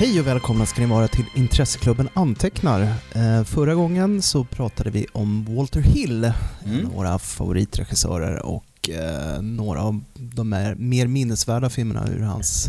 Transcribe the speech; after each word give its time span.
Hej 0.00 0.20
och 0.20 0.26
välkomna 0.26 0.66
ska 0.66 0.80
ni 0.80 0.86
vara 0.86 1.08
till 1.08 1.24
Intresseklubben 1.34 2.08
Antecknar. 2.14 2.80
Eh, 3.14 3.44
förra 3.44 3.74
gången 3.74 4.22
så 4.22 4.44
pratade 4.44 4.90
vi 4.90 5.06
om 5.12 5.56
Walter 5.56 5.80
Hill, 5.80 6.24
en 6.24 6.32
Mm. 6.72 6.86
av 6.86 6.92
våra 6.92 7.18
favoritregissörer 7.18 8.46
och 8.46 8.90
eh, 8.90 9.42
några 9.42 9.82
av 9.82 10.00
de 10.14 10.52
här 10.52 10.74
mer 10.74 11.06
minnesvärda 11.06 11.70
filmerna 11.70 12.08
ur 12.08 12.20
hans 12.20 12.66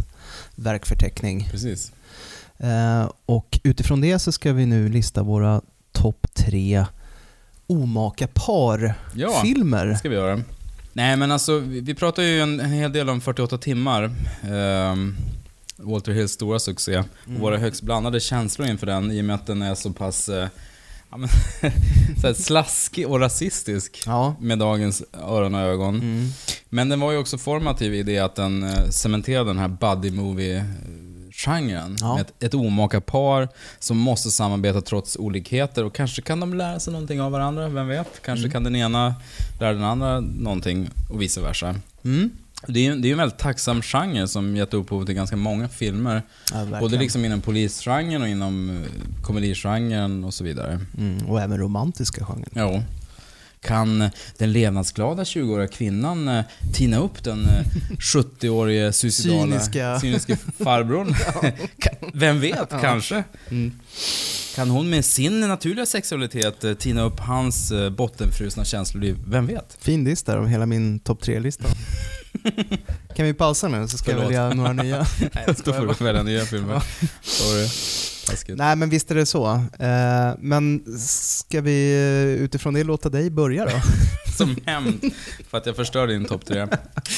verkförteckning. 0.55 1.47
Precis. 1.51 1.91
Eh, 2.57 3.09
och 3.25 3.59
utifrån 3.63 4.01
det 4.01 4.19
så 4.19 4.31
ska 4.31 4.53
vi 4.53 4.65
nu 4.65 4.89
lista 4.89 5.23
våra 5.23 5.61
topp 5.91 6.27
tre 6.33 6.85
omaka 7.67 8.27
Ja, 8.33 8.41
par-filmer. 8.45 9.85
det 9.85 9.97
ska 9.97 10.09
vi 10.09 10.15
göra. 10.15 10.41
Nej, 10.93 11.17
men 11.17 11.31
alltså, 11.31 11.57
vi 11.59 11.95
pratar 11.95 12.23
ju 12.23 12.41
en, 12.41 12.59
en 12.59 12.71
hel 12.71 12.93
del 12.93 13.09
om 13.09 13.21
48 13.21 13.57
timmar. 13.57 14.11
Walter 15.83 16.11
Hills 16.11 16.31
stora 16.31 16.59
succé. 16.59 16.97
Och 16.97 17.05
våra 17.39 17.57
högst 17.57 17.81
blandade 17.81 18.19
känslor 18.19 18.67
inför 18.67 18.85
den 18.87 19.11
i 19.11 19.21
och 19.21 19.25
med 19.25 19.35
att 19.35 19.45
den 19.47 19.61
är 19.61 19.75
så 19.75 19.93
pass 19.93 20.29
eh, 20.29 20.47
ja, 21.11 21.17
men, 21.17 21.29
så 22.21 22.33
slaskig 22.33 23.07
och 23.07 23.19
rasistisk 23.19 24.03
Ja. 24.05 24.35
med 24.39 24.59
dagens 24.59 25.03
öron 25.13 25.55
och 25.55 25.61
ögon. 25.61 25.95
Mm. 25.95 26.29
Men 26.69 26.89
den 26.89 26.99
var 26.99 27.11
ju 27.11 27.17
också 27.17 27.37
formativ 27.37 27.93
i 27.93 28.03
det 28.03 28.19
att 28.19 28.35
den 28.35 28.63
eh, 28.63 28.89
cementerade 28.89 29.49
den 29.49 29.57
här 29.59 29.67
buddy 29.67 30.11
movie-genren. 30.11 31.95
Ja. 31.99 32.13
Med 32.15 32.21
ett, 32.21 32.43
ett 32.43 32.53
omaka 32.53 33.01
par 33.01 33.49
som 33.79 33.97
måste 33.97 34.31
samarbeta 34.31 34.81
trots 34.81 35.15
olikheter 35.17 35.83
och 35.83 35.95
kanske 35.95 36.21
kan 36.21 36.39
de 36.39 36.53
lära 36.53 36.79
sig 36.79 36.93
någonting 36.93 37.21
av 37.21 37.31
varandra, 37.31 37.67
vem 37.69 37.87
vet? 37.87 38.21
Kanske 38.25 38.41
Mm. 38.45 38.51
kan 38.51 38.63
den 38.63 38.75
ena 38.75 39.15
lära 39.59 39.73
den 39.73 39.83
andra 39.83 40.19
någonting 40.19 40.89
och 41.09 41.21
vice 41.21 41.41
versa. 41.41 41.75
Mm. 42.03 42.29
Det 42.67 42.79
är 42.79 42.83
ju 42.83 43.01
det 43.01 43.07
är 43.07 43.11
en 43.11 43.17
väldigt 43.17 43.39
tacksam 43.39 43.81
genre 43.81 44.27
som 44.27 44.55
gett 44.55 44.73
upphov 44.73 45.05
till 45.05 45.15
ganska 45.15 45.35
många 45.35 45.69
filmer. 45.69 46.21
Ja. 46.53 46.79
Både 46.79 46.97
liksom 46.97 47.25
inom 47.25 47.41
polisgenren 47.41 48.21
och 48.21 48.27
inom 48.27 48.69
eh, 48.69 49.23
komedigenren 49.23 50.23
och 50.23 50.33
så 50.33 50.43
vidare. 50.43 50.79
mm. 50.97 51.25
Och 51.27 51.41
även 51.41 51.57
romantiska 51.57 52.25
genrer. 52.25 52.49
Jo. 52.55 52.83
Kan 53.65 54.09
den 54.37 54.51
levnadsglada 54.51 55.23
20-åriga 55.23 55.67
kvinnan 55.67 56.27
eh, 56.27 56.43
tina 56.73 56.97
upp 56.97 57.23
den 57.23 57.45
eh, 57.45 57.65
70-årige 57.99 58.91
suicidala 58.91 59.41
Cyniska. 59.59 59.99
cyniska 59.99 60.37
farbrorn? 60.63 61.15
Vem 62.13 62.39
vet, 62.39 62.69
kanske? 62.81 63.23
Mm. 63.49 63.71
Kan 64.55 64.69
hon 64.69 64.89
med 64.89 65.05
sin 65.05 65.39
naturliga 65.39 65.85
sexualitet 65.85 66.63
eh, 66.63 66.73
tina 66.73 67.01
upp 67.01 67.19
hans 67.19 67.71
eh, 67.71 67.89
bottenfrusna 67.89 68.65
känsloliv? 68.65 69.17
Vem 69.27 69.47
vet? 69.47 69.77
Fin 69.79 70.03
lista 70.03 70.37
av 70.37 70.47
hela 70.47 70.65
min 70.65 70.99
topp 70.99 71.21
tre-lista. 71.21 71.65
kan 73.15 73.25
vi 73.25 73.33
pausa 73.33 73.67
nu 73.67 73.87
så 73.87 73.97
ska 73.97 74.11
jag 74.11 74.17
Förlåt. 74.19 74.31
välja 74.31 74.53
några 74.53 74.73
nya? 74.73 75.05
Nej, 75.19 75.43
jag 75.47 75.55
Då 75.65 75.73
får 75.73 75.95
du 75.99 76.05
välja 76.05 76.23
nya 76.23 76.45
filmer. 76.45 76.83
Sorry. 77.21 77.67
Taskigt. 78.31 78.57
Nej 78.57 78.75
men 78.75 78.89
visst 78.89 79.11
är 79.11 79.15
det 79.15 79.25
så. 79.25 79.45
Eh, 79.79 80.35
men 80.39 80.83
ska 80.99 81.61
vi 81.61 81.93
eh, 81.93 82.43
utifrån 82.43 82.73
det 82.73 82.83
låta 82.83 83.09
dig 83.09 83.29
börja 83.29 83.65
då? 83.65 83.71
Som 84.37 84.55
hämnd 84.65 85.11
för 85.49 85.57
att 85.57 85.65
jag 85.65 85.75
förstörde 85.75 86.13
din 86.13 86.25
topp 86.25 86.45
tre. 86.45 86.67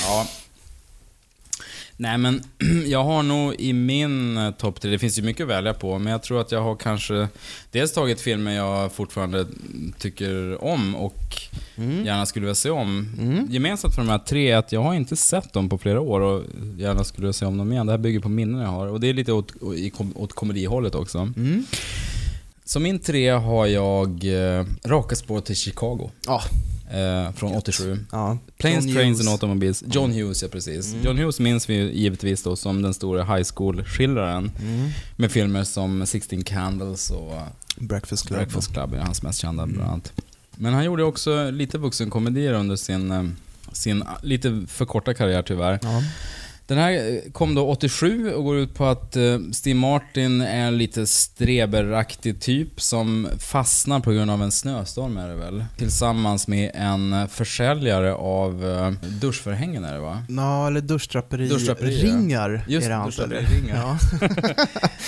Ja. 0.04 0.28
Nej 1.98 2.18
men, 2.18 2.42
jag 2.88 3.04
har 3.04 3.24
nog 3.24 3.56
i 3.60 3.74
min 3.74 4.38
eh, 4.38 4.52
topp 4.52 4.82
tre, 4.82 4.92
det 4.92 5.00
finns 5.00 5.20
ju 5.20 5.22
mycket 5.22 5.44
att 5.44 5.50
välja 5.50 5.74
på, 5.74 6.00
men 6.00 6.12
jag 6.12 6.24
tror 6.24 6.42
att 6.42 6.52
jag 6.52 6.62
har 6.62 6.76
kanske 6.76 7.28
dels 7.72 7.94
tagit 7.94 8.22
filmer 8.22 8.52
jag 8.56 8.92
fortfarande 8.92 9.46
tycker 10.00 10.64
om 10.64 10.96
och 10.96 11.18
Mm. 11.76 12.06
gärna 12.06 12.26
skulle 12.26 12.46
vilja 12.46 12.56
se 12.56 12.70
om. 12.70 13.10
Mm. 13.20 13.48
Gemensamt 13.52 13.96
för 13.96 14.02
de 14.02 14.10
här 14.10 14.20
tre 14.20 14.52
är 14.52 14.58
att 14.58 14.72
jag 14.72 14.82
har 14.84 14.94
inte 14.94 15.16
sett 15.16 15.54
dem 15.54 15.70
på 15.70 15.78
flera 15.78 16.02
år 16.02 16.22
och 16.22 16.44
gärna 16.78 17.04
skulle 17.04 17.26
vilja 17.26 17.34
se 17.34 17.46
om 17.46 17.58
dem 17.58 17.72
igen. 17.72 17.86
Det 17.86 17.94
här 17.94 17.98
bygger 17.98 18.20
på 18.20 18.30
minnen 18.30 18.62
jag 18.62 18.68
har 18.70 18.88
och 18.88 19.00
det 19.00 19.10
är 19.10 19.14
lite 19.14 19.32
åt, 19.34 19.54
åt 20.16 20.34
komedihållet 20.34 20.96
också. 20.96 21.18
Mm. 21.18 21.66
Som 22.66 22.84
min 22.84 23.00
tre 23.00 23.30
har 23.30 23.66
jag 23.68 24.10
eh, 24.24 24.66
Raka 24.86 25.16
spår 25.16 25.42
till 25.42 25.56
Chicago. 25.56 26.12
Ja. 26.28 26.42
Eh, 26.94 27.32
från 27.32 27.54
87. 27.56 28.00
Ja. 28.12 28.38
Planes, 28.58 28.86
John 28.86 28.94
Trains 28.96 29.18
Hughes. 29.18 29.20
and 29.20 29.30
Automobiles. 29.30 29.84
John 29.92 30.12
Hughes, 30.12 30.42
ja 30.44 30.48
precis. 30.50 30.94
Mm. 30.94 31.06
John 31.06 31.18
Hughes 31.18 31.40
minns 31.40 31.70
vi 31.70 31.76
givetvis 32.00 32.44
då 32.44 32.56
som 32.56 32.82
den 32.82 32.94
stora 32.94 33.24
high 33.36 33.48
school-skildraren. 33.56 34.52
Mm. 34.62 34.90
Med 35.16 35.32
filmer 35.32 35.64
som 35.64 36.06
16 36.06 36.44
Candles 36.44 37.10
och 37.12 37.34
Breakfast 37.78 38.28
Club. 38.28 38.38
Breakfast 38.40 38.74
Club 38.74 38.94
är 38.94 38.98
hans 39.00 39.24
mest 39.24 39.40
kända 39.40 39.64
Mm. 39.64 39.76
bland 39.76 39.92
annat. 39.92 40.14
Men 40.56 40.74
han 40.74 40.86
gjorde 40.86 41.04
också 41.04 41.50
lite 41.52 41.78
vuxenkomedier 41.78 42.54
under 42.54 42.76
sin, 42.76 43.12
eh, 43.12 43.24
sin 43.72 44.04
lite 44.22 44.66
för 44.68 44.86
korta 44.86 45.14
karriär 45.14 45.42
tyvärr. 45.42 45.80
Ja. 45.82 46.04
Den 46.68 46.78
här 46.78 46.92
eh, 46.92 47.32
kom 47.32 47.56
då 47.56 47.68
87 47.68 48.34
och 48.34 48.44
går 48.44 48.58
ut 48.58 48.74
på 48.74 48.86
att 48.86 49.16
eh, 49.16 49.40
Steve 49.52 49.80
Martin 49.80 50.42
är 50.42 50.68
en 50.68 50.78
lite 50.78 51.08
streberaktig 51.08 52.42
typ 52.42 52.82
som 52.82 53.28
fastnar 53.40 54.00
på 54.00 54.12
grund 54.12 54.32
av 54.32 54.44
en 54.44 54.52
snöstorm 54.52 55.18
är 55.18 55.28
det 55.28 55.36
väl. 55.36 55.66
Tillsammans 55.78 56.48
med 56.48 56.72
en 56.74 57.28
försäljare 57.30 58.14
av 58.14 58.66
eh, 58.66 59.10
duschförhängen 59.10 59.84
är 59.84 59.94
det 59.94 60.00
va? 60.00 60.24
Nå, 60.30 60.68
eller 60.68 60.82
duschdraperi. 60.82 61.48
Duschdraperi, 61.48 62.00
ja. 62.00 62.06
Ringar 62.06 62.66
Just 62.68 62.88
är 62.88 62.98
det 63.00 63.06
duschdraperiringar. 63.06 63.76
Ja. 63.76 63.98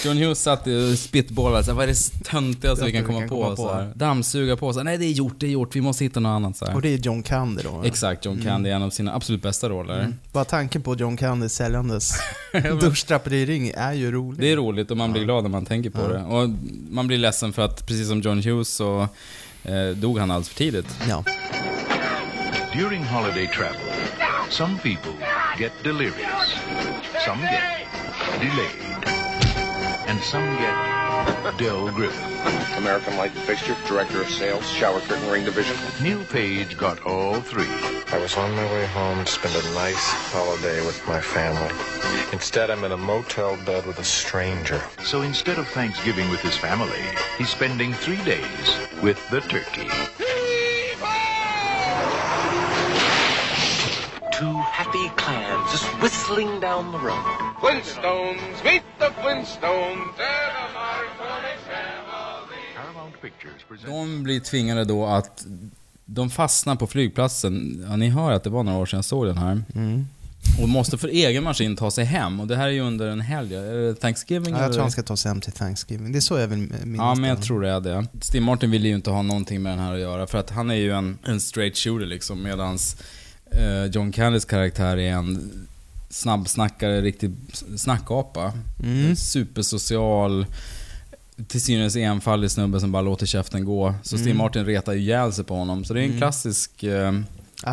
John 0.05 0.17
Hughes 0.17 0.41
satt 0.41 0.67
och 0.67 0.99
spitbollade 0.99 1.63
så 1.63 1.71
här, 1.71 1.75
vad 1.75 1.83
är 1.83 1.87
det 1.87 2.23
töntigaste 2.23 2.85
vi 2.85 2.91
kan 2.91 3.05
komma 3.05 3.27
på? 3.27 3.55
Så 3.55 3.73
här, 3.73 3.91
dammsuga 3.95 4.57
på, 4.57 4.73
så 4.73 4.79
här, 4.79 4.83
nej 4.83 4.97
det 4.97 5.05
är 5.05 5.11
gjort, 5.11 5.39
det 5.39 5.45
är 5.45 5.51
gjort, 5.51 5.75
vi 5.75 5.81
måste 5.81 6.03
hitta 6.03 6.19
något 6.19 6.29
annat. 6.29 6.57
Så 6.57 6.65
här. 6.65 6.75
Och 6.75 6.81
det 6.81 6.89
är 6.89 6.97
John 6.97 7.23
Candy 7.23 7.63
då? 7.63 7.83
Exakt, 7.83 8.25
John 8.25 8.41
Candy 8.41 8.69
är 8.69 8.75
en 8.75 8.83
av 8.83 8.89
sina 8.89 9.15
absolut 9.15 9.41
bästa 9.41 9.69
roller. 9.69 9.99
Mm. 9.99 10.15
Bara 10.31 10.45
tanken 10.45 10.81
på 10.81 10.95
John 10.95 11.17
Candy 11.17 11.44
säljandes 11.49 12.13
men- 12.53 12.79
duschdraperiring 12.79 13.71
är 13.75 13.93
ju 13.93 14.11
rolig. 14.11 14.39
Det 14.41 14.51
är 14.51 14.55
roligt 14.55 14.91
och 14.91 14.97
man 14.97 15.11
blir 15.11 15.23
glad 15.23 15.43
när 15.43 15.49
man 15.49 15.65
tänker 15.65 15.89
på 15.89 16.01
Ja. 16.01 16.07
det. 16.07 16.23
Och 16.23 16.49
man 16.89 17.07
blir 17.07 17.17
ledsen 17.17 17.53
för 17.53 17.61
att 17.65 17.87
precis 17.87 18.07
som 18.07 18.21
John 18.21 18.41
Hughes 18.41 18.67
så 18.69 19.07
eh, 19.63 19.87
dog 19.95 20.19
han 20.19 20.31
alldeles 20.31 20.49
för 20.49 20.55
tidigt. 20.55 20.87
Ja. 21.09 21.23
During 22.73 23.03
holiday 23.03 23.47
travel, 23.47 23.79
some 24.49 24.77
people 24.83 25.11
get 25.59 25.71
delirious, 25.83 26.55
some 27.25 27.41
get 27.41 27.61
delayed, 28.41 29.05
and 30.07 30.19
some 30.23 30.45
get 30.45 30.75
Del 31.59 31.91
Griffin. 31.97 32.31
American 32.77 33.15
Light 33.17 33.31
Fixture, 33.47 33.75
Director 33.89 34.21
of 34.21 34.29
Sales, 34.29 34.65
Shower 34.79 34.99
Curtain 35.07 35.31
Ring 35.31 35.45
Division. 35.45 35.77
Neil 36.01 36.19
Page 36.31 36.77
got 36.77 36.97
all 37.05 37.41
three. 37.41 38.04
I 38.15 38.17
was 38.17 38.37
on 38.37 38.49
my 38.55 38.63
way 38.71 38.85
home 38.85 39.25
to 39.25 39.29
spend 39.29 39.53
a 39.55 39.73
nice 39.73 40.07
holiday 40.31 40.79
with 40.85 41.05
my 41.05 41.19
family. 41.19 41.75
Instead, 42.31 42.69
I'm 42.69 42.81
in 42.85 42.93
a 42.93 42.97
motel 42.97 43.57
bed 43.65 43.85
with 43.85 43.99
a 43.99 44.05
stranger. 44.05 44.81
So 45.03 45.21
instead 45.21 45.59
of 45.59 45.67
Thanksgiving 45.67 46.29
with 46.29 46.39
his 46.39 46.55
family, 46.55 47.03
he's 47.37 47.49
spending 47.49 47.91
three 47.91 48.23
days 48.23 48.67
with 49.03 49.19
the 49.31 49.41
turkey. 49.41 49.89
Two 54.31 54.55
happy 54.71 55.09
clans 55.17 55.71
just 55.71 55.85
whistling 56.01 56.61
down 56.61 56.93
the 56.93 56.99
road. 56.99 57.25
Flintstones, 57.59 58.63
meet 58.63 58.83
the 58.97 59.09
Flintstones. 59.19 60.15
Paramount 62.75 63.21
Pictures 63.21 63.61
presents 63.67 63.91
De 63.91 64.23
blir 64.23 64.39
tvingade 64.39 64.85
då 64.85 65.05
att 65.05 65.45
de 66.05 66.29
fastnar 66.29 66.75
på 66.75 66.87
flygplatsen. 66.87 67.85
Ja, 67.89 67.95
ni 67.95 68.09
hör 68.09 68.31
att 68.31 68.43
det 68.43 68.49
var 68.49 68.63
några 68.63 68.77
år 68.77 68.85
sedan 68.85 68.97
jag 68.97 69.05
såg 69.05 69.25
den 69.25 69.37
här. 69.37 69.63
Mm. 69.75 70.07
Och 70.61 70.69
måste 70.69 70.97
för 70.97 71.07
egen 71.07 71.43
maskin 71.43 71.75
ta 71.75 71.91
sig 71.91 72.05
hem. 72.05 72.39
Och 72.39 72.47
det 72.47 72.55
här 72.55 72.67
är 72.67 72.71
ju 72.71 72.81
under 72.81 73.07
en 73.07 73.21
helg. 73.21 73.55
Är 73.55 73.73
det 73.73 73.95
Thanksgiving? 73.95 74.53
Ja, 74.53 74.57
jag 74.57 74.65
eller? 74.65 74.73
tror 74.73 74.81
han 74.81 74.91
ska 74.91 75.03
ta 75.03 75.17
sig 75.17 75.29
hem 75.29 75.41
till 75.41 75.51
Thanksgiving. 75.51 76.11
Det 76.11 76.19
är 76.19 76.21
så 76.21 76.37
jag 76.37 76.47
vill 76.47 76.57
minnas 76.57 76.97
Ja, 76.97 77.15
men 77.15 77.29
jag 77.29 77.41
tror 77.41 77.61
det 77.61 77.69
är 77.69 77.79
det. 77.79 78.07
Steve 78.21 78.45
Martin 78.45 78.71
vill 78.71 78.85
ju 78.85 78.95
inte 78.95 79.09
ha 79.09 79.21
någonting 79.21 79.61
med 79.61 79.71
den 79.71 79.79
här 79.79 79.93
att 79.93 79.99
göra, 79.99 80.27
för 80.27 80.37
att 80.37 80.49
han 80.49 80.69
är 80.69 80.75
ju 80.75 80.91
en, 80.91 81.17
en 81.23 81.39
straight 81.39 81.77
shooter 81.77 82.05
liksom, 82.05 82.43
medans 82.43 82.97
eh, 83.51 83.85
John 83.85 84.11
Candys 84.11 84.45
karaktär 84.45 84.97
är 84.97 85.11
en 85.11 85.51
snabbsnackare, 86.09 87.01
riktig 87.01 87.31
snackapa. 87.77 88.53
Mm. 88.83 89.15
Supersocial, 89.15 90.45
till 91.47 91.61
synes 91.61 91.95
enfaldig 91.95 92.51
snubbe 92.51 92.79
som 92.79 92.91
bara 92.91 93.01
låter 93.01 93.25
käften 93.25 93.65
gå. 93.65 93.95
Så 94.03 94.17
Steve 94.17 94.31
Mm. 94.31 94.37
Martin 94.37 94.65
retar 94.65 94.93
ju 94.93 94.99
ihjäl 94.99 95.33
sig 95.33 95.45
på 95.45 95.55
honom. 95.55 95.83
Så 95.85 95.93
det 95.93 95.99
är 95.99 96.03
en 96.03 96.07
Mm. 96.09 96.19
klassisk 96.19 96.83
eh, 96.83 97.13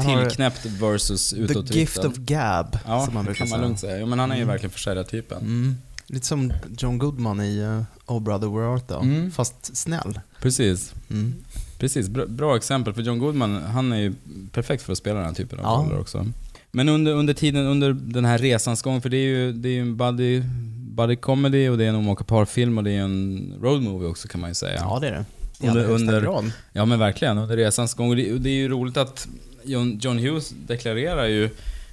tillknäppt 0.03 0.67
versus 0.67 1.31
The 1.31 1.37
utåtriktad. 1.37 1.79
gift 1.79 2.05
of 2.05 2.17
gab, 2.17 2.79
Ja, 2.87 3.05
som 3.05 3.15
man 3.15 3.25
brukar 3.25 3.39
kan 3.39 3.49
man 3.51 3.61
lugnt 3.61 3.81
säga. 3.81 3.99
Jo, 4.01 4.07
men 4.07 4.19
han 4.19 4.31
är 4.31 4.37
ju 4.37 4.43
Mm. 4.43 4.49
verkligen 4.53 4.71
försäljartypen. 4.71 5.39
Mm. 5.41 5.77
Lite 6.07 6.27
som 6.27 6.53
John 6.79 6.99
Goodman 6.99 7.41
i 7.41 7.61
uh, 7.61 7.83
Oh 8.07 8.21
Brother 8.23 8.49
Where 8.49 8.67
Art 8.67 8.89
Thou, 8.89 9.01
Mm. 9.03 9.31
fast 9.31 9.77
snäll. 9.77 10.21
Precis. 10.41 10.93
Mm. 11.11 11.35
Precis, 11.79 12.09
bra, 12.09 12.27
bra 12.27 12.57
exempel. 12.57 12.95
För 12.95 13.03
John 13.03 13.19
Goodman, 13.19 13.63
han 13.63 13.93
är 13.93 13.97
ju 13.97 14.15
perfekt 14.53 14.83
för 14.83 14.93
att 14.93 14.99
spela 14.99 15.17
den 15.19 15.27
här 15.27 15.35
typen 15.35 15.59
av 15.59 15.65
Ja. 15.65 15.87
roller 15.87 16.01
också. 16.01 16.27
Men 16.71 16.89
under, 16.89 17.13
under 17.13 17.35
tiden, 17.35 17.67
under 17.67 17.93
den 17.93 18.25
här 18.25 18.39
resans 18.39 18.83
gång, 18.83 19.01
för 19.03 19.09
det 19.09 19.17
är 19.17 19.27
ju, 19.27 19.53
det 19.53 19.69
är 19.69 19.73
ju 19.73 19.81
en 19.81 19.97
buddy, 19.97 20.43
buddy 20.95 21.17
comedy 21.17 21.69
och 21.69 21.79
det 21.79 21.85
är 21.85 21.89
en 21.89 21.95
omaka 21.95 22.25
parfilm 22.25 22.79
och 22.79 22.85
det 22.85 22.91
är 22.91 23.01
en 23.01 23.55
road 23.63 23.83
movie 23.83 24.09
också 24.09 24.29
kan 24.29 24.41
man 24.41 24.51
ju 24.51 24.55
säga. 24.55 24.77
Ja, 24.81 24.99
det 25.01 25.09
är 25.09 25.13
det. 25.13 25.25
I 25.67 25.69
Under- 25.69 25.85
under-. 25.91 26.53
Ja 26.73 26.85
men 26.85 26.99
verkligen, 26.99 27.39
under 27.39 27.57
resans 27.57 27.95
gång. 27.95 28.11
Och 28.11 28.17
det, 28.17 28.33
och 28.33 28.41
det 28.41 28.51
är 28.51 28.55
ju 28.55 28.69
roligt 28.69 28.97
att 28.97 29.29
John, 29.65 29.99
John 30.03 30.19
Hughes 30.19 30.55
deklarerar 30.67 31.27
ju 31.27 31.51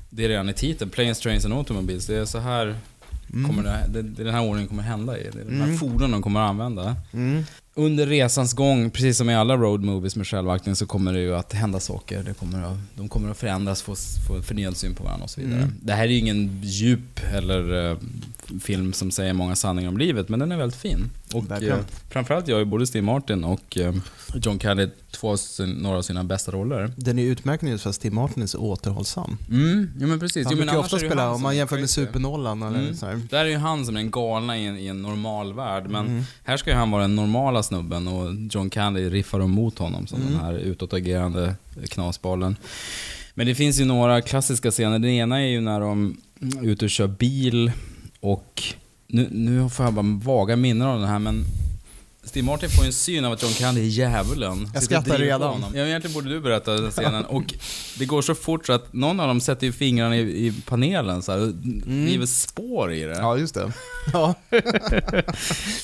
det 0.09 0.27
redan 0.29 0.49
i 0.49 0.53
titeln, 0.53 0.89
Planes, 0.89 1.19
Trains 1.19 1.45
and 1.45 1.53
Automobiles. 1.53 2.05
Det 2.05 2.15
är 2.15 2.25
så 2.25 2.39
här 2.39 2.75
kommer 3.47 3.63
det, 3.63 3.79
det, 3.93 4.01
det 4.01 4.23
den 4.23 4.33
här 4.33 4.41
ordningen 4.41 4.67
kommer 4.67 4.83
hända 4.83 5.17
i. 5.17 5.23
Det 5.33 5.39
är 5.41 5.45
de 5.45 5.61
här 5.61 5.77
fordonen 5.77 6.11
de 6.11 6.21
kommer 6.21 6.39
att 6.39 6.49
använda. 6.49 6.95
Under 7.73 8.05
resans 8.07 8.53
gång, 8.53 8.91
precis 8.91 9.17
som 9.17 9.29
i 9.29 9.35
alla 9.35 9.57
road 9.57 9.83
movies 9.83 10.15
med 10.15 10.27
självaktning, 10.27 10.75
så 10.75 10.85
kommer 10.85 11.13
det 11.13 11.19
ju 11.19 11.35
att 11.35 11.53
hända 11.53 11.79
saker. 11.79 12.23
Det 12.23 12.33
kommer 12.33 12.63
att, 12.63 12.77
de 12.95 13.09
kommer 13.09 13.31
att 13.31 13.37
förändras, 13.37 13.81
få, 13.81 13.95
få 14.27 14.41
förnyad 14.41 14.77
syn 14.77 14.95
på 14.95 15.03
varandra 15.03 15.23
och 15.23 15.29
så 15.29 15.41
vidare. 15.41 15.69
Det 15.81 15.93
här 15.93 16.03
är 16.03 16.07
ju 16.07 16.17
ingen 16.17 16.61
djup 16.63 17.19
eller 17.33 17.91
eh, 17.91 17.97
film 18.61 18.93
som 18.93 19.11
säger 19.11 19.33
många 19.33 19.55
sanningar 19.55 19.89
om 19.89 19.97
livet, 19.97 20.29
men 20.29 20.39
den 20.39 20.51
är 20.51 20.57
väldigt 20.57 20.79
fin. 20.79 21.09
Och 21.33 21.51
eh, 21.51 21.77
framförallt 22.09 22.47
gör 22.47 22.59
ju 22.59 22.65
både 22.65 22.87
Steve 22.87 23.05
Martin 23.05 23.43
och 23.43 23.77
eh, 23.77 23.93
John 24.41 24.59
Candy 24.59 24.87
två 25.11 25.35
några 25.81 25.97
av 25.97 26.01
sina 26.01 26.23
bästa 26.23 26.51
roller. 26.51 26.91
Den 26.95 27.19
är 27.19 27.23
utmärkt 27.23 27.63
just 27.63 27.83
för 27.83 27.89
att 27.89 27.95
Steve 27.95 28.15
Martin 28.15 28.43
är 28.43 28.47
så 28.47 28.59
återhållsam. 28.59 29.37
Mm, 29.49 29.91
ja 29.99 30.07
men 30.07 30.19
precis. 30.19 30.45
Han 30.45 30.53
jo, 30.53 30.57
brukar 30.57 30.73
ju 30.73 30.79
ofta 30.79 30.97
spela, 30.99 31.31
om 31.31 31.41
man 31.41 31.57
jämför 31.57 31.77
med. 31.79 31.89
Supernollan 31.89 32.63
eller 32.63 32.79
Mm. 32.79 32.95
så 32.95 33.05
här. 33.05 33.21
Där 33.29 33.45
är 33.45 33.49
ju 33.49 33.57
han 33.57 33.85
som 33.85 33.95
den 33.95 34.11
galna 34.11 34.57
i 34.57 34.65
en, 34.65 34.77
i 34.77 34.87
en 34.87 35.01
normal 35.01 35.53
värld. 35.53 35.89
Men 35.89 36.07
Mm. 36.07 36.23
här 36.43 36.57
ska 36.57 36.69
ju 36.69 36.75
han 36.75 36.91
vara 36.91 37.01
den 37.01 37.15
normala 37.15 37.63
snubben 37.63 38.07
och 38.07 38.35
John 38.51 38.69
Candy 38.69 39.09
riffar 39.09 39.39
emot 39.43 39.77
honom 39.79 40.07
som 40.07 40.21
Mm. 40.21 40.33
den 40.33 40.41
här 40.41 40.53
utåtagerande 40.53 41.55
knasbollen. 41.89 42.55
Men 43.33 43.47
det 43.47 43.55
finns 43.55 43.79
ju 43.79 43.85
några 43.85 44.21
klassiska 44.21 44.71
scener. 44.71 44.99
Den 44.99 45.09
ena 45.11 45.41
är 45.41 45.47
ju 45.47 45.61
när 45.61 45.79
de 45.79 46.17
är 46.61 46.65
ute 46.67 46.85
och 46.85 46.91
kör 46.91 47.07
bil 47.07 47.71
och 48.19 48.63
nu, 49.07 49.27
nu 49.31 49.69
får 49.69 49.85
jag 49.85 49.93
bara 49.93 50.19
vaga 50.23 50.55
minnen 50.55 50.87
av 50.87 50.99
den 50.99 51.09
här 51.09 51.19
men 51.19 51.45
Steve 52.29 52.45
Martin 52.45 52.69
får 52.69 52.85
en 52.85 52.93
syn 52.93 53.25
av 53.25 53.31
att 53.31 53.43
John 53.43 53.51
Candy 53.53 53.81
är 53.81 53.85
djävulen. 53.85 54.69
Och 54.75 54.83
skrattar 54.83 55.17
redan. 55.17 55.65
Ja, 55.73 55.85
egentligen 55.85 56.13
borde 56.13 56.29
du 56.29 56.39
berätta 56.39 56.73
den 56.73 56.91
scenen. 56.91 57.25
Och 57.25 57.53
det 57.99 58.05
går 58.05 58.21
så 58.21 58.35
fort 58.35 58.65
så 58.65 58.73
att 58.73 58.93
någon 58.93 59.19
av 59.19 59.27
dem 59.27 59.41
sätter 59.41 59.65
ju 59.67 59.71
fingrarna 59.73 60.17
i, 60.17 60.47
i 60.47 60.53
panelen 60.65 61.21
så 61.21 61.31
här, 61.31 61.39
och 61.41 61.53
river 61.87 62.25
spår 62.25 62.93
i 62.93 63.03
det. 63.03 63.17
Ja, 63.17 63.37
just 63.37 63.53
det. 63.53 63.71
Ja. 64.13 64.33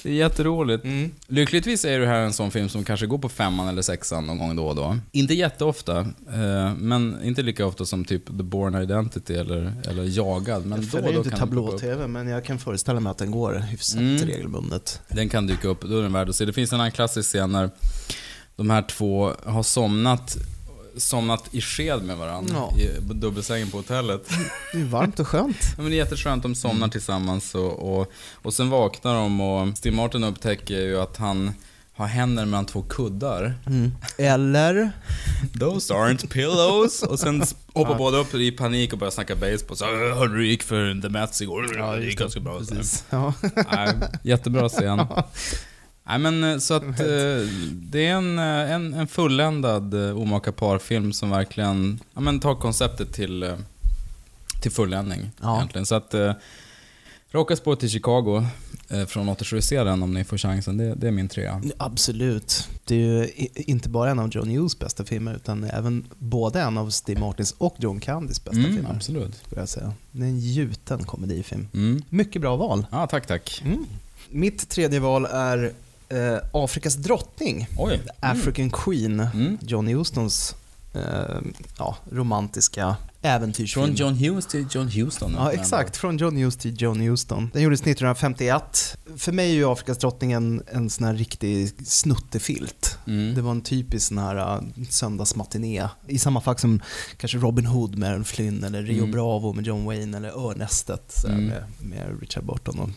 Det 0.03 0.09
är 0.09 0.13
jätteroligt. 0.13 0.83
Mm. 0.83 1.12
Lyckligtvis 1.27 1.86
är 1.86 2.00
det 2.00 2.07
här 2.07 2.19
en 2.19 2.33
sån 2.33 2.51
film 2.51 2.69
som 2.69 2.83
kanske 2.83 3.06
går 3.06 3.18
på 3.18 3.30
femman 3.30 3.68
eller 3.68 3.81
sexan 3.81 4.27
någon 4.27 4.38
gång 4.38 4.56
då 4.56 4.65
och 4.68 4.75
då. 4.75 4.97
Inte 5.12 5.33
jätteofta, 5.33 6.00
eh, 6.33 6.74
men 6.77 7.18
inte 7.24 7.42
lika 7.42 7.65
ofta 7.65 7.86
som 7.86 8.06
typ 8.06 8.25
The 8.25 8.31
Born 8.44 8.75
Identity 8.83 9.33
eller, 9.33 9.74
eller 9.89 10.03
Jagad. 10.18 10.65
Men 10.65 10.89
Jag 10.94 11.03
då 11.03 11.12
då 11.12 11.18
inte 11.18 11.30
tablå-tv, 11.38 12.07
men 12.07 12.27
jag 12.27 12.45
kan 12.45 12.59
föreställa 12.59 13.00
mig 13.00 13.12
att 13.12 13.18
den 13.18 13.31
går 13.31 13.53
hyfsat 13.53 14.00
Mm. 14.00 14.18
regelbundet. 14.27 15.01
Den 15.07 15.30
kan 15.30 15.47
dyka 15.47 15.68
upp, 15.68 15.81
då 15.81 15.97
är 15.97 16.01
den 16.01 16.13
värd 16.13 16.30
se. 16.36 16.46
Det 16.46 16.54
finns 16.54 16.74
en 16.74 16.80
annan 16.80 16.92
klassisk 16.92 17.30
scen 17.30 17.52
när 17.52 17.70
de 18.56 18.70
här 18.70 18.82
två 18.82 19.32
har 19.46 19.64
somnat 19.64 20.38
somnat 20.98 21.44
i 21.52 21.62
sked 21.62 22.04
med 22.04 22.18
varandra 22.18 22.56
Ja. 22.56 22.74
i 22.78 22.90
dubbelsängen 23.14 23.70
på 23.72 23.78
hotellet. 23.78 24.30
Det 24.74 24.80
är 24.80 24.84
varmt 24.86 25.20
och 25.20 25.28
skönt. 25.28 25.58
Ja, 25.62 25.82
men 25.82 25.86
det 25.92 25.96
är 25.96 25.98
jätteskönt, 25.98 26.44
de 26.44 26.56
somnar 26.56 26.78
Mm. 26.78 26.90
tillsammans 26.90 27.56
och, 27.56 28.00
och, 28.00 28.12
och 28.34 28.54
sen 28.54 28.70
vaknar 28.70 29.14
de 29.16 29.42
och 29.42 29.78
Steve 29.78 29.96
Martin 29.96 30.24
upptäcker 30.24 30.80
ju 30.82 31.02
att 31.02 31.18
han 31.18 31.52
har 31.96 32.08
händer 32.08 32.46
mellan 32.46 32.66
två 32.66 32.81
kuddar. 32.81 33.54
Mm. 33.68 33.92
Eller? 34.18 34.92
Those 35.60 35.94
aren't 35.94 36.28
pillows. 36.28 37.04
Och 37.04 37.20
sen 37.20 37.44
hoppar 37.74 37.96
båda 37.98 38.18
upp 38.18 38.34
i 38.34 38.52
panik 38.52 38.94
och 38.94 39.00
börjar 39.00 39.12
snacka 39.12 39.36
baseball. 39.36 39.78
Så, 39.78 39.86
"Äh, 39.86 40.18
hörde 40.18 40.34
du 40.38 40.48
gick 40.48 40.64
för 40.64 41.02
The 41.02 41.10
Mets 41.10 41.42
igår? 41.42 41.78
Ja, 41.78 41.96
det 41.96 42.06
gick 42.06 42.20
ganska 42.20 42.40
bra. 42.40 42.60
Precis. 42.60 43.04
Ja. 43.10 43.34
Nej, 43.72 43.94
jättebra 44.24 44.70
scen. 44.70 45.02
Nej 46.07 46.19
men 46.19 46.44
eh, 46.44 46.57
så 46.57 46.74
att 46.74 46.84
eh, 46.84 47.48
det 47.72 48.06
är 48.06 48.12
en, 48.13 48.40
eh, 48.40 48.72
en, 48.72 48.94
en 48.94 49.07
fulländad 49.07 49.94
eh, 50.10 50.18
omaka 50.18 50.52
parfilm 50.52 51.13
som 51.13 51.30
verkligen 51.30 52.00
ja, 52.13 52.19
men 52.22 52.40
tar 52.40 52.56
konceptet 52.56 53.13
till, 53.13 53.44
eh, 53.44 53.54
till 54.62 54.72
fulländning. 54.72 55.31
Ja. 55.42 55.56
Egentligen. 55.57 55.86
Så 55.86 55.96
att 55.96 56.13
eh, 56.13 56.34
Raka 57.31 57.56
spår 57.56 57.75
till 57.75 57.90
Chicago 57.90 58.46
eh, 58.90 59.06
från 59.06 59.30
87, 59.30 59.62
se 59.62 59.84
den 59.84 60.04
om 60.04 60.13
ni 60.13 60.24
får 60.24 60.38
chansen. 60.38 60.78
Det, 60.78 60.96
det 60.96 61.07
är 61.07 61.12
min 61.12 61.28
trea. 61.30 61.62
Absolut. 61.78 62.68
Det 62.86 62.96
är 62.96 63.00
ju 63.00 63.24
i- 63.25 63.63
inte 63.68 63.90
bara 63.90 64.12
en 64.12 64.19
av 64.19 64.30
John 64.31 64.50
Hughes 64.50 64.80
bästa 64.80 65.04
filmer, 65.04 65.36
utan 65.36 65.63
även 65.63 66.06
både 66.18 66.62
en 66.62 66.78
av 66.78 66.90
Steve 66.90 67.19
Martins 67.19 67.56
och 67.57 67.75
John 67.80 68.00
Candys 68.00 68.44
bästa 68.44 68.60
Mm, 68.60 68.74
filmer. 68.74 68.90
absolut. 68.96 69.36
Skulle 69.46 69.62
jag 69.62 69.69
säga. 69.69 69.94
Det 70.12 70.24
är 70.24 70.28
en 70.28 70.40
gjuten 70.40 71.04
komedifilm. 71.04 71.68
Mm. 71.74 72.02
Mycket 72.10 72.42
bra 72.42 72.56
val. 72.56 72.86
Ja, 72.92 73.07
tack 73.07 73.28
tack. 73.28 73.62
Mm. 73.66 73.86
Mitt 74.30 74.69
tredje 74.69 75.00
val 75.00 75.25
är 75.25 75.72
eh, 76.10 76.38
Afrikas 76.54 76.96
drottning, 76.96 77.68
Oj. 77.78 78.00
African 78.19 78.69
Queen, 78.69 79.19
Mm. 79.34 79.57
John 79.62 79.88
Hustons 79.88 80.56
eh, 80.94 81.02
ja, 81.78 81.98
romantiska 82.12 82.96
äventyrsfilm. 83.22 83.86
Från 83.86 83.96
John 83.96 84.13
Hughes 84.16 84.46
till 84.48 84.68
John 84.72 84.88
Houston. 84.90 85.34
Ja, 85.38 85.52
exakt. 85.52 85.98
Från 85.98 86.18
John 86.18 86.38
Hughes 86.38 86.57
till 86.57 86.81
John 86.81 87.00
Houston. 87.02 87.50
Den 87.54 87.62
gjordes 87.63 87.81
1951. 87.81 88.98
För 89.18 89.31
mig 89.31 89.50
är 89.50 89.54
ju 89.54 89.72
Afrikas 89.72 89.98
drottning 89.98 90.31
en, 90.31 90.63
en 90.68 90.90
sån 90.90 91.06
här 91.07 91.13
riktig 91.13 91.88
snuttefilt. 91.88 92.98
Mm. 93.07 93.36
Det 93.36 93.42
var 93.42 93.52
en 93.52 93.62
typisk 93.62 94.07
sån 94.07 94.18
här 94.18 94.56
uh, 94.57 94.62
söndagsmatiné. 94.90 95.88
I 96.07 96.19
samma 96.19 96.42
fack 96.42 96.60
som 96.60 96.81
kanske 97.18 97.38
Robin 97.38 97.66
Hood 97.66 97.98
med 97.98 98.28
Flynn 98.28 98.63
eller 98.63 98.84
Rio 98.84 98.98
Mm. 99.00 99.12
Bravo 99.12 99.54
med 99.54 99.66
John 99.68 99.86
Wayne 99.86 100.18
eller 100.18 100.30
Örnästet 100.50 101.13
här, 101.28 101.34
Mm. 101.34 101.46
med, 101.46 101.63
med 101.80 102.19
Richard 102.22 102.46
Burton. 102.46 102.80
Och, 102.80 102.90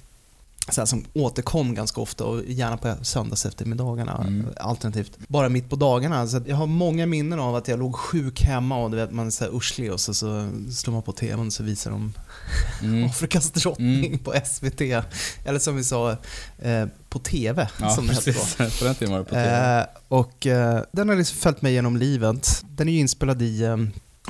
så 0.70 0.80
här, 0.80 0.86
som 0.86 1.04
återkom 1.14 1.74
ganska 1.74 2.00
ofta 2.00 2.24
och 2.24 2.42
gärna 2.46 2.76
på 2.76 2.94
söndags 3.02 3.46
eftermiddagarna 3.46 4.24
Mm. 4.26 4.46
alternativt 4.56 5.12
bara 5.28 5.48
mitt 5.48 5.70
på 5.70 5.76
dagarna. 5.76 6.26
Så 6.26 6.40
jag 6.46 6.56
har 6.56 6.66
många 6.66 7.06
minnen 7.06 7.40
av 7.40 7.54
att 7.56 7.68
jag 7.68 7.78
låg 7.78 7.96
sjuk 7.96 8.42
hemma 8.42 8.76
och 8.78 8.90
du 8.90 8.96
vet, 8.96 9.10
man 9.12 9.26
är 9.26 9.30
så 9.30 9.44
här 9.44 9.56
urslig 9.56 9.92
och 9.92 10.00
så, 10.00 10.14
så 10.14 10.50
slår 10.72 10.92
man 10.92 11.02
på 11.02 11.12
tvn 11.12 11.46
och 11.46 11.52
så 11.52 11.62
visar 11.62 11.90
de 11.90 12.12
Mm. 12.82 13.04
Afrikas 13.10 13.50
drottning 13.50 14.06
Mm. 14.06 14.18
på 14.18 14.34
SVT. 14.44 14.80
Eller 15.44 15.58
som 15.58 15.76
vi 15.76 15.84
sa, 15.84 16.10
eh, 16.58 16.86
på 17.08 17.18
TV. 17.18 17.68
Ja, 17.80 17.90
som 17.90 18.06
det 18.06 18.14
precis. 18.14 18.56
På 18.78 18.84
den 18.84 18.94
tiden 18.94 19.12
var 19.12 19.18
det 19.18 19.24
på 19.24 19.30
TV. 19.34 19.78
Eh, 19.80 19.84
och 20.08 20.46
eh, 20.46 20.82
den 20.92 21.08
har 21.08 21.16
liksom 21.16 21.36
följt 21.38 21.62
mig 21.62 21.72
genom 21.72 21.96
livet. 21.96 22.62
Den 22.70 22.88
är 22.88 22.92
ju 22.92 22.98
inspelad 22.98 23.42
i, 23.42 23.62
eh, 23.62 23.76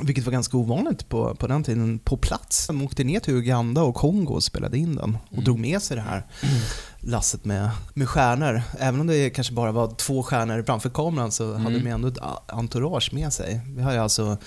vilket 0.03 0.25
var 0.25 0.31
ganska 0.31 0.57
ovanligt 0.57 1.09
på, 1.09 1.35
på 1.35 1.47
den 1.47 1.63
tiden, 1.63 1.99
på 1.99 2.17
plats. 2.17 2.67
De 2.67 2.81
åkte 2.81 3.03
ner 3.03 3.19
till 3.19 3.33
Uganda 3.33 3.81
och 3.83 3.95
Kongo 3.95 4.33
och 4.33 4.43
spelade 4.43 4.77
in 4.77 4.95
den 4.95 5.17
och 5.27 5.33
Mm. 5.33 5.43
drog 5.43 5.59
med 5.59 5.81
sig 5.81 5.97
det 5.97 6.03
här 6.03 6.25
lasset 6.99 7.45
med, 7.45 7.69
med 7.93 8.09
stjärnor. 8.09 8.61
Även 8.79 8.99
om 9.01 9.07
det 9.07 9.29
kanske 9.29 9.53
bara 9.53 9.71
var 9.71 9.87
två 9.87 10.23
stjärnor 10.23 10.63
framför 10.63 10.89
kameran 10.89 11.31
så 11.31 11.53
hade 11.53 11.69
Mm. 11.75 11.83
de 11.83 11.89
ändå 11.89 12.07
ett 12.07 12.17
entourage 12.47 13.13
med 13.13 13.33
sig. 13.33 13.61
Vi 13.67 13.81
har 13.81 13.91
ju 13.91 13.97
alltså 13.97 14.37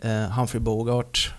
eh, 0.00 0.12
Humphrey 0.22 0.60
Bogart 0.62 1.34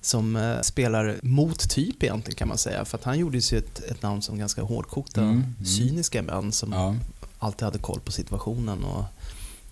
som 0.00 0.36
eh, 0.36 0.60
spelar 0.60 1.16
mot 1.22 1.70
typ 1.70 2.02
egentligen 2.02 2.36
kan 2.36 2.48
man 2.48 2.58
säga. 2.58 2.84
För 2.84 2.98
att 2.98 3.04
han 3.04 3.18
gjorde 3.18 3.36
ju 3.36 3.40
sig 3.42 3.58
ett, 3.58 3.78
ett 3.78 4.02
namn 4.02 4.22
som 4.22 4.38
ganska 4.38 4.62
hårdkokta, 4.62 5.20
Mm, 5.20 5.34
mm. 5.34 5.64
cyniska 5.64 6.22
män 6.22 6.52
som 6.52 6.72
Ja. 6.72 6.94
alltid 7.38 7.62
hade 7.64 7.78
koll 7.78 8.00
på 8.00 8.12
situationen 8.12 8.84
och 8.84 9.04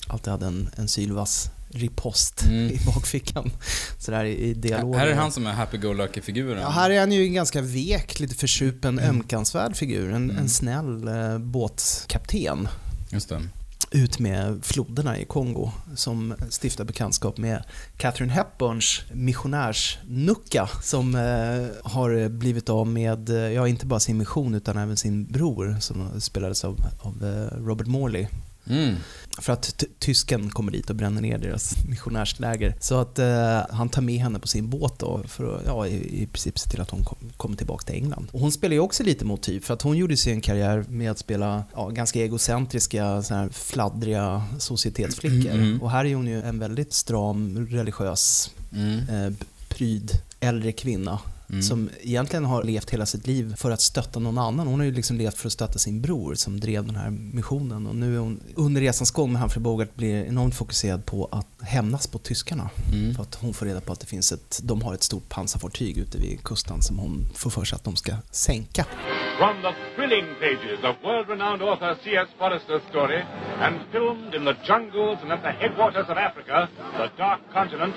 alltid 0.07 0.31
hade 0.31 0.47
en, 0.47 0.71
en 0.76 0.88
sylvass 0.88 1.50
ripost 1.75 2.43
Mm. 2.45 2.71
i 2.71 2.81
bakfickan. 2.87 3.50
Sådär 3.99 4.25
i, 4.25 4.37
i 4.37 4.54
dialog. 4.54 4.97
Här 4.97 5.07
är 5.07 5.14
han 5.14 5.33
som 5.33 5.47
är 5.47 5.52
happy-go-lucky-figuren. 5.52 6.61
Ja, 6.62 6.69
här 6.69 6.90
är 6.90 7.00
han 7.00 7.12
ju 7.12 7.23
en 7.26 7.35
ganska 7.35 7.61
vek, 7.61 8.21
lite 8.21 8.35
försupen, 8.35 8.99
Mm. 8.99 9.11
ömkansvärd 9.11 9.76
figur. 9.76 10.09
En, 10.11 10.16
Mm. 10.31 10.37
en 10.38 10.49
snäll 10.49 11.09
eh, 11.09 11.38
båtkapten 11.38 12.69
Just 13.11 13.28
det. 13.28 13.40
ut 13.90 14.19
med 14.19 14.64
floderna 14.64 15.19
i 15.19 15.25
Kongo 15.25 15.71
som 15.97 16.35
stiftar 16.62 16.85
bekantskap 16.85 17.38
med 17.38 17.64
Catherine 17.97 18.33
Hepburns 18.33 19.00
missionärsnucka 19.12 20.69
som 20.83 21.14
eh, 21.14 21.90
har 21.90 22.28
blivit 22.28 22.69
av 22.69 22.87
med, 22.87 23.28
eh, 23.31 23.37
ja 23.37 23.69
inte 23.69 23.87
bara 23.87 24.00
sin 24.00 24.19
mission 24.19 24.54
utan 24.54 24.76
även 24.78 24.97
sin 24.97 25.25
bror 25.26 25.76
som 25.81 26.21
spelades 26.21 26.64
av, 26.64 26.81
av 27.00 27.25
eh, 27.25 27.64
Robert 27.66 27.87
Morley. 27.87 28.26
Mm. 28.68 28.94
För 29.38 29.52
att 29.52 29.76
ty- 29.78 29.87
tysken 29.99 30.50
kommer 30.50 30.73
dit 30.73 30.90
och 30.90 30.97
bränner 30.97 31.23
ner 31.23 31.38
deras 31.38 31.75
missionärsläger. 31.88 32.75
Så 32.80 32.94
att 33.00 33.18
eh, 33.18 33.61
han 33.71 33.88
tar 33.88 34.02
med 34.02 34.14
henne 34.21 34.38
på 34.38 34.49
sin 34.49 34.71
båt 34.71 34.99
då 34.99 35.23
för 35.28 35.56
att 35.56 35.62
ja, 35.66 35.87
i, 35.87 36.23
i 36.23 36.26
princip 36.26 36.59
se 36.59 36.71
till 36.71 36.80
att 36.80 36.90
hon 36.90 37.04
kom, 37.04 37.18
kommer 37.37 37.56
tillbaka 37.56 37.85
till 37.85 37.94
England. 37.94 38.28
Och 38.33 38.40
hon 38.40 38.52
spelar 38.52 38.73
ju 38.75 38.80
också 38.80 39.02
lite 39.02 39.25
mot 39.25 39.42
typ 39.42 39.64
för 39.64 39.75
att 39.75 39.83
hon 39.83 39.97
gjorde 39.97 40.16
sig 40.16 40.33
en 40.33 40.40
karriär 40.40 40.85
med 40.88 41.11
att 41.11 41.18
spela 41.18 41.64
ja, 41.75 41.88
ganska 41.88 42.21
egocentriska, 42.21 43.23
så 43.23 43.35
här 43.35 43.49
fladdriga 43.49 44.44
societetsflickor. 44.59 45.50
Mm, 45.50 45.62
mm. 45.66 45.83
Och 45.83 45.90
här 45.90 46.04
är 46.04 46.14
hon 46.14 46.26
ju 46.26 46.42
en 46.42 46.59
väldigt 46.59 46.92
stram, 46.92 47.66
religiös, 47.71 48.50
Mm. 48.73 48.99
eh, 49.09 49.33
pryd, 49.68 50.11
äldre 50.40 50.73
kvinna. 50.73 51.18
Mm. 51.50 51.62
Som 51.62 51.90
egentligen 52.00 52.44
har 52.44 52.62
levt 52.62 52.90
hela 52.90 53.06
sitt 53.06 53.26
liv 53.26 53.54
för 53.56 53.70
att 53.70 53.80
stötta 53.80 54.20
någon 54.20 54.38
annan. 54.38 54.66
Hon 54.66 54.78
har 54.78 54.86
ju 54.86 54.92
liksom 54.92 55.16
levt 55.16 55.38
för 55.38 55.46
att 55.46 55.52
stötta 55.52 55.78
sin 55.78 56.00
bror 56.00 56.34
som 56.34 56.60
drev 56.60 56.86
den 56.86 56.96
här 56.96 57.10
missionen. 57.10 57.86
Och 57.86 57.96
nu 57.96 58.14
är 58.14 58.18
hon 58.18 58.40
under 58.54 58.80
resans 58.80 59.10
gång 59.10 59.32
med 59.32 59.40
Humphrey 59.40 59.62
Bogart 59.62 59.94
blir 59.94 60.24
enormt 60.24 60.54
fokuserad 60.54 61.06
på 61.06 61.28
att 61.32 61.46
hämnas 61.68 62.06
på 62.06 62.18
tyskarna. 62.18 62.70
Mm. 62.92 63.14
För 63.14 63.22
att 63.22 63.34
hon 63.34 63.54
får 63.54 63.66
reda 63.66 63.80
på 63.80 63.92
att 63.92 64.00
det 64.00 64.06
finns 64.06 64.32
ett, 64.32 64.60
de 64.62 64.82
har 64.82 64.94
ett 64.94 65.02
stort 65.02 65.28
pansarfartyg 65.28 65.98
ute 65.98 66.18
vid 66.18 66.42
kusten 66.44 66.82
som 66.82 66.98
hon 66.98 67.28
får 67.34 67.50
för 67.50 67.64
sig 67.64 67.76
att 67.76 67.84
de 67.84 67.96
ska 67.96 68.12
sänka. 68.30 68.86
From 69.38 69.56
the 69.62 69.72
thrilling 69.96 70.26
pages 70.40 70.78
of 70.90 70.94
world-renowned 71.02 71.62
author 71.62 71.94
C.S. 72.04 72.28
Forrester's 72.38 72.84
story, 72.90 73.20
and 73.60 73.74
filmed 73.92 74.34
in 74.34 74.44
the 74.44 74.56
jungles 74.68 75.18
and 75.22 75.32
at 75.32 75.42
the 75.42 75.54
headwaters 75.62 76.08
of 76.12 76.16
Africa, 76.28 76.68
the 76.98 77.08
Dark 77.22 77.40
Continent, 77.52 77.94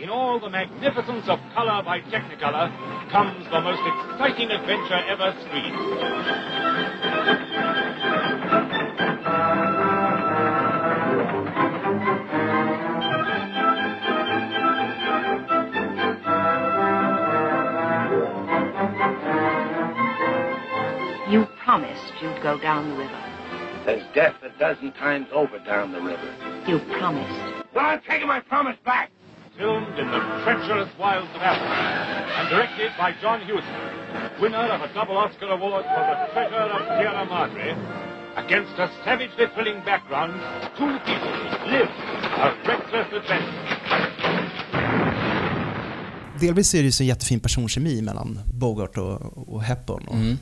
in 0.00 0.08
all 0.10 0.38
the 0.38 0.50
magnificence 0.50 1.26
of 1.28 1.38
color 1.54 1.82
by 1.82 2.00
Technicolor, 2.00 2.70
comes 3.10 3.44
the 3.50 3.60
most 3.60 3.80
exciting 3.80 4.50
adventure 4.50 5.00
ever 5.08 5.34
screened. 5.40 5.76
You 21.30 21.44
promised 21.64 22.12
you'd 22.22 22.42
go 22.42 22.58
down 22.58 22.90
the 22.90 22.96
river. 22.96 23.22
There's 23.84 24.04
death 24.14 24.34
a 24.42 24.50
dozen 24.58 24.92
times 24.92 25.28
over 25.32 25.58
down 25.58 25.92
the 25.92 26.00
river. 26.00 26.62
You 26.66 26.78
promised. 26.98 27.64
Well, 27.74 27.86
I'm 27.86 28.00
taking 28.02 28.26
my 28.26 28.40
promise 28.40 28.76
back. 28.84 29.10
Filmed 29.58 29.98
in 29.98 30.06
the 30.10 30.20
treacherous 30.44 30.90
wilds 30.98 31.30
of 31.34 31.40
Africa 31.40 31.80
and 32.38 32.48
directed 32.50 32.90
by 32.98 33.10
John 33.22 33.40
Huston, 33.40 33.82
winner 34.40 34.66
of 34.74 34.80
a 34.82 34.88
double 34.94 35.16
Oscar 35.16 35.48
award 35.56 35.84
for 35.94 36.02
The 36.10 36.16
Treasure 36.32 36.68
of 36.76 36.82
Sierra 36.96 37.24
Madre. 37.24 37.68
Against 38.36 38.78
a 38.78 38.88
savagely 39.04 39.46
thrilling 39.54 39.80
background, 39.90 40.34
two 40.78 40.92
people 41.08 41.32
live 41.72 41.90
a 42.44 42.48
reckless 42.68 43.08
adventure. 43.18 44.66
Delvis 46.40 46.74
är 46.74 46.78
det 46.78 46.84
ju 46.84 46.92
så 46.92 47.04
jättefin 47.04 47.40
personkemi 47.40 48.02
mellan 48.02 48.40
Bogart 48.52 48.98
och, 48.98 49.48
och 49.54 49.62
Hepburn. 49.62 50.04
Och, 50.08 50.14
Mm. 50.14 50.38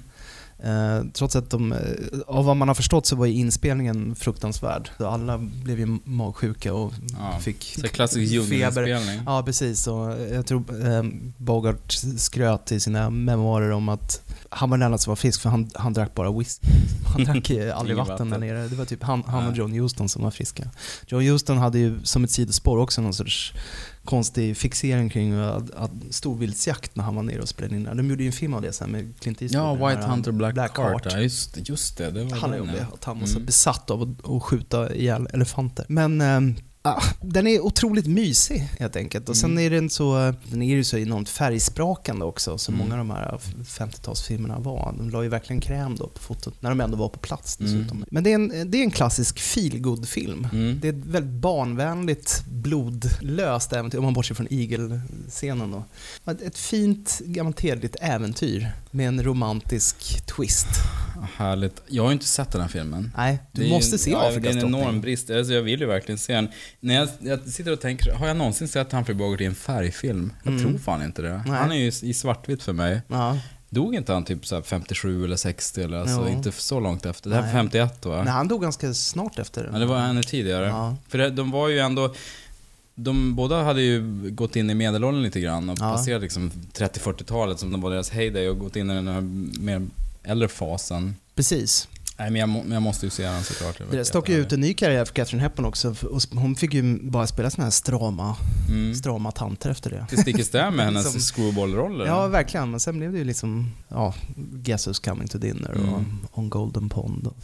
Eh, 0.65 1.05
trots 1.13 1.37
att 1.37 1.51
de, 1.51 1.73
eh, 1.73 1.79
av 2.27 2.45
vad 2.45 2.57
man 2.57 2.69
har 2.69 2.75
förstått 2.75 3.07
så 3.07 3.17
var 3.17 3.27
inspelningen 3.27 4.15
fruktansvärd. 4.15 4.91
Alla 4.99 5.39
blev 5.39 5.79
ju 5.79 5.99
magsjuka 6.05 6.75
och 6.75 6.93
Ja, 7.19 7.39
fick 7.41 7.77
så 7.81 7.89
klassisk 7.89 8.33
djungelinspelning. 8.33 9.21
Ja, 9.27 9.43
precis. 9.43 9.87
Och 9.87 10.11
jag 10.33 10.47
tror 10.47 10.87
eh, 10.87 11.03
Bogart 11.37 11.93
skröt 12.17 12.73
i 12.73 12.81
sina 12.81 13.11
memoarer 13.11 13.71
om 13.71 13.89
att 13.89 14.23
han 14.55 14.71
var 14.71 14.79
den 14.79 14.87
enda 14.87 14.99
som 14.99 15.11
var 15.11 15.17
frisk 15.17 15.41
för 15.41 15.51
han, 15.51 15.71
han 15.75 15.93
drack 15.93 16.15
bara 16.15 16.33
whisky. 16.39 16.67
Han 17.13 17.25
drack 17.25 17.51
eh, 17.51 17.79
aldrig 17.79 17.97
vatten 17.97 18.31
där 18.31 18.39
nere. 18.39 18.69
Det 18.69 18.77
var 18.77 18.85
typ 18.85 19.03
han, 19.03 19.23
han 19.27 19.47
och. 19.47 19.57
John 19.57 19.73
Huston 19.73 20.09
som 20.09 20.23
var 20.23 20.31
friska. 20.31 20.71
John 21.07 21.23
Huston 21.23 21.59
hade 21.59 21.79
ju 21.79 22.01
som 22.05 22.25
ett 22.25 22.31
sidospår 22.31 22.79
också 22.79 23.01
någon 23.03 23.15
sorts 23.15 23.53
konstig 24.05 24.57
fixering 24.57 25.11
kring 25.11 25.33
att, 25.35 25.71
att 25.71 25.91
storviltsjakt 26.11 26.97
när 26.97 27.05
han 27.05 27.15
var 27.15 27.23
nere 27.23 27.41
och 27.41 27.49
spelade 27.49 27.77
in. 27.77 27.85
De 27.97 28.11
gjorde 28.11 28.23
ju 28.23 28.27
en 28.27 28.33
film 28.33 28.55
av 28.55 28.63
det 28.63 28.73
sen 28.73 28.91
med 28.91 29.21
Clint 29.21 29.43
Eastwood. 29.43 29.81
Ja, 29.81 29.89
White 29.89 30.03
Hunter 30.07 30.33
Black, 30.33 30.55
Black 30.55 30.79
Heart. 30.79 31.03
Ja, 31.11 31.19
just, 31.19 31.69
just 31.69 31.99
det. 31.99 32.11
det 32.11 32.25
var 32.25 32.37
Han 32.37 32.53
är 32.55 32.61
om 32.61 32.67
det, 32.67 32.87
att 32.95 33.05
han 33.05 33.21
var 33.21 33.27
så 33.27 33.37
Mm. 33.37 33.47
besatt 33.47 33.91
av 33.91 34.03
att, 34.03 34.31
att 34.31 34.43
skjuta 34.43 34.95
ihjäl 34.95 35.29
elefanter. 35.33 35.87
Men 35.89 36.21
ehm, 36.21 36.55
ah, 36.87 37.03
den 37.23 37.47
är 37.47 37.61
otroligt 37.61 38.07
mysig 38.07 38.59
helt 38.79 38.97
enkelt. 38.97 39.29
Och 39.29 39.37
sen 39.37 39.51
Mm. 39.51 39.65
är 39.67 39.71
den 39.71 39.91
så, 39.91 40.35
den 40.51 40.63
är 40.63 40.67
ju 40.67 40.85
så 40.85 40.97
enormt 40.99 41.29
färgsprakande 41.29 42.25
också, 42.25 42.59
som 42.59 42.75
Mm. 42.75 42.87
många 42.89 43.01
av 43.01 43.07
de 43.07 43.11
här 43.15 43.39
50-talsfilmerna 43.65 44.63
var. 44.63 44.95
De 44.99 45.11
la 45.11 45.23
ju 45.23 45.29
verkligen 45.29 45.61
kräm 45.61 45.97
då 45.97 46.07
på 46.09 46.19
fotot, 46.19 46.63
när 46.63 46.71
de 46.71 46.81
ändå 46.81 46.97
var 46.97 47.09
på 47.09 47.19
plats 47.19 47.57
dessutom. 47.57 48.05
Men 48.11 48.25
det 48.25 48.31
är 48.31 48.35
en, 48.35 48.71
det 48.71 48.79
är 48.79 48.83
en 48.83 48.91
klassisk 48.91 49.39
feelgood 49.41 50.09
film 50.09 50.49
Mm. 50.53 50.79
Det 50.83 50.89
är 50.89 50.93
ett 50.93 51.05
väldigt 51.07 51.33
barnvänligt, 51.41 52.45
blodlöst 52.49 53.73
äventyr, 53.73 53.99
om 53.99 54.05
man 54.05 54.15
bortser 54.15 54.35
från 54.35 54.47
igelscenen 54.51 55.71
då. 55.71 55.85
Ett, 56.31 56.43
ett 56.43 56.59
fint, 56.59 57.19
gammalt 57.25 57.61
hederligt 57.61 57.97
äventyr 58.01 58.73
med 58.95 59.09
en 59.09 59.23
romantisk 59.23 59.97
twist. 60.27 60.67
Härligt. 61.37 61.83
Jag 61.89 62.03
har 62.03 62.11
ju 62.11 62.13
inte 62.13 62.27
sett 62.27 62.51
den 62.53 62.61
här 62.61 62.69
filmen. 62.69 63.13
Nej, 63.17 63.39
du 63.53 63.65
ju 63.65 63.71
måste 63.71 63.95
en- 63.95 63.99
se 63.99 64.11
ja, 64.11 64.29
Afrikas 64.29 64.43
Det 64.43 64.49
är 64.49 64.53
en 64.53 64.59
drottning. 64.59 64.81
enorm 64.81 65.01
brist. 65.01 65.31
Alltså, 65.31 65.53
jag 65.53 65.63
vill 65.63 65.81
ju 65.81 65.87
verkligen 65.87 66.19
se 66.19 66.35
den. 66.35 66.49
När 66.81 66.95
jag, 66.95 67.09
jag 67.21 67.41
sitter 67.49 67.73
och 67.73 67.81
tänker, 67.81 68.13
har 68.13 68.27
jag 68.29 68.37
någonsin 68.37 68.69
sett 68.69 68.93
Humphrey 68.93 69.17
Bogart 69.17 69.41
i 69.41 69.45
en 69.45 69.55
färgfilm? 69.55 70.33
Jag 70.43 70.53
Mm. 70.55 70.65
tror 70.65 70.79
fan 70.79 71.03
inte 71.03 71.23
det. 71.23 71.43
Nej. 71.47 71.59
Han 71.59 71.73
är 71.73 71.77
ju 71.77 71.87
i 72.09 72.15
svartvitt 72.15 72.63
för 72.63 72.73
mig. 72.73 73.01
Ja. 73.09 73.39
Dog 73.71 73.95
inte 73.95 74.13
han 74.13 74.25
typ 74.25 74.47
så 74.47 74.55
här 74.55 74.63
57 74.63 75.25
eller 75.25 75.37
60 75.37 75.83
eller 75.83 75.99
alltså, 75.99 76.25
Jo. 76.29 76.33
inte 76.33 76.53
så 76.53 76.81
långt 76.81 77.07
efter? 77.07 77.31
Det 77.31 77.37
här 77.37 77.43
är 77.43 77.47
Nej. 77.47 77.53
51 77.55 78.07
va? 78.07 78.23
Nej, 78.23 78.33
han 78.33 78.49
dog 78.49 78.63
ganska 78.63 78.95
snart 78.95 79.39
efter. 79.39 79.71
Ja, 79.73 79.79
det 79.79 79.87
var 79.87 79.99
ännu 80.01 80.23
tidigare. 80.23 80.67
Ja. 80.67 80.97
För 81.09 81.19
det, 81.19 81.31
de 81.31 81.51
var 81.51 81.69
ju 81.69 81.79
ändå... 81.79 82.15
De 82.95 83.35
båda 83.35 83.63
hade 83.63 83.83
ju 83.83 84.31
gått 84.31 84.57
in 84.57 84.71
i 84.71 84.75
medelåldern 84.75 85.23
lite 85.23 85.41
grann 85.41 85.69
och 85.71 85.77
Ja. 85.81 85.93
passerat 85.97 86.23
liksom 86.23 86.51
30-40-talet 86.73 87.59
som 87.59 87.73
de 87.73 87.81
var 87.81 87.91
deras 87.91 88.11
heyday 88.11 88.49
och 88.49 88.59
gått 88.59 88.77
in 88.77 88.91
i 88.91 88.95
den 88.95 89.09
här 89.09 89.21
mer 89.61 89.87
äldre 90.23 90.49
fasen. 90.49 91.17
Precis. 91.35 91.89
Nej 92.19 92.31
men 92.31 92.41
jag, 92.41 92.49
må, 92.49 92.65
jag 92.71 92.83
måste 92.83 93.07
ju 93.07 93.11
se 93.11 93.23
den 93.23 93.43
såklart. 93.45 93.79
Det 93.91 93.97
där 93.97 94.05
stakade 94.05 94.33
ju 94.39 94.43
ut 94.45 94.53
en 94.53 94.61
ny 94.61 94.75
karriär 94.75 95.05
för 95.05 95.15
Catherine 95.15 95.43
Hepburn 95.43 95.67
också. 95.67 95.95
och 96.11 96.23
Hon 96.35 96.57
fick 96.57 96.75
ju 96.75 96.99
bara 97.11 97.27
spela 97.27 97.51
såna 97.51 97.65
här 97.65 97.71
strama, 97.71 98.37
Mm. 98.69 98.95
strama 98.95 99.31
tanter 99.31 99.71
efter 99.71 99.91
det. 99.91 100.07
Det 100.11 100.17
sticker 100.17 100.41
i 100.41 100.45
stäv 100.45 100.73
med 100.73 100.85
hennes 100.85 101.15
Liksom- 101.15 101.21
screwball-roller. 101.21 102.07
Ja, 102.07 102.27
verkligen. 102.27 102.71
Men 102.71 102.81
sen 102.81 102.99
blev 102.99 103.13
det 103.13 103.19
ju 103.19 103.25
liksom, 103.25 103.71
ja, 103.89 104.15
Guess 104.37 104.89
Who's 104.89 105.05
Coming 105.11 105.29
to 105.29 105.39
Dinner 105.39 105.71
och 105.71 105.79
Mm. 105.99 106.19
On 106.33 106.51
Golden 106.51 106.89
Pond. 106.89 107.27
Och 107.27 107.37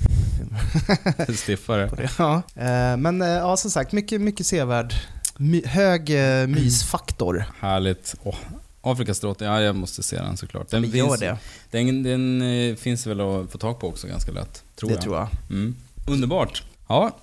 Stiffare. 1.36 1.86
det. 1.96 2.10
Ja. 2.18 2.34
Eh, 2.54 2.96
Men 2.96 3.22
eh, 3.22 3.28
ja, 3.28 3.56
som 3.56 3.70
sagt, 3.70 3.92
mycket, 3.92 4.20
mycket 4.20 4.46
sevärd. 4.46 4.94
My, 5.42 5.62
hög 5.66 6.10
eh, 6.10 6.46
mysfaktor. 6.46 7.44
Härligt. 7.60 8.14
Åh, 8.22 8.34
Afrikas 8.80 9.20
drottning, 9.20 9.48
ja 9.48 9.60
jag 9.60 9.76
måste 9.76 10.02
se 10.02 10.16
den 10.16 10.36
såklart. 10.36 10.70
Den 10.70 10.92
finns, 10.92 11.20
det. 11.20 11.38
Den, 11.70 12.02
den 12.02 12.42
eh, 12.42 12.76
finns 12.76 13.06
väl 13.06 13.20
att 13.20 13.50
få 13.50 13.58
tag 13.58 13.80
på 13.80 13.88
också 13.88 14.06
ganska 14.06 14.32
lätt. 14.32 14.62
Tror 14.76 14.88
det 14.88 14.94
jag. 14.94 15.02
tror 15.02 15.16
jag. 15.16 15.28
Mm. 15.50 15.76
Underbart. 16.06 16.62
Ja, 16.88 17.16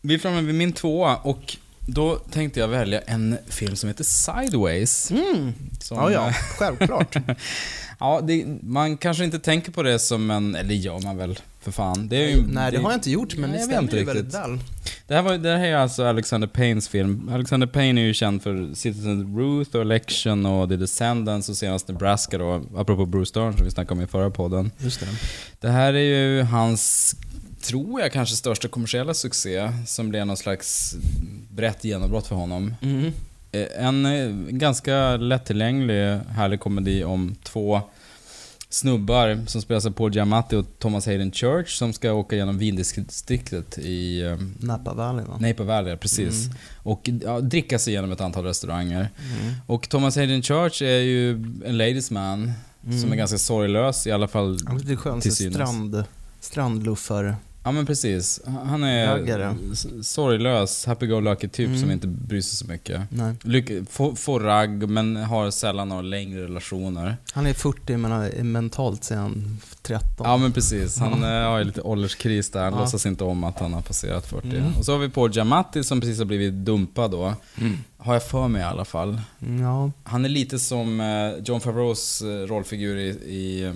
vi 0.00 0.14
är 0.14 0.18
framme 0.18 0.40
vid 0.40 0.54
min 0.54 0.72
tvåa 0.72 1.16
och 1.16 1.56
då 1.80 2.16
tänkte 2.16 2.60
jag 2.60 2.68
välja 2.68 3.00
en 3.00 3.38
film 3.48 3.76
som 3.76 3.88
heter 3.88 4.04
Sideways. 4.04 5.10
Mm. 5.10 5.52
Som, 5.80 5.96
Ja, 5.96 6.10
ja, 6.12 6.28
eh, 6.28 6.34
självklart. 6.34 7.16
ja 8.00 8.20
det, 8.20 8.46
man 8.62 8.96
kanske 8.96 9.24
inte 9.24 9.38
tänker 9.38 9.72
på 9.72 9.82
det 9.82 9.98
som 9.98 10.30
en, 10.30 10.54
eller 10.54 10.74
gör 10.74 10.98
man 10.98 11.16
väl 11.16 11.38
för 11.60 11.70
fan. 11.70 12.08
Det 12.08 12.16
är 12.16 12.28
ju, 12.28 12.42
Nej, 12.46 12.72
det 12.72 12.78
har 12.78 12.90
jag 12.90 12.96
inte 12.96 13.10
gjort, 13.10 13.36
men 13.36 13.50
Nej, 13.50 13.58
det 13.58 13.64
stämmer 13.64 13.92
ju 13.92 14.04
väldigt 14.04 14.34
väl. 14.34 14.58
Det 15.06 15.14
här, 15.14 15.22
var, 15.22 15.38
det 15.38 15.56
här 15.56 15.66
är 15.66 15.76
alltså 15.76 16.04
Alexander 16.04 16.48
Paynes 16.48 16.88
film. 16.88 17.30
Alexander 17.32 17.66
Payne 17.66 18.00
är 18.00 18.04
ju 18.04 18.14
känd 18.14 18.42
för 18.42 18.74
Citizen 18.74 19.38
Ruth 19.38 19.76
och 19.76 19.82
Election 19.82 20.46
och 20.46 20.68
The 20.68 20.76
Descendants 20.76 21.48
och 21.48 21.56
senast 21.56 21.88
Nebraska 21.88 22.38
då, 22.38 22.62
apropå 22.76 23.06
Bruce 23.06 23.40
Dern 23.40 23.56
som 23.56 23.64
vi 23.64 23.70
snackade 23.70 23.98
om 23.98 24.04
i 24.04 24.06
förra 24.06 24.30
podden. 24.30 24.70
Just 24.78 25.00
det. 25.00 25.06
Det 25.60 25.68
här 25.68 25.94
är 25.94 25.98
ju 25.98 26.42
hans, 26.42 27.16
tror 27.62 28.00
jag, 28.00 28.12
kanske 28.12 28.36
största 28.36 28.68
kommersiella 28.68 29.14
succé 29.14 29.72
som 29.86 30.08
blev 30.08 30.26
någon 30.26 30.36
slags 30.36 30.96
brett 31.50 31.84
genombrott 31.84 32.26
för 32.26 32.36
honom. 32.36 32.74
Mm. 32.82 33.12
Eh, 33.52 33.84
En 33.86 34.06
eh, 34.06 34.28
ganska 34.50 35.16
lättillgänglig, 35.16 36.18
härlig 36.28 36.60
komedi 36.60 37.04
om 37.04 37.34
två 37.42 37.80
snubbar 38.68 39.38
som 39.46 39.62
spelas 39.62 39.86
av 39.86 39.90
Paul 39.90 40.14
Giamatti 40.14 40.56
och 40.56 40.66
Thomas 40.78 41.06
Hayden 41.06 41.32
Church 41.32 41.68
som 41.78 41.92
ska 41.92 42.12
åka 42.12 42.36
genom 42.36 42.58
vindistriktet 42.58 43.78
i 43.78 44.22
eh, 44.22 44.36
Napa 44.60 44.94
Valley 44.94 45.24
va? 45.24 45.38
Napa 45.40 45.62
Valley, 45.64 45.96
precis. 45.96 46.46
Mm. 46.46 46.56
Och 46.82 47.10
ja, 47.24 47.40
dricka 47.40 47.78
sig 47.78 47.92
igenom 47.92 48.12
ett 48.12 48.20
antal 48.20 48.44
restauranger. 48.44 49.08
Och 49.66 49.88
Thomas 49.88 50.16
Hayden 50.16 50.42
Church 50.42 50.82
är 50.82 51.00
ju 51.00 51.30
en 51.64 51.78
ladies 51.78 52.10
man 52.10 52.52
som 53.00 53.12
är 53.12 53.16
ganska 53.16 53.38
sorglös 53.38 54.06
i 54.06 54.12
alla 54.12 54.28
fall 54.28 54.58
Han 54.66 54.76
är 54.76 54.80
lite 54.80 54.96
skön 54.96 55.20
till 55.20 55.36
synes. 55.36 55.54
strand, 55.54 56.04
strandluffare. 56.40 57.34
Ja 57.64 57.72
men 57.72 57.86
precis. 57.86 58.40
Han 58.66 58.84
är 58.84 59.06
Raggare. 59.06 59.56
s- 59.72 59.86
sorglös, 60.02 60.86
happy-go-lucky 60.86 61.48
typ 61.48 61.66
Mm. 61.68 61.80
som 61.80 61.90
inte 61.90 62.06
bryr 62.06 62.40
sig 62.40 62.56
så 62.56 62.66
mycket. 62.66 63.00
Nej. 63.10 63.34
Lyck- 63.42 63.90
får, 63.90 64.14
får 64.14 64.40
ragg 64.40 64.88
men 64.88 65.16
har 65.16 65.50
sällan 65.50 65.88
några 65.88 66.02
längre 66.02 66.42
relationer. 66.44 67.16
Han 67.32 67.46
är 67.46 67.52
40 67.54 67.96
men 67.96 68.12
är 68.12 68.42
mentalt 68.42 69.04
så 69.04 69.14
är 69.14 69.18
han 69.18 69.58
13. 69.82 70.26
Ja 70.26 70.36
men 70.36 70.52
precis, 70.52 70.98
han 70.98 71.22
eh, 71.24 71.28
har 71.28 71.58
ju 71.58 71.64
lite 71.64 71.80
ålderskris 71.80 72.50
där. 72.50 72.64
Han 72.64 72.72
Ja. 72.72 72.80
låtsas 72.80 73.06
inte 73.06 73.24
om 73.24 73.44
att 73.44 73.58
han 73.58 73.72
har 73.74 73.82
passerat 73.82 74.26
40. 74.26 74.48
Mm. 74.48 74.74
Och 74.78 74.84
så 74.84 74.92
har 74.92 74.98
vi 74.98 75.08
Paul 75.08 75.32
Giamatti 75.32 75.84
som 75.84 76.00
precis 76.00 76.18
har 76.18 76.24
blivit 76.26 76.54
dumpad 76.54 77.10
då. 77.10 77.34
Har 77.98 78.12
jag 78.12 78.22
för 78.24 78.48
mig 78.48 78.60
i 78.62 78.64
alla 78.64 78.84
fall. 78.84 79.20
Ja. 79.60 79.90
Han 80.04 80.24
är 80.24 80.28
lite 80.28 80.58
som 80.58 81.00
eh, 81.00 81.42
John 81.44 81.60
Favreaus 81.60 82.22
eh, 82.22 82.26
rollfigur 82.26 82.96
i, 82.96 83.08
i, 83.08 83.72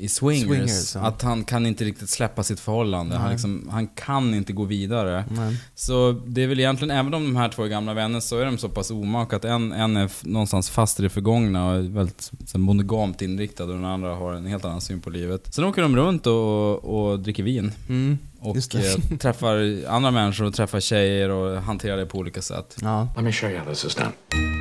i 0.00 0.08
Swingers. 0.08 0.48
Swingers, 0.48 0.94
ja. 0.94 1.00
Att 1.00 1.22
han 1.22 1.44
kan 1.44 1.66
inte 1.66 1.84
riktigt 1.84 2.10
släppa 2.10 2.42
sitt 2.42 2.60
förhållande. 2.60 3.16
Han, 3.16 3.30
liksom, 3.30 3.68
han 3.72 3.86
kan 3.86 4.34
inte 4.34 4.52
gå 4.52 4.64
vidare. 4.64 5.24
Nej. 5.30 5.56
Så 5.74 6.12
det 6.26 6.42
är 6.42 6.46
väl 6.46 6.60
egentligen, 6.60 6.90
även 6.90 7.14
om 7.14 7.24
de 7.24 7.36
här 7.36 7.48
två 7.48 7.64
är 7.64 7.68
gamla 7.68 7.94
vänner, 7.94 8.20
så 8.20 8.38
är 8.38 8.44
de 8.44 8.58
så 8.58 8.68
pass 8.68 8.90
omaka 8.90 9.36
att 9.36 9.44
en, 9.44 9.72
en 9.72 9.96
är 9.96 10.10
någonstans 10.22 10.70
fast 10.70 11.00
i 11.00 11.02
det 11.02 11.08
förgångna 11.08 11.68
och 11.68 11.76
är 11.76 11.80
väldigt 11.82 12.30
så, 12.46 12.58
monogamt 12.58 13.22
inriktad 13.22 13.64
och 13.64 13.70
den 13.70 13.84
andra 13.84 14.14
har 14.14 14.34
en 14.34 14.46
helt 14.46 14.64
annan 14.64 14.80
syn 14.80 15.00
på 15.00 15.10
livet. 15.10 15.54
Sen 15.54 15.64
åker 15.64 15.82
de 15.82 15.96
runt 15.96 16.26
och, 16.26 16.84
och 16.84 17.20
dricker 17.20 17.42
vin. 17.42 17.72
Mm. 17.88 18.18
Och 18.42 18.56
Just 18.56 18.72
det. 18.72 18.78
eh, 19.12 19.16
träffar 19.18 19.84
andra 19.88 20.10
människor 20.10 20.44
och 20.44 20.54
träffar 20.54 20.80
tjejer 20.80 21.28
och 21.30 21.62
hanterar 21.62 21.96
det 21.96 22.06
på 22.06 22.18
olika 22.18 22.42
sätt. 22.42 22.76
Ja. 22.82 23.08
Let 23.16 23.24
me 23.24 23.32
show 23.32 23.50
you 23.50 23.58
how 23.58 23.68
this 23.70 23.84
is 23.84 23.94
done. 23.94 24.12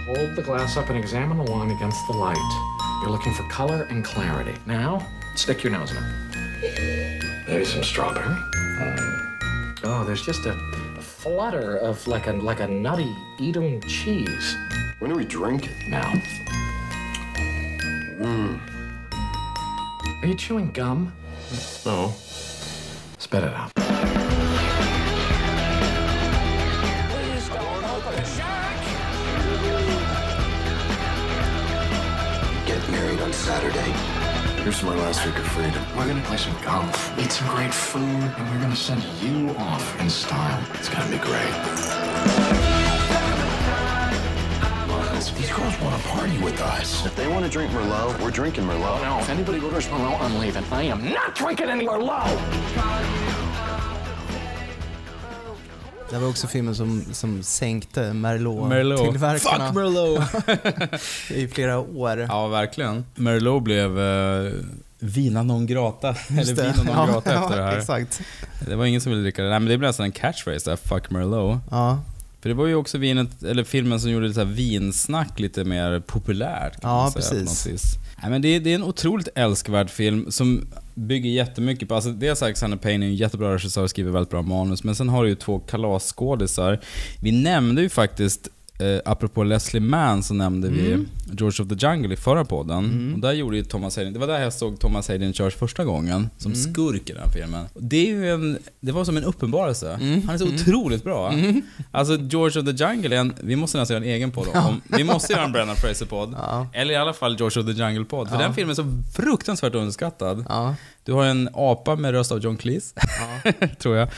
Hold 0.08 0.36
the 0.36 0.42
glass 0.42 0.78
up 0.78 0.90
and 0.90 1.00
examine 1.00 1.46
the 1.46 1.52
wine 1.52 1.76
against 1.76 1.98
the 2.12 2.18
light. 2.18 2.38
You're 3.04 3.12
looking 3.12 3.34
for 3.34 3.50
color 3.50 3.88
and 3.92 4.06
clarity. 4.06 4.54
Now, 4.66 5.02
stick 5.36 5.64
your 5.64 5.80
nose 5.80 5.92
in 5.92 5.98
it. 5.98 7.24
Maybe 7.48 7.66
some 7.66 7.84
strawberry. 7.84 8.36
Oh, 9.84 10.04
there's 10.06 10.26
just 10.26 10.46
a, 10.46 10.52
a 10.98 11.02
flutter 11.02 11.78
of 11.78 12.06
like 12.08 12.28
a 12.28 12.34
like 12.34 12.60
a 12.60 12.68
nutty 12.68 13.16
Edam 13.42 13.82
cheese. 13.88 14.56
When 15.00 15.10
do 15.12 15.16
we 15.18 15.26
drink 15.26 15.66
it? 15.66 15.90
Now. 15.90 16.14
Are 20.22 20.28
you 20.28 20.36
chewing 20.36 20.72
gum? 20.72 21.14
No. 21.86 22.14
Spit 23.30 23.44
it 23.44 23.54
out. 23.54 23.72
Get 32.66 32.90
married 32.90 33.22
on 33.22 33.32
Saturday. 33.32 33.92
Here's 34.64 34.82
my 34.82 34.96
last 34.96 35.24
week 35.28 35.38
of 35.38 35.46
freedom. 35.46 35.86
We're 35.96 36.08
gonna 36.08 36.24
play 36.24 36.38
some 36.38 36.56
golf, 36.64 37.20
eat 37.20 37.32
some 37.32 37.48
great 37.56 37.72
food, 37.72 38.02
and 38.02 38.50
we're 38.50 38.62
gonna 38.64 38.76
send 38.76 39.04
you 39.22 39.52
off 39.60 40.02
in 40.02 40.10
style. 40.10 40.64
It's 40.74 40.90
gonna 40.90 41.12
be 41.12 41.20
great. 41.20 42.39
These 45.40 45.52
girls 45.54 45.82
want 45.82 45.96
to 45.96 46.10
party 46.10 46.38
with 46.38 46.62
us. 46.62 47.06
If 47.06 47.16
they 47.16 47.28
want 47.28 47.46
to 47.46 47.52
drink 47.52 47.72
Merlot, 47.72 48.22
we're 48.22 48.32
drinking 48.32 48.66
Merlot. 48.66 49.02
No, 49.02 49.20
if 49.20 49.30
anybody 49.30 49.60
orders 49.60 49.88
Merlot, 49.88 50.20
I'm 50.20 50.40
leaving. 50.40 50.64
I 50.72 50.84
am 50.84 51.02
not 51.04 51.36
drinking 51.36 51.70
any 51.70 51.86
Merlot! 51.86 52.40
Det 56.10 56.18
var 56.18 56.30
också 56.30 56.48
filmen 56.48 56.76
som, 56.76 57.04
som 57.12 57.44
sänkte 57.44 58.14
Merlot. 58.14 58.70
Merlot-tillverkarna 58.70 59.66
Fuck 59.66 59.76
Merlot! 59.76 61.32
i 61.32 61.48
flera 61.48 61.80
år. 61.80 62.26
ja, 62.30 62.48
verkligen. 62.48 63.06
Merlot 63.16 63.64
blev 63.64 64.00
eh, 64.00 64.52
vina 65.00 65.44
non 65.44 65.66
grata. 65.66 66.16
Eller 66.30 66.56
det. 66.56 66.62
vina 66.62 66.84
non 66.84 66.96
Ja, 66.96 67.06
grata 67.06 67.34
efter 67.34 67.56
det 67.56 67.62
ja, 67.62 67.70
här. 67.70 67.78
Exakt. 67.80 68.22
Det 68.60 68.76
var 68.76 68.86
ingen 68.86 69.02
som 69.02 69.12
ville 69.12 69.24
dricka 69.24 69.44
det. 69.44 69.50
Nej, 69.50 69.60
men 69.60 69.70
det 69.70 69.78
blev 69.78 69.90
nästan 69.90 70.06
en 70.06 70.12
catchphrase 70.12 70.70
där, 70.70 70.76
fuck 70.76 71.10
Merlot. 71.10 71.60
Ja, 71.72 72.00
För 72.42 72.50
det 72.50 72.56
var 72.56 72.66
ju 72.66 72.76
också 72.76 72.98
vinet, 72.98 73.44
eller 73.44 73.64
filmen 73.64 74.00
som 74.00 74.12
gjorde 74.12 74.28
det 74.28 74.34
så 74.34 74.44
vinsnack 74.44 75.40
lite 75.40 75.64
mer 75.64 76.00
populärt. 76.00 76.82
Kan 76.82 76.90
Ja, 76.92 77.02
man 77.16 77.24
säga, 77.24 77.42
precis. 77.42 77.84
Nej, 78.22 78.32
men 78.32 78.42
det, 78.42 78.48
är, 78.48 78.60
det 78.60 78.72
är 78.72 78.76
en 78.76 78.84
otroligt 78.84 79.28
älskvärd 79.36 79.90
film 79.90 80.32
som 80.32 80.68
bygger 80.96 81.30
jättemycket 81.30 81.90
på, 81.90 81.96
alltså 81.96 82.12
dels 82.12 82.44
Alexander 82.44 82.78
Payne 82.78 83.06
är 83.06 83.10
en 83.10 83.16
jättebra 83.16 83.54
regissör 83.54 83.84
och 83.84 83.90
skriver 83.90 84.12
väldigt 84.12 84.30
bra 84.30 84.42
manus, 84.42 84.84
men 84.84 84.96
sen 84.96 85.10
har 85.10 85.24
du 85.24 85.30
ju 85.30 85.36
två 85.36 85.60
kalasskådisar. 85.60 86.80
Vi 87.22 87.32
nämnde 87.32 87.82
ju 87.82 87.90
faktiskt 87.90 88.48
Eh, 88.80 89.00
apropå 89.06 89.44
Leslie 89.44 89.80
Mann 89.82 90.24
så 90.24 90.34
nämnde 90.34 90.68
Mm. 90.68 90.80
vi 90.80 91.06
George 91.38 91.64
of 91.66 91.70
the 91.80 91.88
Jungle 91.88 92.14
i 92.14 92.18
förra 92.18 92.46
podden. 92.46 93.12
Och 93.14 93.20
där 93.20 93.32
gjorde 93.34 93.58
ju 93.58 93.64
Thomas 93.64 93.96
Hayden, 93.96 94.14
det 94.14 94.20
var 94.20 94.28
där 94.28 94.42
jag 94.42 94.54
såg 94.54 94.80
Thomas 94.80 95.08
Hayden 95.08 95.34
Church 95.34 95.58
första 95.58 95.86
gången, 95.86 96.30
som 96.38 96.52
Mm. 96.52 96.64
skurk 96.74 97.10
i 97.10 97.14
den 97.14 97.32
filmen. 97.32 97.66
Det 97.74 97.98
är 97.98 98.06
ju 98.12 98.30
en, 98.32 98.58
det 98.80 98.92
var 98.92 99.06
som 99.06 99.18
en 99.18 99.24
uppenbarelse. 99.24 99.94
Mm. 100.02 100.22
Han 100.26 100.36
är 100.36 100.38
så 100.40 100.48
otroligt 100.48 101.04
bra. 101.04 101.34
Alltså 101.92 102.16
George 102.16 102.62
of 102.62 102.66
the 102.78 102.84
Jungle 102.86 103.16
är 103.16 103.20
en, 103.20 103.34
vi 103.42 103.56
måste 103.56 103.78
nästan 103.78 103.96
göra 103.96 104.06
en 104.06 104.12
egen 104.12 104.32
podd 104.32 104.48
om, 104.54 104.82
vi 104.98 105.04
måste 105.04 105.34
göra 105.34 105.44
en 105.46 105.52
Brennan 105.52 105.76
Fraser-podd. 105.76 106.34
Ja. 106.38 106.68
Eller 106.74 106.94
i 106.94 106.98
alla 106.98 107.14
fall 107.14 107.36
George 107.40 107.62
of 107.62 107.68
the 107.68 107.84
Jungle-podd. 107.84 108.28
För 108.30 108.36
Ja. 108.36 108.42
den 108.42 108.54
filmen 108.54 108.72
är 108.72 108.76
så 108.76 108.86
fruktansvärt 109.16 109.76
underskattad. 109.76 110.46
ja. 110.50 110.76
Du 111.10 111.14
har 111.14 111.26
en 111.26 111.50
apa 111.54 111.96
med 111.96 112.12
röst 112.12 112.32
av 112.32 112.40
John 112.40 112.58
Cleese, 112.58 112.94
tror 113.78 113.98
jag. 113.98 114.10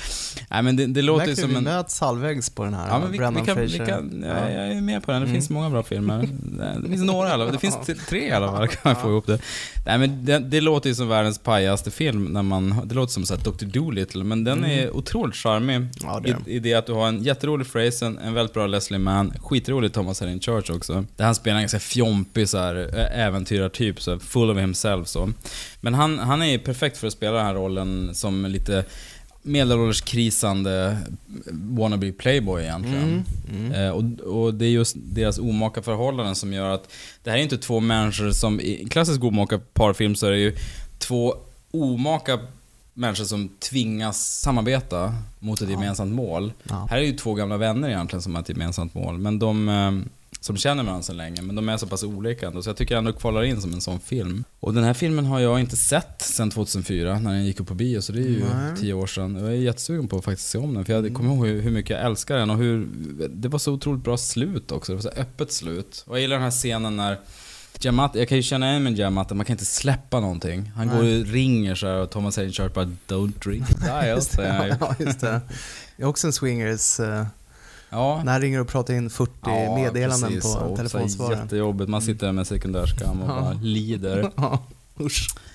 Nej 0.49 0.63
men 0.63 0.75
det, 0.75 0.87
det 0.87 1.01
låter 1.01 1.27
ju 1.27 1.35
som 1.35 1.49
vi 1.49 1.55
en... 1.55 1.63
möts 1.63 1.99
halvvägs 1.99 2.49
på 2.49 2.63
den 2.63 2.73
här 2.73 2.87
Ja, 2.87 2.99
men 2.99 3.11
vi, 3.11 3.17
vi 3.17 3.45
kan, 3.45 3.59
vi 3.59 3.77
kan, 3.77 4.23
ja, 4.25 4.27
Ja. 4.27 4.37
Mm. 4.37 4.53
jag 4.53 4.77
är 4.77 4.81
med 4.81 5.03
på 5.03 5.11
den. 5.11 5.21
Det 5.21 5.27
finns 5.27 5.49
många 5.49 5.69
bra 5.69 5.83
filmer. 5.83 6.19
Det 6.81 6.89
finns 6.89 7.03
några 7.03 7.29
i 7.29 7.31
alla 7.31 7.45
fall. 7.45 7.53
Det 7.53 7.59
finns 7.59 7.77
tre 8.09 8.27
i 8.27 8.31
alla 8.31 8.51
fall, 8.51 8.67
kan 8.67 8.79
man 8.83 8.95
få 8.95 9.09
ihop 9.09 9.27
det. 9.27 9.39
Nej, 9.85 9.97
men 9.97 10.25
det, 10.25 10.39
det 10.39 10.61
låter 10.61 10.89
ju 10.89 10.95
som 10.95 11.07
världens 11.07 11.39
pajaste 11.39 11.91
film. 11.91 12.25
När 12.25 12.41
man, 12.41 12.81
det 12.85 12.95
låter 12.95 13.13
som 13.13 13.25
så 13.25 13.35
här 13.35 13.43
Dr. 13.43 13.65
Dolittle, 13.65 14.23
men 14.23 14.43
den 14.43 14.65
är 14.65 14.95
otroligt 14.95 15.35
charmig. 15.35 15.75
Mm. 15.75 15.89
Ja, 16.03 16.19
det 16.23 16.29
I, 16.29 16.55
I 16.55 16.59
det 16.59 16.73
att 16.73 16.85
du 16.85 16.93
har 16.93 17.07
en 17.07 17.23
jätterolig 17.23 17.67
Fraser, 17.67 18.13
en 18.23 18.33
väldigt 18.33 18.53
bra 18.53 18.67
Leslie 18.67 18.99
Mann, 18.99 19.33
skitrolig 19.43 19.93
Thomas 19.93 20.19
Hayden 20.19 20.39
Church 20.39 20.69
också. 20.71 21.05
Där 21.15 21.25
han 21.25 21.35
spelar 21.35 21.55
en 21.55 21.61
ganska 21.61 21.79
fjompig 21.79 22.49
så 22.49 22.57
här, 22.57 22.75
äventyrartyp, 23.15 24.01
så 24.01 24.11
här, 24.11 24.19
full 24.19 24.49
of 24.49 24.57
himself 24.57 25.07
så. 25.07 25.29
Men 25.81 25.93
han, 25.93 26.19
han 26.19 26.41
är 26.41 26.45
ju 26.45 26.59
perfekt 26.59 26.97
för 26.97 27.07
att 27.07 27.13
spela 27.13 27.37
den 27.37 27.45
här 27.45 27.53
rollen 27.53 28.15
som 28.15 28.45
lite 28.45 28.85
medelålderskrisande 29.41 30.97
wannabe 31.51 32.11
playboy 32.11 32.63
egentligen. 32.63 33.25
Eh, 33.75 33.89
och, 33.89 34.03
och 34.19 34.53
det 34.53 34.65
är 34.65 34.69
just 34.69 34.95
deras 34.97 35.39
omaka 35.39 35.81
förhållanden 35.81 36.35
som 36.35 36.53
gör 36.53 36.69
att 36.69 36.91
det 37.23 37.29
här 37.29 37.37
är 37.37 37.41
inte 37.41 37.57
två 37.57 37.79
människor 37.79 38.31
som, 38.31 38.59
i 38.59 38.81
en 38.81 38.89
klassisk 38.89 39.23
omaka 39.23 39.59
parfilm 39.73 40.15
så 40.15 40.27
är 40.27 40.31
det 40.31 40.39
ju 40.39 40.55
två 40.97 41.35
omaka 41.71 42.39
människor 42.93 43.25
som 43.25 43.49
tvingas 43.49 44.39
samarbeta 44.39 45.15
mot 45.39 45.61
ett 45.61 45.69
gemensamt 45.69 46.13
mål. 46.13 46.53
Ja. 46.69 46.87
Här 46.89 46.97
är 46.97 47.01
ju 47.01 47.13
två 47.13 47.33
gamla 47.33 47.57
vänner 47.57 47.89
egentligen 47.89 48.21
som 48.21 48.35
har 48.35 48.41
ett 48.41 48.49
gemensamt 48.49 48.93
mål, 48.93 49.17
men 49.17 49.39
de 49.39 49.69
eh, 49.69 49.91
som 50.41 50.57
känner 50.57 50.83
varandra 50.83 51.03
så 51.03 51.13
länge, 51.13 51.41
men 51.41 51.55
de 51.55 51.69
är 51.69 51.77
så 51.77 51.87
pass 51.87 52.03
olika 52.03 52.47
ändå, 52.47 52.61
så 52.61 52.69
jag 52.69 52.77
tycker 52.77 52.97
ändå 52.97 53.13
kvalar 53.13 53.43
in 53.43 53.61
som 53.61 53.73
en 53.73 53.81
sån 53.81 53.99
film. 53.99 54.43
Och 54.59 54.73
den 54.73 54.83
här 54.83 54.93
filmen 54.93 55.25
har 55.25 55.39
jag 55.39 55.59
inte 55.59 55.77
sett 55.77 56.21
sedan 56.21 56.51
2004, 56.51 57.19
när 57.19 57.33
den 57.33 57.45
gick 57.45 57.59
upp 57.59 57.67
på 57.67 57.73
bio, 57.73 58.01
så 58.01 58.11
det 58.11 58.19
är 58.19 58.29
ju 58.29 58.43
Nej. 58.53 58.77
tio 58.77 58.93
år 58.93 59.07
sedan. 59.07 59.35
Jag 59.35 59.47
är 59.47 59.55
jättesugen 59.55 60.07
på 60.07 60.17
att 60.17 60.25
faktiskt 60.25 60.49
se 60.49 60.57
om 60.57 60.73
den, 60.73 60.85
för 60.85 60.93
jag 60.93 61.13
kommer 61.13 61.35
ihåg 61.35 61.47
hur, 61.47 61.71
mycket 61.71 61.89
jag 61.89 62.05
älskar 62.05 62.37
den 62.37 62.49
och 62.49 62.57
hur... 62.57 62.87
Det 63.29 63.47
var 63.47 63.59
så 63.59 63.73
otroligt 63.73 64.03
bra 64.03 64.17
slut 64.17 64.71
också, 64.71 64.91
det 64.91 64.95
var 64.95 65.01
så 65.01 65.21
öppet 65.21 65.51
slut. 65.51 66.03
Och 66.07 66.15
jag 66.15 66.21
gillar 66.21 66.35
den 66.35 66.43
här 66.43 66.51
scenen 66.51 66.97
när 66.97 67.17
Jamat, 67.79 68.15
jag 68.15 68.27
kan 68.27 68.37
ju 68.37 68.43
känna 68.43 68.69
igen 68.69 68.83
med 68.83 68.97
Jamat, 68.97 69.35
man 69.35 69.45
kan 69.45 69.53
inte 69.53 69.65
släppa 69.65 70.19
någonting. 70.19 70.71
Han 70.75 70.87
går 70.87 70.97
och 70.97 71.25
ringer 71.25 71.75
så 71.75 71.89
och 71.89 72.11
Thomas 72.11 72.35
Hayden 72.35 72.53
Church 72.53 72.73
bara 72.73 72.91
“Don't 73.07 73.43
drink 73.43 73.81
dial” 73.81 74.21
säger 74.21 74.53
han 74.53 74.67
ju. 74.67 74.73
Ja, 74.79 74.95
just 74.99 75.19
det. 75.19 75.41
Jag 75.97 76.05
är 76.05 76.09
också 76.09 76.27
en 76.27 76.33
swingers. 76.33 76.99
eh, 76.99 77.25
Ja. 77.91 78.21
När 78.25 78.31
han 78.31 78.41
ringer 78.41 78.59
och 78.61 78.67
pratar 78.67 78.93
in 78.93 79.09
40 79.09 79.31
Ja, 79.45 79.75
meddelanden 79.75 80.29
precis. 80.29 80.55
på 80.55 80.75
telefonsvararen. 80.77 81.39
Jättejobbigt, 81.43 81.89
man 81.89 82.01
sitter 82.01 82.25
där 82.25 82.33
med 82.33 82.47
sekundärskam 82.47 83.21
och 83.21 83.29
Ja. 83.29 83.41
bara 83.41 83.53
lider. 83.61 84.31
Ja. 84.37 84.59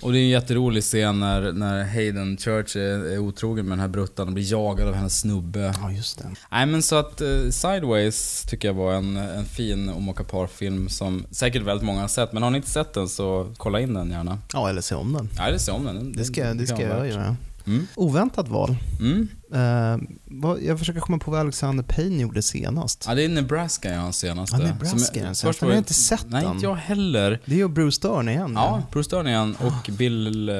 Och 0.03 0.12
det 0.12 0.18
är 0.18 0.22
en 0.22 0.29
jätterolig 0.29 0.83
scen 0.83 1.20
när, 1.20 1.53
när 1.53 1.85
Hayden 1.85 2.37
Church 2.37 2.77
är, 2.77 3.12
är 3.12 3.18
otrogen 3.18 3.64
med 3.64 3.72
den 3.72 3.81
här 3.81 3.88
bruttan 3.88 4.27
och 4.29 4.35
blir 4.35 4.53
jagad 4.53 4.88
av 4.88 4.94
hennes 4.94 5.20
snubbe. 5.20 5.75
Ja, 5.83 5.92
just 5.92 6.18
det. 6.18 6.25
Nej 6.51 6.66
men 6.66 6.83
så 6.83 6.96
att 6.96 7.20
eh, 7.20 7.29
Sideways 7.51 8.42
tycker 8.49 8.68
jag 8.68 8.75
var 8.75 8.92
en, 8.92 9.16
en 9.16 9.44
fin 9.44 9.88
Omoka 9.90 10.25
Par-film 10.25 10.88
som 10.88 11.27
säkert 11.31 11.62
väldigt 11.62 11.85
många 11.87 12.01
har 12.01 12.09
sett. 12.09 12.33
Men 12.33 12.42
har 12.42 12.51
ni 12.51 12.57
inte 12.57 12.70
sett 12.70 12.92
den 12.94 13.09
så 13.09 13.53
kolla 13.57 13.81
in 13.81 13.94
den 13.94 14.11
gärna. 14.11 14.38
Ja, 14.53 14.68
eller 14.68 14.81
se 14.81 14.94
om 14.94 15.12
den. 15.12 15.29
Nej, 15.38 15.53
det 15.53 15.59
se 15.59 15.72
om 15.72 15.85
den. 15.85 16.12
Det 16.12 16.25
ska, 16.25 16.55
det 16.55 16.66
ska 16.66 16.83
jag 16.83 16.88
värt. 17.01 17.11
göra. 17.12 17.37
Mm. 17.67 17.87
Oväntat 17.95 18.49
val. 18.49 18.77
Mm. 19.01 19.29
Vad, 20.25 20.63
jag 20.63 20.79
försöker 20.79 21.01
komma 21.01 21.19
på 21.19 21.31
vad 21.31 21.41
Alexander 21.41 21.85
Payne 21.85 22.23
gjorde 22.23 22.43
senast. 22.43 23.05
Ja, 23.09 23.15
det 23.15 23.25
är 23.25 23.29
Nebraska 23.29 23.91
är 23.91 23.99
hans 23.99 24.19
senaste. 24.19 24.57
Ja, 24.57 24.63
Nebraska 24.67 25.23
den 25.23 25.35
först 25.35 25.63
var 25.63 25.69
Jag 25.69 25.75
har 25.75 25.79
inte 25.79 25.95
sett 25.95 26.27
Nej, 26.29 26.43
den. 26.43 26.53
inte 26.53 26.67
jag 26.67 26.75
heller. 26.75 27.41
Det 27.45 27.53
är 27.55 27.59
ju 27.59 27.69
Bruce 27.69 28.09
Dern 28.09 28.29
igen. 28.29 28.53
Ja, 28.55 28.83
Bruce 28.93 29.17
Dern 29.17 29.27
igen 29.27 29.57
och 29.61 29.91
Bill... 29.93 30.49
Eh, 30.49 30.55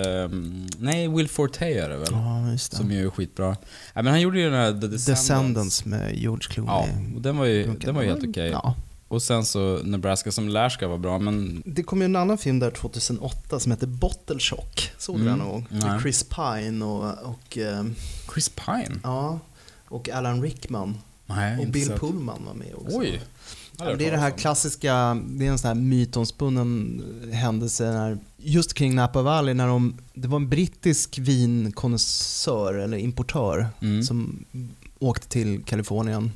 nej, 0.79 1.09
Will 1.09 1.29
Forte 1.29 1.67
är 1.67 1.89
det 1.89 1.97
väl? 1.97 2.09
ja 2.11 2.51
just 2.51 2.71
det. 2.71 2.77
Som 2.77 2.91
ju 2.93 3.07
är 3.07 3.11
skitbra. 3.11 3.57
Ja, 3.95 4.03
men 4.03 4.07
han 4.07 4.21
gjorde 4.21 4.39
ju 4.39 4.51
den 4.51 4.55
här 4.59 4.71
The 4.73 4.75
Descendants. 4.75 5.07
Descendants 5.07 5.85
med 5.85 6.17
George 6.17 6.49
Clooney. 6.49 6.75
Ja, 6.75 7.17
och 7.17 7.23
den 7.23 7.37
var 7.37 7.45
ju, 7.45 7.75
den 7.81 7.95
var 7.95 8.03
ju 8.03 8.09
helt 8.09 8.29
okej. 8.29 8.51
Ja. 8.51 8.75
Och 9.09 9.23
sen 9.23 9.45
så 9.45 9.81
Nebraska 9.85 10.33
som 10.33 10.49
lär 10.49 10.69
ska 10.69 10.89
vara 10.89 10.99
bra, 10.99 11.19
men... 11.19 11.63
Det 11.67 11.83
kom 11.83 11.99
ju 12.01 12.05
en 12.05 12.17
annan 12.17 12.39
film 12.39 12.59
där 12.59 12.71
2008 12.71 13.61
som 13.61 13.73
heter 13.73 13.87
Bottle 13.87 14.39
Shock. 14.39 14.91
Såg 14.99 15.17
du 15.17 15.23
Mm. 15.23 15.39
den 15.39 15.49
nog? 15.49 15.65
Nej. 15.71 15.91
Med 15.91 16.01
Chris 16.03 16.23
Pine 16.23 16.85
och, 16.85 17.05
och, 17.29 17.59
eh, 17.59 17.85
Chris 18.33 18.49
Pine? 18.49 19.01
ja, 19.03 19.39
och 19.89 20.09
Alan 20.09 20.43
Rickman. 20.43 20.99
Nej, 21.27 21.59
Och 21.59 21.67
Bill. 21.67 21.89
Pullman 21.93 22.45
var 22.47 22.55
med 22.55 22.75
också. 22.75 22.99
Oj! 22.99 23.21
Ja, 23.79 23.95
det 23.97 24.07
är 24.07 24.11
det 24.11 24.19
här 24.19 24.31
klassiska, 24.31 25.23
det 25.29 25.47
är 25.47 25.51
en 25.51 25.59
sån 25.59 25.69
här 25.69 25.75
mytomspunnen 25.75 27.03
händelse 27.33 27.85
när, 27.93 28.19
just 28.37 28.75
kring 28.75 28.95
Napa 28.95 29.23
Valley 29.23 29.55
när 29.55 29.67
de, 29.67 29.97
det 30.15 30.29
var 30.29 30.37
en 30.37 30.49
brittisk 30.49 31.19
vinkonnässör 31.19 32.75
eller 32.75 32.97
importör 32.99 33.69
Mm. 33.81 34.03
som 34.03 34.45
åkte 34.99 35.29
till 35.29 35.63
Kalifornien 35.65 36.33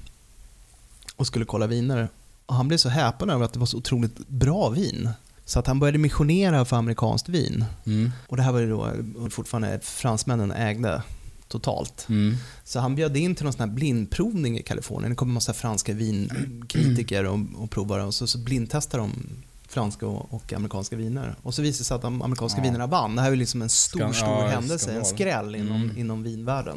och 1.16 1.26
skulle 1.26 1.44
kolla 1.44 1.66
viner. 1.66 2.08
Och 2.50 2.56
han 2.56 2.68
blev 2.68 2.78
så 2.78 2.88
häpen 2.88 3.30
över 3.30 3.44
att 3.44 3.52
det 3.52 3.58
var 3.58 3.66
så 3.66 3.76
otroligt 3.76 4.28
bra 4.28 4.68
vin. 4.68 5.08
Så 5.44 5.58
att 5.58 5.66
han 5.66 5.78
började 5.78 5.98
missionera 5.98 6.64
för 6.64 6.76
amerikanskt 6.76 7.28
vin. 7.28 7.64
Mm. 7.86 8.10
Och 8.28 8.36
det 8.36 8.42
här 8.42 8.52
var 8.52 8.60
ju 8.60 8.70
då 8.70 8.90
fortfarande 9.30 9.80
fransmännen 9.82 10.52
ägde 10.52 11.02
totalt. 11.48 12.06
Mm. 12.08 12.36
Så 12.64 12.80
han 12.80 12.94
bjöd 12.94 13.16
in 13.16 13.34
till 13.34 13.44
någon 13.44 13.52
sån 13.52 13.68
här 13.68 13.74
blindprovning 13.74 14.58
i 14.58 14.62
Kalifornien. 14.62 15.10
Det 15.10 15.16
kom 15.16 15.28
en 15.28 15.34
massa 15.34 15.52
franska 15.52 15.92
vinkritiker 15.92 17.24
och, 17.26 17.38
och 17.56 17.70
provare 17.70 18.04
och 18.04 18.14
så, 18.14 18.26
så 18.26 18.38
blindtestade 18.38 19.02
de 19.02 19.12
franska 19.68 20.06
och, 20.06 20.34
och 20.34 20.52
amerikanska 20.52 20.96
viner. 20.96 21.34
Och 21.42 21.54
så 21.54 21.62
visade 21.62 21.80
det 21.80 21.84
sig 21.84 21.94
att 21.94 22.02
de 22.02 22.22
amerikanska 22.22 22.58
Ja. 22.58 22.62
vinerna 22.64 22.86
vann. 22.86 23.16
Det 23.16 23.22
här 23.22 23.32
är 23.32 23.36
liksom 23.36 23.62
en 23.62 23.68
stor, 23.68 24.00
Skan- 24.00 24.12
stor 24.12 24.28
ja, 24.28 24.46
händelse, 24.46 24.92
en 24.92 25.04
skräll 25.04 25.54
inom, 25.54 25.82
Mm. 25.82 25.98
inom 25.98 26.22
vinvärlden. 26.22 26.76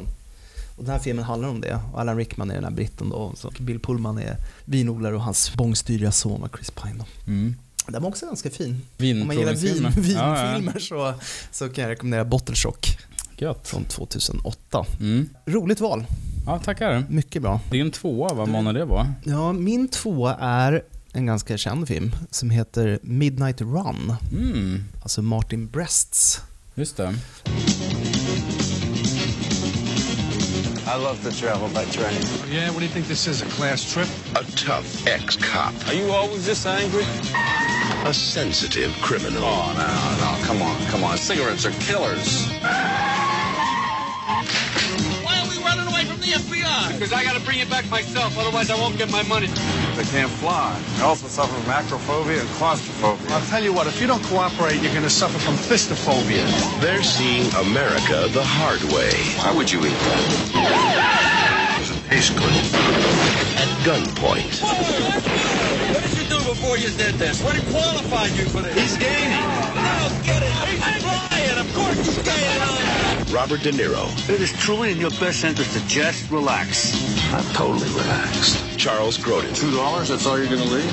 Och 0.76 0.84
den 0.84 0.92
här 0.92 0.98
filmen 0.98 1.24
handlar 1.24 1.48
om 1.48 1.60
det. 1.60 1.80
Och 1.92 2.00
Alan 2.00 2.16
Rickman 2.16 2.50
är 2.50 2.54
den 2.54 2.64
här 2.64 2.70
britten 2.70 3.10
då. 3.10 3.32
Så 3.36 3.52
Bill 3.58 3.78
Pullman 3.80 4.18
är 4.18 4.36
vinodlare 4.64 5.14
och 5.14 5.22
hans 5.22 5.54
bångstyriga 5.54 6.12
son 6.12 6.40
var 6.40 6.48
Chris 6.48 6.70
Pine 6.70 6.94
då. 6.98 7.04
Mm. 7.32 7.56
Den 7.86 8.02
var 8.02 8.08
också 8.08 8.26
ganska 8.26 8.50
fin. 8.50 8.82
Om 8.98 9.26
man 9.26 9.36
gillar 9.38 9.54
vin, 9.54 9.88
vinfilmer 9.96 10.72
Ja, 10.74 10.80
så, 10.80 11.14
så 11.50 11.68
kan 11.68 11.82
jag 11.84 11.90
rekommendera 11.90 12.24
Bottle 12.24 12.54
Shock. 12.54 12.98
Gött. 13.38 13.68
från 13.68 13.84
2008. 13.84 14.86
Mm. 15.00 15.28
Roligt 15.46 15.80
val, 15.80 16.04
Ja, 16.46 16.58
tackar. 16.58 17.04
mycket 17.08 17.42
bra. 17.42 17.60
Det 17.70 17.76
är 17.76 17.80
en 17.80 17.90
tvåa, 17.90 18.34
vad 18.34 18.48
månad 18.48 18.74
det 18.74 18.84
var. 18.84 19.12
Ja, 19.24 19.52
min 19.52 19.88
tvåa 19.88 20.34
är 20.34 20.82
en 21.12 21.26
ganska 21.26 21.56
känd 21.56 21.88
film 21.88 22.12
som 22.30 22.50
heter 22.50 22.98
Midnight 23.02 23.60
Run. 23.60 24.14
Mm, 24.32 24.84
Alltså 25.02 25.22
Martin 25.22 25.68
Brests. 25.68 26.40
just 26.74 26.96
det. 26.96 27.14
I 30.86 30.96
love 30.96 31.22
to 31.22 31.34
travel 31.34 31.68
by 31.70 31.86
train. 31.86 32.20
Yeah, 32.48 32.68
what 32.70 32.80
do 32.80 32.84
you 32.84 32.90
think 32.90 33.06
this 33.06 33.26
is, 33.26 33.40
a 33.40 33.46
class 33.46 33.90
trip? 33.90 34.06
A 34.36 34.44
tough 34.52 35.06
ex-cop. 35.06 35.72
Are 35.88 35.94
you 35.94 36.12
always 36.12 36.44
this 36.44 36.66
angry? 36.66 37.04
A 38.04 38.12
sensitive 38.12 38.92
criminal. 39.00 39.42
Oh, 39.42 39.72
no, 39.72 39.86
no, 40.20 40.46
come 40.46 40.60
on, 40.60 40.78
come 40.86 41.02
on. 41.02 41.16
Cigarettes 41.16 41.64
are 41.64 41.72
killers. 41.80 42.46
Why 45.24 45.40
are 45.40 45.48
we 45.48 45.56
running 45.64 45.86
away 45.90 46.04
from 46.04 46.20
the 46.20 46.36
FBI? 46.36 46.92
Because 46.92 47.14
I 47.14 47.24
gotta 47.24 47.40
bring 47.40 47.60
it 47.60 47.70
back 47.70 47.88
myself, 47.88 48.36
otherwise 48.38 48.68
I 48.70 48.76
won't 48.78 48.98
get 48.98 49.10
my 49.10 49.22
money. 49.22 49.48
They 49.96 50.02
can't 50.10 50.30
fly. 50.42 50.76
They 50.96 51.04
also 51.04 51.28
suffer 51.28 51.54
from 51.54 51.72
acrophobia 51.72 52.40
and 52.40 52.48
claustrophobia. 52.58 53.30
I'll 53.30 53.46
tell 53.46 53.62
you 53.62 53.72
what, 53.72 53.86
if 53.86 54.00
you 54.00 54.08
don't 54.08 54.22
cooperate, 54.24 54.82
you're 54.82 54.92
gonna 54.92 55.08
suffer 55.08 55.38
from 55.38 55.54
fistophobia. 55.54 56.44
They're 56.80 57.04
seeing 57.04 57.46
America 57.54 58.26
the 58.32 58.42
hard 58.42 58.82
way. 58.92 59.14
Why 59.38 59.54
would 59.56 59.70
you 59.70 59.78
eat 59.86 59.94
that? 59.94 61.78
Doesn't 61.78 62.02
taste 62.10 62.34
good. 62.34 62.50
At 63.54 63.70
gunpoint. 63.86 64.62
What 65.94 66.02
did 66.02 66.18
you 66.18 66.28
do 66.28 66.38
before 66.42 66.76
you 66.76 66.90
did 66.90 67.14
this? 67.14 67.40
What 67.44 67.54
qualified 67.70 68.32
you 68.32 68.46
for 68.46 68.62
this? 68.62 68.74
He's 68.74 68.98
gaining. 68.98 69.46
No, 69.78 70.10
get 70.24 70.42
it. 70.42 70.50
He's 70.74 71.02
flying. 71.04 71.58
Of 71.58 71.72
course 71.72 71.98
he's 72.04 72.18
gaining. 72.18 73.32
Robert 73.32 73.62
De 73.62 73.70
Niro. 73.70 74.10
It 74.28 74.40
is 74.40 74.52
truly 74.52 74.90
in 74.90 74.98
your 74.98 75.10
best 75.22 75.44
interest 75.44 75.72
to 75.78 75.86
just 75.86 76.28
relax. 76.32 76.94
I'm 77.32 77.44
totally 77.54 77.88
relaxed. 77.90 78.73
Charles 78.84 79.18
Grodin. 79.24 79.54
Two 79.54 79.70
dollars, 79.70 80.08
that's 80.08 80.26
all 80.26 80.36
you're 80.38 80.56
gonna 80.56 80.70
leave? 80.76 80.92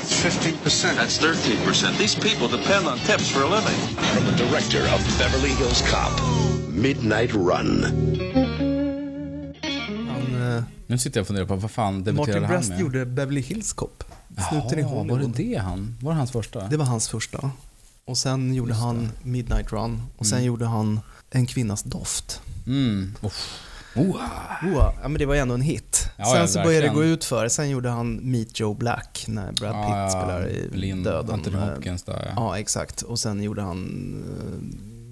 It's 0.00 0.14
15%. 0.24 0.96
That's 0.96 1.18
13%. 1.18 1.98
These 1.98 2.14
people 2.20 2.48
depend 2.58 2.86
on 2.86 2.98
tips 2.98 3.28
for 3.30 3.42
a 3.42 3.48
living. 3.56 3.78
From 4.14 4.24
the 4.24 4.44
director 4.44 4.82
of 4.94 5.18
Beverly 5.18 5.48
Hills 5.60 5.82
Cop. 5.90 6.12
Midnight 6.74 7.34
Run. 7.34 7.84
Han, 10.08 10.56
eh, 10.56 10.62
Nu 10.86 10.98
sitter 10.98 11.18
jag 11.18 11.22
och 11.22 11.26
funderar 11.26 11.46
på 11.46 11.56
vad 11.56 11.70
fan 11.70 12.04
debuterade 12.04 12.16
Martin 12.40 12.44
han 12.44 12.52
Brest 12.52 12.68
med? 12.68 12.80
gjorde 12.80 13.06
Beverly 13.06 13.40
Hills 13.40 13.72
Cop. 13.72 14.04
Snuten 14.50 14.78
i 14.78 14.82
Jaha, 14.82 14.94
var 14.94 15.04
det 15.04 15.10
Hollywood. 15.12 15.36
det 15.36 15.56
han? 15.64 15.96
Var 16.00 16.12
det 16.12 16.18
hans 16.18 16.30
första? 16.32 16.68
Det 16.68 16.76
var 16.76 16.84
hans 16.84 17.08
första. 17.08 17.50
Och 18.04 18.18
sen 18.18 18.54
gjorde 18.54 18.74
han 18.74 19.08
Midnight 19.22 19.72
Run. 19.72 20.02
Och 20.16 20.26
sen 20.26 20.44
gjorde 20.44 20.66
han 20.66 21.00
En 21.30 21.46
kvinnas 21.46 21.82
doft. 21.82 22.40
Mm. 22.66 23.14
Oh. 23.20 23.30
Oh, 23.96 24.16
ja, 24.62 24.94
men 25.02 25.14
det 25.14 25.26
var 25.26 25.34
ändå 25.34 25.54
en 25.54 25.60
hit. 25.60 25.89
Ja, 26.20 26.32
sen 26.34 26.48
så 26.48 26.62
började 26.62 26.86
det 26.88 26.94
gå 26.94 27.04
ut 27.04 27.24
för. 27.24 27.48
Sen 27.48 27.70
gjorde 27.70 27.88
han 27.88 28.14
Meet 28.22 28.60
Joe 28.60 28.74
Black 28.74 29.24
när 29.28 29.52
Brad 29.52 29.72
Pitt 29.72 29.94
Ja, 29.96 30.10
spelar 30.10 30.48
i 30.48 30.68
Blind, 30.72 31.04
Döden. 31.04 31.34
Anthony 31.34 31.56
Eh, 31.56 31.62
Hopkins 31.62 32.02
där 32.02 32.22
ja. 32.26 32.32
Ja, 32.36 32.58
exakt. 32.58 33.02
Och 33.02 33.18
sen 33.18 33.42
gjorde 33.42 33.62
han 33.62 33.78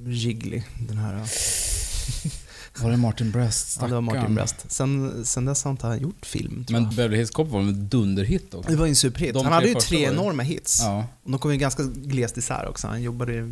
uh, 0.07 0.13
Jiggly, 0.13 0.63
den 0.89 0.99
här. 0.99 1.23
Var 2.83 2.91
det 2.91 2.97
Martin 2.97 3.31
Brest? 3.31 3.79
Ja, 3.81 3.87
det 3.87 3.95
var 3.95 4.01
Martin. 4.01 4.35
Brest. 4.35 4.57
Sen, 4.69 5.25
sen 5.25 5.45
dess 5.45 5.65
har 5.65 5.71
inte 5.71 5.87
han 5.87 6.01
gjort 6.01 6.27
film, 6.27 6.65
tror 6.65 6.81
Men. 6.81 6.91
Beverly 6.91 7.17
Hills 7.17 7.31
Cop 7.31 7.49
var 7.49 7.61
en 7.61 7.89
dunderhit 7.89 8.55
också. 8.55 8.71
Det 8.71 8.77
var 8.77 8.87
ju 8.87 8.91
en 8.91 8.97
superhit. 8.97 9.35
De 9.35 9.45
Han 9.45 9.53
hade 9.53 9.69
ju 9.69 9.75
tre 9.75 10.05
enorma 10.05 10.43
hits. 10.43 10.81
Ja, 10.83 11.07
Och 11.23 11.31
de 11.31 11.39
kom 11.41 11.53
ju 11.53 11.57
ganska 11.57 11.83
glest 11.83 12.37
isär 12.37 12.69
också. 12.69 12.87
Han 12.87 13.03
jobbade 13.03 13.51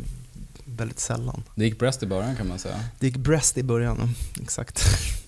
väldigt 0.65 0.99
sällan. 0.99 1.43
det 1.55 1.65
gick 1.65 1.79
Brest 1.79 2.03
i 2.03 2.05
början 2.07 2.35
kan 2.35 2.47
man 2.47 2.59
säga. 2.59 2.79
Det 2.99 3.07
gick 3.07 3.17
Brest 3.17 3.57
i 3.57 3.63
början, 3.63 4.13
exakt. 4.41 4.83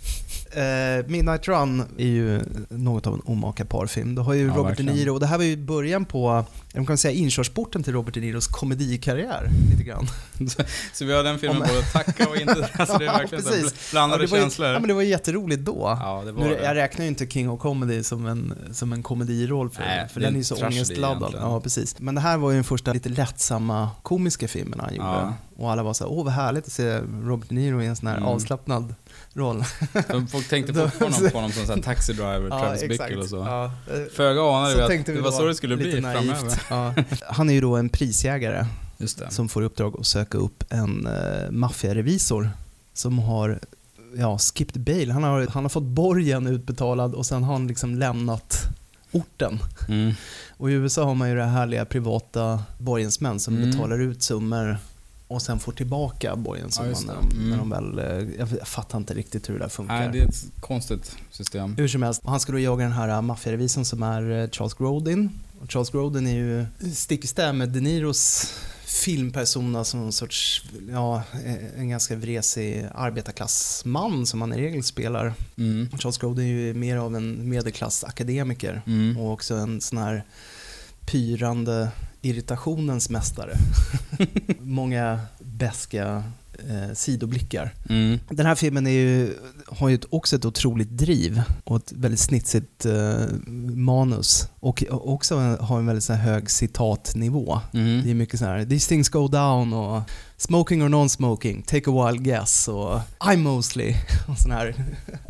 Eh, 0.52 1.06
Midnight 1.08 1.48
Run 1.48 1.84
är 1.98 2.06
ju 2.08 2.42
något 2.70 3.08
av 3.08 3.14
en 3.14 3.22
omaka 3.26 3.66
parfilm. 3.66 4.16
Du 4.16 4.22
har 4.22 4.34
ju 4.34 4.48
Ja, 4.48 4.54
Robert 4.54 4.70
verkligen. 4.70 4.94
De 4.96 5.00
Niro 5.00 5.14
och 5.14 5.20
det 5.20 5.26
här 5.28 5.38
var 5.38 5.46
ju 5.46 5.58
början 5.58 6.06
på, 6.06 6.46
man 6.76 6.86
kan 6.86 6.98
säga 6.98 7.12
inkörsporten 7.14 7.84
till 7.84 7.94
Robert 7.94 8.14
De 8.14 8.20
Niros 8.20 8.48
komedikarriär 8.48 9.50
lite 9.72 9.84
grann. 9.84 10.08
Så 10.94 11.06
vi 11.06 11.14
har 11.14 11.24
den 11.24 11.40
filmen 11.40 11.62
Om- 11.62 11.68
både 11.68 11.80
att 11.80 11.94
tacka 11.94 12.28
och 12.30 12.38
inte... 12.38 12.70
Alltså 12.80 12.98
det 12.98 13.06
är 13.06 13.12
verkligen 13.18 13.44
så 13.44 13.50
här 13.50 13.62
precis. 13.62 13.92
blandade 13.92 14.24
ja, 14.24 14.28
det 14.28 14.32
var 14.32 14.38
ju, 14.38 14.44
känslor. 14.44 14.68
Ja, 14.68 14.80
men 14.80 14.88
det 14.88 14.94
var 14.94 15.02
jätteroligt 15.02 15.62
då. 15.62 15.98
Ja, 16.02 16.22
det 16.26 16.32
var 16.32 16.44
nu, 16.44 16.50
det. 16.50 16.64
Jag 16.64 16.76
räknar 16.76 17.06
ju 17.06 17.10
inte 17.10 17.28
King 17.28 17.50
of 17.50 17.62
Comedy 17.62 18.04
som 18.04 18.26
en, 18.26 18.54
som 18.72 18.94
en 18.94 19.04
komediroll 19.04 19.70
för, 19.70 19.82
Nej, 19.82 20.08
för 20.14 20.20
den 20.20 20.34
är 20.34 20.38
ju 20.38 20.44
så 20.44 20.66
ångestladdad. 20.66 21.18
egentligen. 21.18 21.46
Ja, 21.46 21.62
precis. 21.62 22.00
Men 22.00 22.16
det 22.16 22.22
här 22.22 22.38
var 22.38 22.50
ju 22.52 22.56
den 22.56 22.64
första 22.64 22.94
lite 22.94 23.10
lättsamma 23.10 23.90
komiska 24.04 24.48
filmen 24.48 24.80
han 24.80 24.96
gjorde. 24.96 25.08
Ja. 25.08 25.34
Och 25.60 25.72
alla 25.72 25.84
var 25.84 25.94
så 25.94 26.04
här, 26.04 26.12
åh 26.12 26.24
vad 26.26 26.34
härligt 26.34 26.66
att 26.66 26.72
se 26.72 27.00
Robert 27.24 27.50
De 27.50 27.56
Niro 27.56 27.82
i 27.82 27.86
en 27.86 27.96
sån 27.96 28.08
här 28.08 28.18
Mm. 28.18 28.30
avslappnad 28.30 28.96
roll. 29.34 29.64
Folk 30.32 30.50
tänkte 30.50 30.74
fortfarande 30.90 31.30
på 31.30 31.38
honom 31.38 31.52
som 31.52 31.66
så 31.66 31.74
här 31.74 31.82
taxi 31.82 32.14
driver, 32.14 32.50
Travis 32.60 32.82
Bickle 32.88 33.16
och 33.18 33.26
så. 33.30 33.36
Ja, 33.38 33.66
eh, 33.66 33.72
Föga 34.16 34.42
anade 34.42 34.76
vi 34.76 34.98
att 35.00 35.06
det 35.06 35.22
var 35.22 35.32
så 35.32 35.46
det 35.46 35.56
skulle 35.56 35.78
bli 35.78 36.02
naivt. 36.02 36.18
framöver. 36.26 36.62
Ja. 36.70 36.94
Han 37.34 37.50
är 37.50 37.54
ju 37.54 37.62
då 37.62 37.76
en 37.76 37.90
prisjägare 37.90 38.66
som 39.30 39.50
får 39.50 39.64
i 39.64 39.66
uppdrag 39.66 39.96
att 40.00 40.06
söka 40.06 40.38
upp 40.38 40.64
en 40.70 41.08
uh, 41.08 41.52
maffiarevisor 41.52 42.50
som 42.94 43.20
har 43.20 43.60
ja, 44.18 44.38
skipped 44.38 44.82
bail. 44.82 45.12
Han 45.12 45.24
har, 45.24 45.48
han 45.48 45.64
har 45.64 45.70
fått 45.70 45.84
borgen 45.84 46.48
utbetalad 46.48 47.14
och 47.16 47.26
sen 47.26 47.44
har 47.44 47.54
han 47.54 47.68
liksom 47.68 47.96
lämnat 47.96 48.64
orten. 49.12 49.60
Mm. 49.90 50.14
Och 50.58 50.70
i 50.72 50.74
USA 50.74 51.04
har 51.06 51.16
man 51.16 51.30
ju 51.30 51.36
det 51.36 51.44
här 51.44 51.52
härliga 51.52 51.86
privata 51.86 52.64
borgensmän 52.78 53.40
som 53.40 53.58
Mm. 53.58 53.72
betalar 53.72 54.00
ut 54.00 54.24
summor 54.24 54.78
och 55.30 55.42
sen 55.42 55.60
får 55.60 55.72
tillbaka 55.72 56.36
borgenssumman 56.36 56.96
Ja, 57.08 57.14
när, 57.14 57.32
Mm. 57.38 57.50
när 57.50 57.58
de 57.58 57.70
väl... 57.70 58.00
eh, 58.00 58.36
Jag, 58.60 58.68
fattar 58.68 58.98
inte 58.98 59.14
riktigt 59.14 59.50
hur 59.50 59.54
det 59.54 59.60
där 59.60 59.70
funkar. 59.70 60.00
Nej, 60.00 60.10
det 60.14 60.20
är 60.20 60.28
ett 60.28 60.46
konstigt 60.60 61.16
system. 61.32 61.76
Hur 61.78 61.88
som 61.88 62.04
helst, 62.04 62.22
han 62.26 62.40
ska 62.40 62.52
då 62.52 62.60
jaga 62.60 62.84
den 62.84 62.94
här 62.94 63.10
äh, 63.10 63.22
maffiarevisorn 63.22 63.86
som 63.86 64.04
är 64.04 64.32
äh, 64.44 64.50
Charles 64.50 64.74
Grodin. 64.74 65.30
Och 65.62 65.72
Charles 65.72 65.90
Grodin 65.90 66.28
är 66.28 66.34
ju 66.36 66.66
stick 66.94 67.24
i 67.24 67.28
stäv 67.28 67.56
med 67.56 67.70
De 67.70 67.80
Niros 67.82 68.54
filmpersona 68.86 69.84
som 69.84 70.00
en 70.06 70.12
sorts, 70.12 70.64
ja, 70.92 71.24
eh, 71.46 71.80
en 71.80 71.90
ganska 71.90 72.16
vresig 72.16 72.86
arbetarklassman 72.96 74.26
som 74.26 74.42
han 74.42 74.54
i 74.54 74.58
regel 74.58 74.84
spelar. 74.84 75.34
Mm. 75.58 75.90
Charles 76.00 76.18
Grodin 76.18 76.46
är 76.46 76.50
ju 76.50 76.74
mer 76.74 76.98
av 76.98 77.16
en 77.16 77.50
medelklassakademiker 77.50 78.82
Mm. 78.88 79.18
och 79.18 79.34
också 79.34 79.56
en 79.56 79.82
sån 79.82 79.98
här 79.98 80.24
pyrande 81.06 81.90
irritationens 82.22 83.10
mästare. 83.10 83.54
Många 84.60 85.20
beska 85.40 86.24
eh, 86.70 86.94
sidoblickar. 86.94 87.74
Mm. 87.90 88.20
Den 88.30 88.46
här 88.46 88.56
filmen 88.56 88.88
ju, 88.88 89.34
har 89.68 89.90
ju 89.90 90.00
också 90.10 90.36
ett 90.36 90.46
otroligt 90.46 90.90
driv 90.90 91.42
och 91.64 91.78
ett 91.78 91.92
väldigt 91.92 92.20
snitsigt 92.20 92.86
eh, 92.86 93.26
manus. 93.74 94.48
Och 94.60 94.84
också 94.90 95.36
har 95.60 95.80
en 95.80 95.86
väldigt 95.86 96.04
så 96.04 96.14
hög 96.14 96.50
citatnivå. 96.50 97.62
Mm. 97.74 98.02
Det 98.04 98.12
är 98.12 98.16
mycket 98.16 98.40
så 98.40 98.46
här, 98.46 98.66
“These 98.66 98.90
things 98.90 99.10
go 99.10 99.28
down” 99.28 99.74
och 99.74 100.02
“Smoking 100.40 100.84
or 100.84 100.90
non-smoking, 100.90 101.62
take 101.62 101.92
a 101.92 102.06
wild 102.08 102.24
guess” 102.24 102.68
och 102.68 103.00
“I'm 103.20 103.38
mostly” 103.38 103.96
och 104.28 104.38
sådana 104.38 104.60
här 104.60 104.76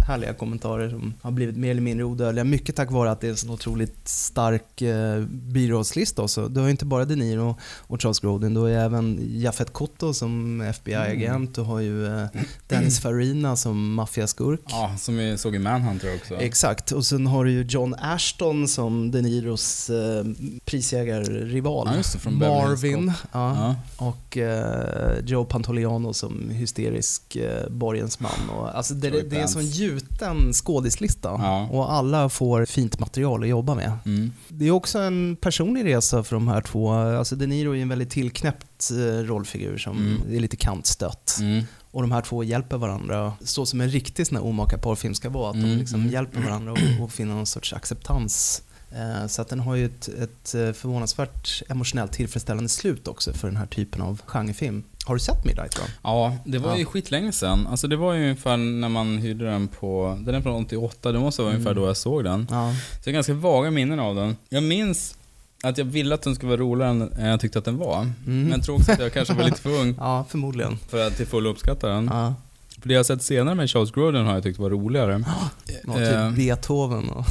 härliga 0.07 0.33
kommentarer 0.33 0.89
som 0.89 1.13
har 1.21 1.31
blivit 1.31 1.57
mer 1.57 1.71
eller 1.71 1.81
mindre 1.81 2.03
odödliga. 2.05 2.43
Mycket 2.43 2.75
tack 2.75 2.91
vare 2.91 3.11
att 3.11 3.21
det 3.21 3.27
är 3.27 3.31
en 3.31 3.37
så 3.37 3.49
otroligt 3.51 4.07
stark 4.07 4.81
eh, 4.81 5.19
byrådslista 5.29 6.21
också. 6.21 6.47
Du 6.47 6.59
har 6.59 6.69
inte 6.69 6.85
bara 6.85 7.05
De 7.05 7.15
Niro 7.15 7.55
och 7.77 8.01
Charles 8.01 8.19
Grodin, 8.19 8.53
du 8.53 8.59
har 8.59 8.67
ju 8.67 8.75
även 8.75 9.19
Jafet 9.21 9.73
Kotto 9.73 10.13
som 10.13 10.61
FBI-agent, 10.61 11.55
du 11.55 11.61
har 11.61 11.79
ju 11.79 12.05
eh, 12.05 12.25
Dennis 12.67 12.99
Farina 13.01 13.55
som 13.55 13.93
maffiaskurk. 13.93 14.61
Ja, 14.69 14.95
som 14.97 15.17
vi 15.17 15.37
såg 15.37 15.55
i 15.55 15.59
Manhunter 15.59 16.15
också. 16.15 16.35
Exakt, 16.35 16.91
och 16.91 17.05
sen 17.05 17.27
har 17.27 17.45
du 17.45 17.51
ju 17.51 17.63
John 17.63 17.95
Ashton 17.99 18.67
som 18.67 19.11
De 19.11 19.21
Niros 19.21 19.89
eh, 19.89 20.25
prisjägarrival. 20.65 21.87
Ja, 21.91 21.97
just 21.97 22.13
det, 22.13 22.19
från 22.19 22.37
Marvin. 22.37 23.13
Ja. 23.31 23.55
Ja. 23.55 23.75
Och 24.05 24.37
eh, 24.37 24.98
Joe 25.25 25.45
Pantoliano 25.45 26.13
som 26.13 26.49
hysterisk 26.49 27.35
eh, 27.35 27.69
borgensman. 27.69 28.49
Och, 28.57 28.77
alltså 28.77 28.93
det, 28.93 29.07
Joey 29.07 29.21
det 29.29 29.35
är 29.37 29.41
en 29.41 29.47
sån 29.47 29.65
gjuten 29.65 30.53
skådislista 30.53 31.29
Ja. 31.29 31.67
och 31.71 31.93
alla 31.93 32.29
får 32.29 32.65
fint 32.65 32.99
material 32.99 33.43
att 33.43 33.49
jobba 33.49 33.75
med. 33.75 33.91
Mm. 34.05 34.31
Det 34.47 34.67
är 34.67 34.71
också 34.71 34.99
en 34.99 35.37
personlig 35.41 35.85
resa 35.85 36.23
för 36.23 36.35
de 36.35 36.47
här 36.47 36.61
två. 36.61 36.91
Alltså 36.93 37.35
De 37.35 37.47
Niro 37.47 37.75
är 37.75 37.81
en 37.81 37.89
väldigt 37.89 38.09
tillknäppt 38.09 38.91
eh, 38.91 39.23
rollfigur 39.23 39.77
som 39.77 39.97
Mm. 39.97 40.35
är 40.35 40.39
lite 40.39 40.57
kantstött. 40.57 41.37
Mm. 41.39 41.63
Och 41.91 42.01
de 42.01 42.11
här 42.11 42.21
två 42.21 42.43
hjälper 42.43 42.77
varandra, 42.77 43.33
så 43.41 43.65
som 43.65 43.81
en 43.81 43.89
riktig 43.89 44.27
sån 44.27 44.37
här 44.37 44.45
omaka 44.45 44.77
porrfilm 44.77 45.13
ska 45.15 45.29
vara, 45.29 45.49
att 45.49 45.55
de 45.55 45.63
Mm, 45.65 45.77
liksom 45.79 45.99
mm. 45.99 46.13
hjälper 46.13 46.41
varandra 46.41 46.71
och, 46.71 47.03
och 47.03 47.11
finner 47.11 47.33
någon 47.35 47.45
sorts 47.45 47.73
acceptans. 47.73 48.61
Eh, 48.91 49.27
Så 49.27 49.41
att 49.41 49.47
den 49.49 49.59
har 49.59 49.75
ju 49.75 49.85
ett, 49.85 50.07
ett 50.07 50.55
eh, 50.55 50.71
förvånansvärt 50.71 51.61
emotionellt 51.69 52.11
tillfredsställande 52.11 52.69
slut 52.69 53.07
också 53.07 53.33
för 53.33 53.47
den 53.47 53.57
här 53.57 53.65
typen 53.65 54.01
av 54.01 54.21
genrefilm. 54.25 54.83
Har 55.05 55.13
du 55.15 55.19
sett 55.19 55.45
Midnight 55.45 55.79
Run? 55.79 55.87
Ja, 56.03 56.37
det 56.45 56.57
var 56.57 56.75
ju 56.75 56.81
Ja. 56.81 56.89
skitlänge 56.89 57.31
sedan. 57.31 57.67
Alltså 57.67 57.87
det 57.87 57.95
var 57.95 58.13
ju 58.13 58.21
ungefär 58.23 58.57
när 58.57 58.89
man 58.89 59.17
hyrde 59.17 59.45
den 59.45 59.67
på, 59.67 60.17
den 60.25 60.35
är 60.35 60.41
från 60.41 60.65
88, 60.65 61.11
det 61.11 61.19
måste 61.19 61.41
vara 61.41 61.51
ungefär 61.53 61.71
Mm. 61.71 61.83
då 61.83 61.89
jag 61.89 61.97
såg 61.97 62.23
den. 62.23 62.47
Ja. 62.49 62.73
Så 63.03 63.09
jag 63.09 63.13
har 63.13 63.13
ganska 63.13 63.33
vaga 63.33 63.71
minnen 63.71 63.99
av 63.99 64.15
den. 64.15 64.35
Jag 64.49 64.63
minns 64.63 65.15
att 65.63 65.77
jag 65.77 65.85
ville 65.85 66.15
att 66.15 66.21
den 66.21 66.35
skulle 66.35 66.49
vara 66.49 66.61
roligare 66.61 66.91
än 67.17 67.25
jag 67.25 67.39
tyckte 67.39 67.59
att 67.59 67.65
den 67.65 67.77
var. 67.77 68.01
Mm. 68.01 68.13
Men 68.25 68.51
jag 68.51 68.63
tror 68.63 68.75
också 68.75 68.91
att 68.91 68.99
jag 68.99 69.13
kanske 69.13 69.33
var 69.33 69.43
lite 69.43 69.61
för 69.61 69.69
ung 69.81 69.95
Ja, 69.99 70.25
förmodligen. 70.29 70.77
för 70.89 71.07
att 71.07 71.17
till 71.17 71.27
fullo 71.27 71.49
uppskatta 71.49 71.87
den. 71.89 72.09
Ja. 72.13 72.33
För 72.81 72.89
det 72.89 72.93
jag 72.95 73.05
sett 73.05 73.23
senare 73.23 73.55
med 73.55 73.69
Charles 73.69 73.91
Grodin 73.91 74.25
har 74.25 74.33
jag 74.33 74.43
tyckt 74.43 74.59
var 74.59 74.69
roligare. 74.69 75.23
Ja, 75.27 75.93
typ 75.93 76.13
Eh. 76.13 76.31
Beethoven 76.31 77.09
och... 77.09 77.25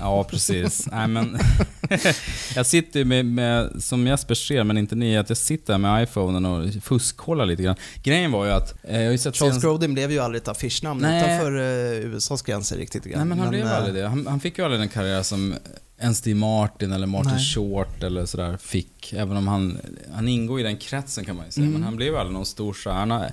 Ja, 0.00 0.24
precis. 0.24 0.88
Nej 0.92 1.08
men, 1.08 1.38
jag 2.54 2.66
sitter 2.66 3.04
med, 3.04 3.26
med, 3.26 3.82
som 3.82 4.06
Jesper 4.06 4.34
ser, 4.34 4.64
men 4.64 4.78
inte 4.78 4.94
ni, 4.94 5.16
att 5.16 5.28
jag 5.28 5.38
sitter 5.38 5.78
med 5.78 6.02
iPhonen 6.02 6.46
och 6.46 6.70
fuskkollar 6.82 7.46
lite 7.46 7.62
grann. 7.62 7.76
Grejen 8.02 8.32
var 8.32 8.46
ju 8.46 8.52
att, 8.52 8.74
eh, 8.82 9.00
jag 9.00 9.10
har 9.10 9.16
sett 9.16 9.36
Charles 9.36 9.62
Grodin 9.62 9.94
blev 9.94 10.12
ju 10.12 10.18
aldrig 10.18 10.42
ett 10.42 10.48
affischnamn 10.48 11.00
Nej. 11.00 11.24
utanför 11.24 11.56
eh, 11.56 12.14
USAs 12.14 12.42
gränser 12.42 12.76
riktigt. 12.76 13.04
Nej 13.04 13.24
men 13.24 13.38
han 13.38 13.48
blev 13.48 13.66
eh, 13.66 13.76
aldrig 13.76 13.94
det. 13.94 14.08
Han, 14.08 14.26
han 14.26 14.40
fick 14.40 14.58
ju 14.58 14.64
aldrig 14.64 14.80
den 14.80 14.88
karriär 14.88 15.22
som 15.22 15.54
en 15.98 16.14
Steve 16.14 16.38
Martin 16.38 16.92
eller 16.92 17.06
Martin 17.06 17.32
Nej. 17.32 17.44
Short 17.44 18.02
eller 18.02 18.26
sådär 18.26 18.56
fick. 18.56 19.12
Även 19.12 19.36
om 19.36 19.48
han, 19.48 19.78
han 20.14 20.28
ingår 20.28 20.60
i 20.60 20.62
den 20.62 20.76
kretsen 20.76 21.24
kan 21.24 21.36
man 21.36 21.44
ju 21.44 21.50
säga. 21.50 21.62
Mm. 21.66 21.72
Men 21.72 21.82
han 21.82 21.96
blev 21.96 22.16
aldrig 22.16 22.34
någon 22.34 22.46
stor 22.46 22.72
stjärna. 22.72 23.26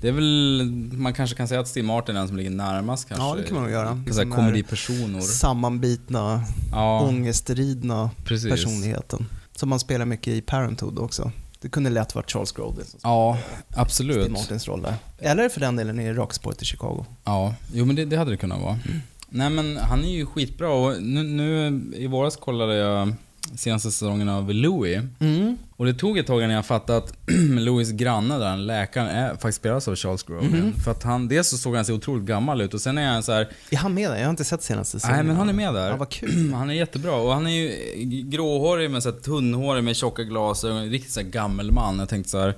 Det 0.00 0.08
är 0.08 0.12
väl, 0.12 0.62
man 0.92 1.14
kanske 1.14 1.36
kan 1.36 1.48
säga 1.48 1.60
att 1.60 1.68
Steve 1.68 1.86
Martin 1.86 2.16
är 2.16 2.18
den 2.18 2.28
som 2.28 2.36
ligger 2.36 2.50
närmast 2.50 3.08
kanske. 3.08 3.26
Ja, 3.26 3.34
det 3.34 3.42
kan 3.42 3.54
man 3.54 3.62
nog 3.62 3.72
göra. 3.72 3.88
Här, 3.88 4.02
Liksom 4.06 4.32
är 4.32 4.36
komedipersonor. 4.36 5.20
Sammanbitna, 5.20 6.42
Ja, 6.72 7.00
ångestridna 7.00 8.03
precis. 8.24 8.50
personligheten. 8.50 9.26
Som 9.56 9.68
man 9.68 9.80
spelar 9.80 10.04
mycket 10.06 10.28
i 10.32 10.40
Parenthood 10.40 10.98
också. 10.98 11.32
Det 11.60 11.68
kunde 11.68 11.90
lätt 11.90 12.14
varit 12.14 12.30
Charles 12.30 12.52
Grodin 12.52 12.84
som 12.84 13.00
Ja, 13.02 13.38
Steve 13.68 13.82
absolut. 13.82 14.30
Martins 14.30 14.68
roll 14.68 14.82
där. 14.82 14.94
Eller 15.18 15.48
för 15.48 15.60
den 15.60 15.76
delen 15.76 16.00
i 16.00 16.12
Rakspåret 16.12 16.62
i 16.62 16.64
Chicago. 16.64 17.06
Ja, 17.24 17.54
jo 17.72 17.84
men 17.84 17.96
det, 17.96 18.04
det 18.04 18.16
hade 18.16 18.30
det 18.30 18.36
kunnat 18.36 18.60
vara. 18.60 18.78
Mm. 18.86 19.00
Nej 19.28 19.50
men 19.50 19.76
han 19.76 20.04
är 20.04 20.08
ju 20.08 20.26
skitbra 20.26 20.68
och 20.68 21.02
nu, 21.02 21.22
nu 21.22 21.82
i 21.96 22.06
våras 22.06 22.36
kollade 22.36 22.74
jag 22.74 23.14
senaste 23.56 23.90
säsongen 23.90 24.28
av 24.28 24.52
Louis. 24.54 25.02
Mm. 25.20 25.56
Och 25.76 25.86
det 25.86 25.94
tog 25.94 26.18
ett 26.18 26.26
tag 26.26 26.42
innan 26.42 26.50
jag 26.56 26.66
fattade 26.66 26.98
att 26.98 27.14
Louis 27.58 27.90
granne 27.90 28.38
där, 28.38 28.56
läkaren, 28.56 29.06
är 29.08 29.30
faktiskt 29.30 29.58
spelas 29.58 29.88
av 29.88 29.96
Charles 29.96 30.22
Grodin. 30.22 30.50
Mhm. 30.50 30.72
För 30.72 30.90
att 30.90 31.02
han, 31.02 31.28
dels 31.28 31.48
så 31.48 31.58
såg 31.58 31.76
han 31.76 31.84
så 31.84 31.94
otroligt 31.94 32.24
gammal 32.24 32.60
ut 32.60 32.74
och 32.74 32.80
sen 32.80 32.98
är 32.98 33.12
han 33.12 33.22
så 33.22 33.32
här. 33.32 33.48
Är 33.70 33.76
han 33.76 33.94
med 33.94 34.10
där? 34.10 34.16
Jag 34.16 34.24
har 34.24 34.30
inte 34.30 34.44
sett 34.44 34.62
senaste 34.62 35.00
säsongen. 35.00 35.16
Nej 35.16 35.26
men 35.26 35.36
han 35.36 35.48
är 35.48 35.52
med 35.52 35.74
där. 35.74 35.90
Ja, 35.90 35.96
vad 35.96 36.08
kul. 36.08 36.52
Han 36.54 36.70
är 36.70 36.74
jättebra 36.74 37.16
och 37.16 37.32
han 37.32 37.46
är 37.46 37.50
ju 37.50 38.22
gråhårig 38.22 38.90
med 38.90 39.02
så 39.02 39.10
här 39.10 39.18
tunnhårig 39.18 39.84
med 39.84 39.96
tjocka 39.96 40.22
glasögon, 40.22 40.90
riktigt 40.90 41.12
så 41.12 41.20
här 41.20 41.26
gammelman. 41.26 41.98
Jag 41.98 42.08
tänkte 42.08 42.30
så 42.30 42.38
här. 42.38 42.54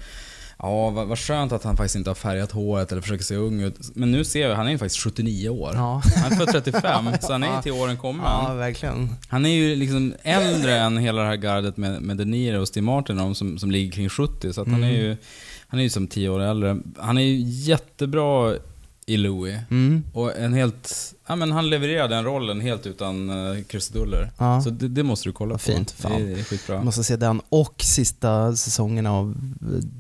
Ja, 0.58 0.90
vad, 0.90 1.06
vad 1.06 1.18
skönt 1.18 1.52
att 1.52 1.64
han 1.64 1.76
faktiskt 1.76 1.96
inte 1.96 2.10
har 2.10 2.14
färgat 2.14 2.52
håret 2.52 2.92
eller 2.92 3.02
försöker 3.02 3.24
se 3.24 3.36
ung 3.36 3.60
ut. 3.60 3.76
Men 3.94 4.10
nu 4.12 4.24
ser 4.24 4.48
jag, 4.48 4.56
han 4.56 4.66
är 4.66 4.70
ju 4.70 4.78
faktiskt 4.78 5.00
79 5.04 5.48
år. 5.48 5.70
Ja. 5.74 6.02
Han 6.22 6.32
är 6.32 6.36
född 6.36 6.48
35, 6.48 7.04
så 7.20 7.32
han 7.32 7.42
är 7.42 7.56
ju 7.56 7.62
till 7.62 7.72
åren 7.72 7.96
kommen. 7.96 8.24
Ja, 8.24 8.54
verkligen. 8.54 9.08
Han 9.28 9.46
är 9.46 9.50
ju 9.50 9.76
liksom 9.76 10.14
äldre 10.22 10.76
än 10.78 10.96
hela 10.98 11.22
det 11.22 11.28
här 11.28 11.36
gardet 11.36 11.76
med, 11.76 12.02
med 12.02 12.16
De 12.16 12.24
Niro 12.24 12.60
och 12.60 12.68
Steve 12.68 12.84
Martin 12.86 13.16
de 13.16 13.34
som, 13.34 13.58
som 13.58 13.70
ligger 13.70 13.92
kring 13.92 14.08
70. 14.08 14.52
Så 14.52 14.64
han 14.64 14.84
är 14.84 14.88
Mm. 14.90 15.00
ju 15.00 15.16
han 15.68 15.80
är 15.80 15.84
ju 15.84 15.90
som 15.90 16.06
10 16.06 16.28
år 16.28 16.40
äldre. 16.40 16.76
Han 16.98 17.18
är 17.18 17.22
ju 17.22 17.36
jättebra 17.40 18.54
i 19.08 19.16
Louis. 19.16 19.56
Mm. 19.70 20.04
Och 20.12 20.36
en 20.36 20.54
helt... 20.54 21.12
Ja 21.28 21.36
men 21.36 21.52
han 21.52 21.70
levererar 21.70 22.08
den 22.08 22.24
rollen 22.24 22.60
helt 22.60 22.86
utan 22.86 23.30
uh, 23.30 23.62
krusiduller. 23.62 24.30
Ja. 24.38 24.60
Så 24.62 24.70
det, 24.70 24.88
det 24.88 25.02
måste 25.02 25.28
du 25.28 25.32
kolla 25.32 25.50
Vad 25.50 25.60
på. 25.60 25.72
fint, 25.72 25.90
fan. 25.90 26.12
Det 26.26 26.32
är 26.40 26.42
skitbra. 26.44 26.82
Måste 26.82 27.04
se 27.04 27.16
den 27.16 27.40
och 27.48 27.74
sista 27.82 28.56
säsongen 28.56 29.06
av 29.06 29.34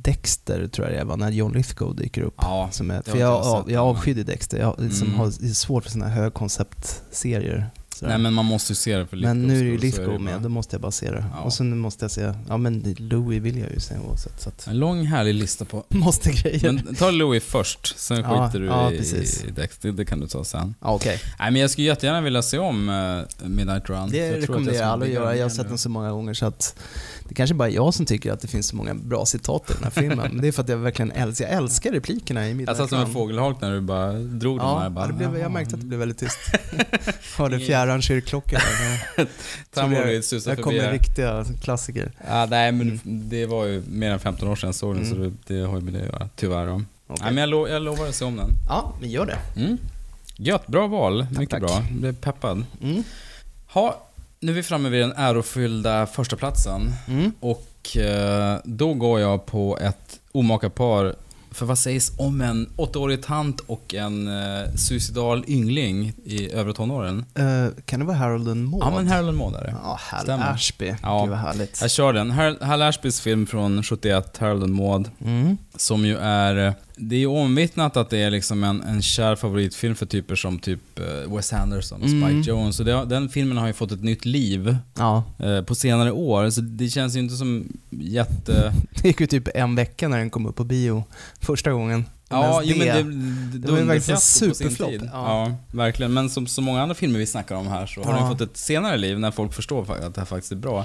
Dexter 0.02 0.68
tror 0.68 0.88
jag 0.88 0.96
det 0.98 1.04
var, 1.04 1.16
när 1.16 1.30
John 1.30 1.52
Lithgow 1.52 1.96
dyker 1.96 2.22
upp. 2.22 2.34
Ja, 2.36 2.68
Som 2.72 2.90
är, 2.90 3.02
för 3.02 3.18
jag, 3.18 3.44
jag 3.44 3.64
jag, 3.70 3.84
avskydde 3.86 4.22
Dexter. 4.22 4.58
Jag 4.58 4.74
liksom 4.78 5.06
Mm. 5.08 5.18
har 5.20 5.54
svårt 5.54 5.84
för 5.84 5.90
sådana 5.90 6.10
här 6.10 6.22
högkonceptserier. 6.22 7.70
Sådär. 7.98 8.12
Nej 8.12 8.18
men 8.18 8.32
man 8.34 8.44
måste 8.44 8.72
ju 8.72 8.76
se 8.76 8.96
det 8.96 9.06
för 9.06 9.16
Men 9.16 9.42
nu 9.42 9.58
är 9.58 9.64
det 9.64 9.68
ju 9.70 9.76
så 9.78 9.82
Lithgow 9.82 10.20
med, 10.20 10.34
bara- 10.34 10.42
då 10.42 10.48
måste 10.48 10.74
jag 10.76 10.80
bara 10.80 10.92
se 10.92 11.10
det. 11.10 11.24
Ja. 11.34 11.40
Och 11.42 11.52
sen 11.52 11.78
måste 11.78 12.04
jag 12.04 12.10
se, 12.10 12.32
ja 12.48 12.56
men 12.56 12.94
Louis 12.98 13.42
vill 13.42 13.58
jag 13.58 13.70
ju 13.72 13.80
se 13.80 13.94
oavsett. 14.08 14.40
Så 14.42 14.48
att, 14.48 14.66
En 14.66 14.78
lång 14.78 15.04
härlig 15.06 15.34
lista 15.34 15.64
på... 15.64 15.84
måste 15.88 16.30
grejer. 16.30 16.72
Men 16.72 16.94
ta 16.94 17.10
Louis 17.10 17.44
först, 17.44 17.98
sen 17.98 18.20
Ja, 18.20 18.46
skiter 18.46 18.60
du 18.60 18.66
ja, 18.66 18.92
i, 18.92 18.98
precis. 18.98 19.44
i 19.44 19.50
Dexter. 19.50 19.92
Det 19.92 20.04
kan 20.04 20.20
du 20.20 20.26
ta 20.26 20.44
sen. 20.44 20.74
ja, 20.80 20.88
Okej, 20.94 21.20
Nej 21.38 21.50
men 21.50 21.60
jag 21.60 21.70
skulle 21.70 21.86
jättegärna 21.86 22.20
vilja 22.20 22.42
se 22.42 22.58
om 22.58 22.88
uh, 22.88 23.22
Midnight 23.48 23.88
Run. 23.90 24.10
det 24.10 24.16
Jag 24.16 24.42
rekommenderar 24.42 24.76
jag 24.76 24.84
alla 24.88 25.04
att 25.04 25.10
göra. 25.12 25.28
den 25.28 25.36
Jag 25.38 25.44
har 25.44 25.50
sett 25.50 25.62
nu. 25.62 25.68
den 25.68 25.78
så 25.78 25.88
många 25.88 26.10
gånger 26.10 26.34
så 26.34 26.46
att 26.46 26.78
det 27.28 27.34
kanske 27.34 27.54
bara 27.54 27.68
är 27.68 27.72
jag 27.72 27.94
som 27.94 28.06
tycker 28.06 28.32
att 28.32 28.40
det 28.40 28.48
finns 28.48 28.66
så 28.66 28.76
många 28.76 28.94
bra 28.94 29.26
citat 29.26 29.70
i 29.70 29.72
den 29.74 29.82
här 29.84 29.90
filmen. 29.90 30.18
Men 30.32 30.40
det 30.40 30.48
är 30.48 30.52
för 30.52 30.62
att 30.62 30.68
jag 30.68 30.76
verkligen 30.76 31.10
älskar, 31.12 31.44
jag 31.46 31.54
älskar 31.54 31.92
replikerna 31.92 32.44
i 32.44 32.48
Jag 32.48 32.56
Midnight 32.56 32.76
satt 32.78 32.88
som 32.88 32.98
en 32.98 33.04
Run. 33.04 33.14
fågelholk 33.14 33.60
när 33.60 33.72
du 33.72 33.80
bara 33.80 34.12
drog 34.12 34.58
den 34.58 34.66
Ja, 34.66 34.78
här. 34.78 34.90
Bara, 34.90 35.06
det 35.06 35.12
blev, 35.12 35.38
jag 35.38 35.50
märkte 35.50 35.74
att 35.74 35.80
det 35.80 35.86
blev 35.86 36.00
väldigt 36.00 36.18
tyst. 36.18 36.38
Hörde 37.38 37.58
fjärran 37.60 37.85
kyrkklocka 38.02 38.58
där. 39.16 39.26
Trampolin 39.74 40.22
susar 40.22 40.56
Där 40.56 40.62
kommer 40.62 40.92
riktiga 40.92 41.44
klassiker. 41.62 42.12
Ja, 42.28 42.46
nej 42.50 42.72
men 42.72 43.00
det 43.04 43.46
var 43.46 43.64
ju 43.64 43.82
mer 43.88 44.10
än 44.10 44.18
15 44.20 44.48
år 44.48 44.56
sedan 44.56 44.68
jag 44.68 44.74
såg 44.74 44.94
den, 44.94 45.04
Mm. 45.04 45.30
så 45.30 45.36
det, 45.54 45.60
har 45.60 45.76
ju 45.76 45.82
med 45.84 45.92
det 45.94 46.00
att 46.00 46.06
göra. 46.12 46.28
Tyvärr. 46.36 46.68
Okej. 46.74 46.86
Nej 47.08 47.32
men 47.32 47.36
jag, 47.36 47.48
lo, 47.48 47.68
jag 47.68 47.82
lovar 47.82 48.06
att 48.08 48.14
se 48.14 48.24
om 48.24 48.36
den. 48.36 48.50
Ja, 48.68 48.92
men 49.00 49.10
gör 49.10 49.26
det. 49.26 49.60
Mm. 49.60 49.78
Gött, 50.36 50.66
bra 50.66 50.86
val. 50.86 51.26
Mycket 51.30 51.50
tack. 51.50 51.60
bra. 51.60 51.70
Jag 51.90 51.92
blev 52.00 52.14
peppad. 52.14 52.64
Mm. 52.82 53.02
Ha, 53.66 54.06
nu 54.40 54.52
är 54.52 54.56
vi 54.56 54.62
framme 54.62 54.88
vid 54.88 55.00
den 55.00 55.12
ärofyllda 55.16 56.06
första 56.06 56.36
platsen 56.36 56.92
Mm. 57.08 57.32
Och 57.40 57.96
eh, 57.96 58.58
då 58.64 58.94
går 58.94 59.20
jag 59.20 59.46
på 59.46 59.78
ett 59.78 60.20
omaka 60.32 60.70
par. 60.70 61.14
För 61.56 61.66
vad 61.66 61.78
sägs 61.78 62.12
om 62.18 62.40
en 62.40 62.68
åttaårig 62.76 63.22
tant 63.22 63.60
och 63.60 63.94
en 63.94 64.28
eh, 64.28 64.74
suicidal 64.74 65.44
yngling 65.48 66.12
i 66.24 66.52
övre 66.52 66.72
tonåren? 66.72 67.24
Eh, 67.34 67.66
kan 67.84 68.00
det 68.00 68.06
vara 68.06 68.16
Harold 68.16 68.48
and 68.48 68.68
Maude? 68.68 68.86
Ja 68.86 68.96
men 68.96 69.08
Harold 69.08 69.28
and 69.28 69.38
Maude 69.38 69.58
är 69.58 69.64
det. 69.64 69.74
Ja, 69.82 69.98
Hal 70.00 70.22
Stämmer. 70.22 70.52
Ashby. 70.52 70.94
Ja. 71.02 71.20
Gud 71.20 71.30
vad 71.30 71.38
härligt. 71.38 71.78
Jag 71.80 71.90
kör 71.90 72.12
den. 72.12 72.30
Hal 72.30 72.56
Hal 72.60 72.82
Ashbys 72.82 73.20
film 73.20 73.46
från 73.46 73.82
71, 73.82 74.38
Harold 74.38 74.62
and 74.62 74.74
Maude. 74.74 75.10
Mm. 75.24 75.58
Som 75.76 76.04
ju 76.04 76.16
är... 76.16 76.74
Det 76.98 77.14
är 77.16 77.20
ju 77.20 77.26
omvittnat 77.26 77.96
att 77.96 78.10
det 78.10 78.18
är 78.18 78.30
liksom 78.30 78.64
en, 78.64 78.82
en 78.82 79.02
kär 79.02 79.36
favoritfilm 79.36 79.94
för 79.94 80.06
typer 80.06 80.34
som 80.36 80.58
typ 80.58 80.98
eh, 80.98 81.34
Wes 81.36 81.52
Anderson 81.52 82.02
och 82.02 82.08
Spike 82.08 82.26
Mm. 82.26 82.42
Jones. 82.42 82.76
Så 82.76 82.82
det, 82.82 83.04
den 83.04 83.28
filmen 83.28 83.56
har 83.58 83.66
ju 83.66 83.72
fått 83.72 83.92
ett 83.92 84.02
nytt 84.02 84.24
liv 84.24 84.76
Ja, 84.98 85.24
eh, 85.38 85.62
på 85.62 85.74
senare 85.74 86.12
år. 86.12 86.50
Så 86.50 86.60
det 86.60 86.88
känns 86.88 87.16
ju 87.16 87.20
inte 87.20 87.34
som 87.36 87.68
jätte... 87.90 88.72
det 89.02 89.08
gick 89.08 89.20
ju 89.20 89.26
typ 89.26 89.48
en 89.54 89.74
vecka 89.74 90.08
när 90.08 90.18
den 90.18 90.30
kom 90.30 90.46
upp 90.46 90.56
på 90.56 90.64
bio 90.64 91.04
första 91.40 91.72
gången. 91.72 92.04
Ja, 92.28 92.62
jo, 92.64 92.76
men 92.78 92.86
det, 92.86 93.02
det 93.58 93.66
det, 93.66 93.72
var 93.72 93.78
ju 93.78 93.84
verkligen 93.84 94.20
sin 94.20 94.54
superflopp. 94.54 94.90
Ja. 94.92 95.08
Ja. 95.12 95.56
verkligen. 95.72 96.12
Men 96.12 96.30
som 96.30 96.46
så 96.46 96.60
många 96.62 96.82
andra 96.82 96.94
filmer 96.94 97.18
vi 97.18 97.26
snackar 97.26 97.54
om 97.54 97.66
här 97.66 97.86
så 97.86 98.02
har 98.04 98.12
Ja. 98.12 98.18
den 98.18 98.28
fått 98.28 98.40
ett 98.40 98.56
senare 98.56 98.96
liv 98.96 99.18
när 99.18 99.30
folk 99.30 99.54
förstår 99.54 99.92
att 99.92 100.14
det 100.14 100.20
här 100.20 100.26
faktiskt 100.26 100.52
är 100.52 100.56
bra. 100.56 100.84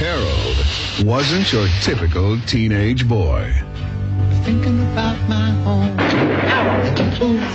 Harold 0.00 1.10
wasn't 1.10 1.54
your 1.54 1.68
typical 1.84 2.40
teenage 2.46 3.04
boy. 3.06 3.64
Thinking 4.44 4.80
about 4.92 5.18
my 5.28 5.50
home. 5.64 5.96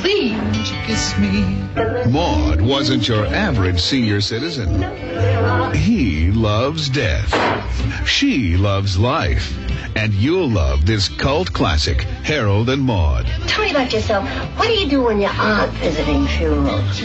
Please, 0.02 0.34
won't 0.38 0.72
you 0.72 0.78
kiss 0.86 1.18
me? 1.18 1.44
Maud 2.10 2.62
wasn't 2.62 3.08
your 3.08 3.26
average 3.28 3.80
senior 3.80 4.22
citizen. 4.22 4.82
He 5.74 6.32
loves 6.32 6.90
death. 6.90 7.30
She 8.08 8.58
loves 8.58 8.98
life. 8.98 9.56
And 9.96 10.14
you'll 10.14 10.50
love 10.50 10.86
this 10.86 11.10
cult 11.10 11.52
classic, 11.54 12.04
Harold 12.24 12.70
and 12.70 12.82
Maud. 12.82 13.26
Tell 13.48 13.64
me 13.64 13.72
about 13.72 13.92
yourself. 13.92 14.28
What 14.58 14.68
do 14.68 14.74
you 14.74 14.90
do 14.90 15.04
when 15.04 15.20
you 15.20 15.28
aren't 15.28 15.74
visiting 15.74 16.26
funerals? 16.28 17.02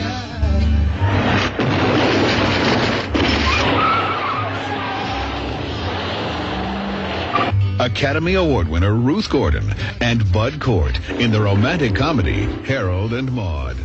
Academy 7.78 8.36
Award 8.36 8.68
winner 8.68 8.90
Ruth 8.90 9.28
Gordon 9.28 9.74
and 10.00 10.32
Bud 10.32 10.60
Cort 10.60 11.00
in 11.20 11.32
the 11.32 11.38
romantic 11.38 11.96
comedy 11.96 12.48
Harold 12.68 13.12
and 13.12 13.32
Maud. 13.32 13.76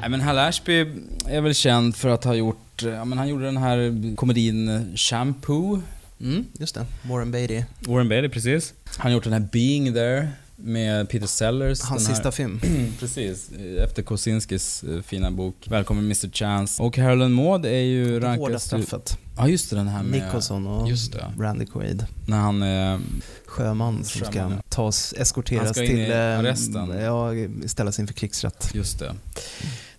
Nej, 0.00 0.10
men 0.10 0.20
Hal 0.20 0.38
Ashby 0.38 0.80
är 1.28 1.40
väl 1.40 1.54
känd 1.54 1.96
för 1.96 2.08
att 2.08 2.24
ha 2.24 2.34
gjort, 2.34 2.82
ja 2.82 3.04
men 3.04 3.18
han 3.18 3.28
gjorde 3.28 3.44
den 3.44 3.56
här 3.56 4.16
komedin 4.16 4.92
Shampoo. 4.96 5.82
Mm, 6.20 6.44
just 6.58 6.74
det. 6.74 6.86
Warren 7.02 7.30
Beatty. 7.30 7.62
Warren 7.80 8.08
Beatty, 8.08 8.28
precis. 8.28 8.74
Han 8.96 9.10
har 9.12 9.16
gjort 9.16 9.24
den 9.24 9.32
här 9.32 9.48
Being 9.52 9.94
There 9.94 10.28
med 10.56 11.08
Peter 11.08 11.26
Sellers. 11.26 11.80
Hans 11.80 12.08
här, 12.08 12.14
sista 12.14 12.32
film. 12.32 12.60
precis, 13.00 13.50
efter 13.78 14.02
Kosinskis 14.02 14.82
eh, 14.82 15.02
fina 15.02 15.30
bok 15.30 15.54
Välkommen 15.68 16.04
Mr 16.04 16.28
Chance. 16.32 16.82
Och 16.82 16.98
Harold 16.98 17.22
and 17.22 17.34
Maud 17.34 17.66
är 17.66 17.70
ju 17.70 18.20
Det 18.20 18.26
rankad... 18.26 18.38
hårda 18.38 18.58
straffet. 18.58 19.18
Ja, 19.40 19.48
just 19.48 19.70
det, 19.70 19.76
den 19.76 19.88
här 19.88 20.02
med... 20.02 20.22
Nicholson 20.22 20.66
och 20.66 20.88
Just 20.88 21.12
det. 21.12 21.32
Randy 21.38 21.66
Quaid. 21.66 22.06
När 22.26 22.38
han... 22.38 22.62
Eh, 22.62 22.98
Sjöman 23.46 24.04
som 24.04 24.26
ska 24.26 24.50
tas, 24.68 25.14
eskorteras 25.18 25.64
Han 25.64 25.74
ska 25.74 25.84
in 25.84 25.90
till... 25.90 25.98
i 25.98 26.10
eh, 26.10 26.38
arresten. 26.38 26.88
Ja, 27.00 27.30
ställas 27.66 27.98
inför 27.98 28.14
krigsrätt. 28.14 28.70
Just 28.74 28.98
det. 28.98 29.14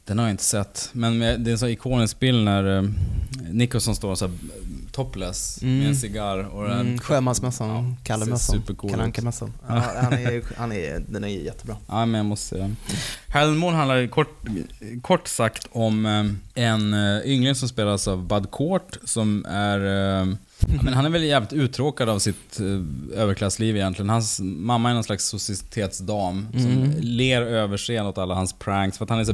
Den 0.06 0.20
har 0.20 0.26
jag 0.26 0.34
inte 0.34 0.44
sett. 0.44 0.90
Men 0.92 1.20
det 1.20 1.28
är 1.28 1.52
en 1.52 1.60
så 1.60 1.68
ikonisk 1.68 2.20
bild 2.20 2.44
när 2.44 2.78
eh, 2.78 2.90
Nicholson 3.52 3.96
står 3.96 4.16
så 4.16 4.28
här, 4.28 4.36
topless 4.92 5.60
med 5.62 5.72
Mm. 5.76 5.88
en 5.88 5.96
cigarr 5.96 6.38
och 6.56 6.72
Mm, 6.72 6.98
Sjömansmässan, 7.00 7.96
Kallemössan. 8.04 8.64
Kalle 8.90 9.04
Anka-mässan. 9.04 9.54
Ja, 9.68 9.84
han 10.02 10.14
är, 10.14 10.42
han 10.58 10.72
är, 10.72 11.04
den 11.08 11.24
är 11.24 11.28
jättebra. 11.28 11.76
Ja, 11.88 12.06
men 12.06 12.18
jag 12.18 12.26
måste 12.26 12.48
se 12.48 12.58
den. 12.58 12.76
Handlar 13.28 14.08
kort, 14.08 14.44
kort 15.02 15.28
sagt 15.28 15.68
om 15.72 16.06
eh, 16.06 16.64
en 16.66 16.94
eh, 16.94 17.22
yngling 17.26 17.56
som 17.56 17.70
spelas 17.70 18.08
av 18.08 18.28
Bud 18.28 18.52
Cort 18.52 18.98
som 19.04 19.46
är... 19.46 19.80
eh, 20.22 20.28
Ja, 20.68 20.82
men 20.84 20.94
han 20.94 21.06
är 21.06 21.10
väl 21.10 21.24
jävligt 21.24 21.54
uttråkad 21.54 22.10
av 22.10 22.20
sitt 22.20 22.60
överklassliv 23.16 23.76
egentligen. 23.76 24.10
Hans 24.10 24.40
mamma 24.44 24.90
är 24.90 24.94
någon 24.94 25.04
slags 25.04 25.26
societetsdam 25.26 26.48
som 26.52 26.72
Mm. 26.72 26.92
ler 27.00 27.42
överseende 27.42 28.10
åt 28.10 28.18
alla 28.18 28.36
hans 28.36 28.54
pranks 28.54 28.98
för 28.98 29.06
att 29.06 29.10
han 29.10 29.20
är 29.20 29.24
så 29.24 29.34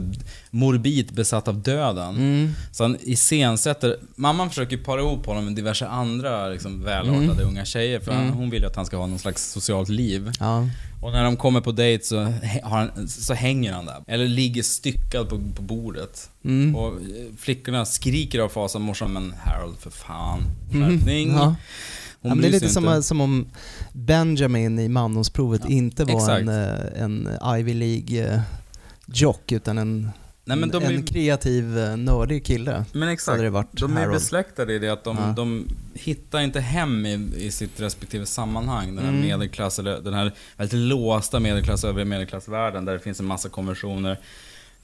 morbid 0.51 1.13
besatt 1.13 1.47
av 1.47 1.61
döden. 1.61 2.15
Mm. 2.15 2.51
Så 2.71 2.83
han 2.83 2.97
iscensätter... 3.01 3.97
Mamman 4.15 4.49
försöker 4.49 4.77
para 4.77 5.01
ihop 5.01 5.25
honom 5.25 5.46
med 5.47 5.55
diverse 5.55 5.87
andra 5.87 6.47
liksom, 6.49 6.83
välartade 6.83 7.23
Mm. 7.25 7.47
unga 7.47 7.65
tjejer 7.65 7.99
för 7.99 8.11
han, 8.11 8.23
Mm. 8.23 8.35
hon 8.35 8.49
vill 8.49 8.61
ju 8.61 8.67
att 8.67 8.75
han 8.75 8.85
ska 8.85 8.97
ha 8.97 9.07
någon 9.07 9.19
slags 9.19 9.51
socialt 9.51 9.89
liv. 9.89 10.31
Ja. 10.39 10.67
Och 11.01 11.11
när 11.11 11.23
de 11.23 11.37
kommer 11.37 11.61
på 11.61 11.71
dejt 11.71 12.03
så, 12.03 12.17
har 12.63 12.77
han, 12.77 13.07
så 13.07 13.33
hänger 13.33 13.73
han 13.73 13.85
där. 13.85 14.03
Eller 14.07 14.27
ligger 14.27 14.63
styckad 14.63 15.29
på, 15.29 15.41
på 15.55 15.61
bordet. 15.61 16.29
Mm. 16.45 16.75
Och 16.75 16.87
eh, 16.93 16.99
flickorna 17.39 17.85
skriker 17.85 18.39
av 18.39 18.49
fasa. 18.49 18.79
Morsan, 18.79 19.13
men 19.13 19.33
Harold 19.45 19.77
för 19.79 19.89
fan. 19.89 20.43
Skärpning. 20.71 21.31
Ja. 21.31 21.55
Hon 22.21 22.29
ja, 22.29 22.35
men 22.35 22.41
det 22.41 22.47
är 22.47 22.51
lite 22.51 22.69
som, 22.69 23.03
som 23.03 23.21
om 23.21 23.47
Benjamin 23.93 24.79
i 24.79 24.89
mandomsprovet 24.89 25.69
inte 25.69 26.05
var 26.05 26.13
exakt. 26.13 26.41
en, 26.41 26.49
eh, 26.49 27.01
en 27.03 27.29
Ivy 27.59 27.73
League-jock 27.73 29.51
utan 29.51 29.77
en, 29.77 30.09
Nej, 30.47 30.57
men 30.57 30.69
de 30.69 30.83
en 30.83 30.97
är- 30.97 31.07
kreativ, 31.07 31.77
eh, 31.77 31.97
nördig 31.97 32.45
kille. 32.45 32.85
Men 32.91 33.09
exakt. 33.09 33.41
det 33.41 33.49
varit 33.49 33.67
de 33.71 33.97
är 33.97 34.07
besläktade 34.09 34.73
i 34.73 34.79
det 34.79 34.89
att 34.89 35.03
de, 35.03 35.17
Ja. 35.17 35.33
de 35.35 35.67
hittar 35.93 36.39
inte 36.39 36.59
hem 36.59 37.05
i, 37.05 37.29
i 37.37 37.51
sitt 37.51 37.79
respektive 37.79 38.25
sammanhang. 38.25 38.95
Den 38.95 39.05
här 39.05 39.11
Mm. 39.11 39.21
medelklass, 39.27 39.79
eller 39.79 39.99
den 40.01 40.13
här 40.13 40.31
väldigt 40.57 40.79
låsta 40.79 41.39
medelklass, 41.39 41.83
övre 41.83 42.05
medelklassvärlden 42.05 42.85
där 42.85 42.93
det 42.93 42.99
finns 42.99 43.19
en 43.19 43.25
massa 43.25 43.49
konventioner. 43.49 44.17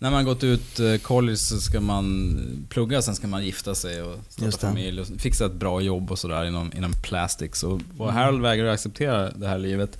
När 0.04 0.12
man 0.12 0.26
gått 0.26 0.44
ut 0.44 0.80
eh, 0.80 0.96
college 0.98 1.38
så 1.38 1.58
ska 1.58 1.80
man 1.82 2.38
plugga, 2.70 3.02
sen 3.02 3.16
ska 3.16 3.28
man 3.28 3.46
gifta 3.46 3.76
sig 3.76 4.02
och 4.02 4.20
starta 4.30 4.58
familj 4.58 5.02
och 5.02 5.08
fixa 5.08 5.46
ett 5.46 5.54
bra 5.54 5.82
jobb 5.82 6.12
och 6.12 6.20
sådär 6.20 6.46
inom, 6.46 6.72
inom 6.78 6.94
plastics. 6.94 7.64
Och, 7.64 7.74
och 7.98 8.10
Mm. 8.10 8.16
Harold 8.16 8.42
vägrar 8.42 8.68
acceptera 8.68 9.32
det 9.32 9.48
här 9.48 9.58
livet. 9.58 9.98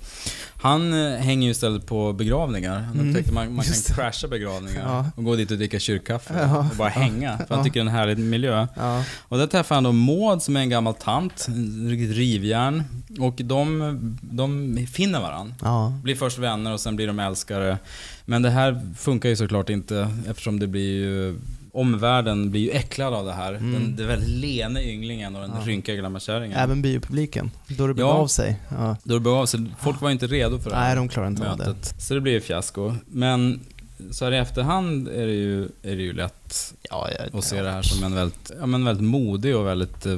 Han 0.62 0.92
eh, 1.06 1.18
hänger 1.18 1.44
ju 1.46 1.50
istället 1.50 1.86
på 1.86 2.12
begravningar. 2.12 2.80
Han 2.80 2.94
Mm. 2.94 3.08
upptäckte 3.08 3.32
man, 3.32 3.54
man 3.54 3.64
kan 3.64 3.74
crasha 3.96 4.28
begravningar 4.28 4.82
Ja. 4.88 5.10
och 5.16 5.24
gå 5.24 5.36
dit 5.36 5.50
och 5.50 5.56
dricka 5.56 5.78
kyrkkaffe 5.78 6.34
Ja. 6.40 6.58
och 6.58 6.76
bara 6.76 6.88
hänga. 6.88 7.36
För 7.38 7.46
han 7.48 7.58
Ja. 7.58 7.64
tycker 7.64 7.80
det 7.80 7.84
är 7.86 7.90
en 7.90 7.96
härlig 7.96 8.18
miljö. 8.18 8.66
Och 9.18 9.38
där 9.38 9.46
träffar 9.46 9.74
han 9.74 9.84
då 9.84 9.92
Maud 9.92 10.42
som 10.42 10.56
är 10.56 10.60
en 10.60 10.70
gammal 10.70 10.94
tant, 10.94 11.46
riktigt 11.88 12.16
rivjärn. 12.16 12.82
Och 13.18 13.34
de, 13.44 14.18
de 14.20 14.78
finner 14.92 15.20
varandra. 15.20 15.92
Blir 16.02 16.14
först 16.16 16.38
vänner 16.38 16.72
och 16.72 16.80
sen 16.80 16.96
blir 16.96 17.06
de 17.06 17.18
älskare. 17.18 17.78
Men 18.24 18.42
det 18.42 18.50
här 18.50 18.80
funkar 18.98 19.28
ju 19.28 19.36
såklart 19.36 19.70
inte 19.70 20.08
eftersom 20.28 20.58
det 20.58 20.66
blir 20.66 20.92
ju 20.96 21.38
Omvärlden 21.76 22.50
blir 22.50 22.60
ju 22.60 22.70
äcklad 22.70 23.14
av 23.14 23.26
det 23.26 23.32
här. 23.32 23.54
Mm. 23.54 23.72
Den, 23.72 23.96
den 23.96 24.06
väldigt 24.06 24.28
lene 24.28 24.82
ynglingen 24.82 25.34
och 25.36 25.40
den 25.42 25.50
Ja. 25.50 25.66
rynkiga 25.66 25.96
gamla 25.96 26.20
kärringen. 26.20 26.58
Även 26.58 26.82
biopubliken, 26.82 27.50
då 27.68 27.86
det 27.86 27.90
Ja. 27.90 27.94
begav 27.94 28.26
sig. 28.26 28.60
Ja. 28.68 28.96
Då 29.04 29.14
det 29.14 29.20
begav 29.20 29.46
sig. 29.46 29.60
Folk 29.80 30.00
var 30.00 30.10
inte 30.10 30.26
redo 30.26 30.58
för 30.58 30.70
det 30.70 30.76
här 30.76 30.86
Nej, 30.86 30.96
de 30.96 31.08
klarar 31.08 31.26
inte 31.28 31.50
av 31.50 31.58
det. 31.58 31.66
mötet. 31.66 31.94
Så 32.02 32.14
det 32.14 32.20
blir 32.20 32.32
ju 32.32 32.40
fiasko. 32.40 32.94
Men 33.06 33.60
så 34.10 34.24
här 34.24 34.32
i 34.32 34.36
efterhand 34.38 35.08
är 35.08 35.26
det 35.26 35.32
ju, 35.34 35.62
är 35.64 35.96
det 35.96 36.02
ju 36.02 36.12
lätt 36.12 36.74
Ja, 36.90 37.08
ja, 37.18 37.38
att 37.38 37.44
se 37.44 37.62
det 37.62 37.70
här 37.70 37.82
som 37.82 38.04
en 38.04 38.14
väldigt, 38.14 38.52
ja, 38.60 38.66
men 38.66 38.84
väldigt 38.84 39.04
modig 39.04 39.56
och 39.56 39.66
väldigt 39.66 40.06
eh, 40.06 40.16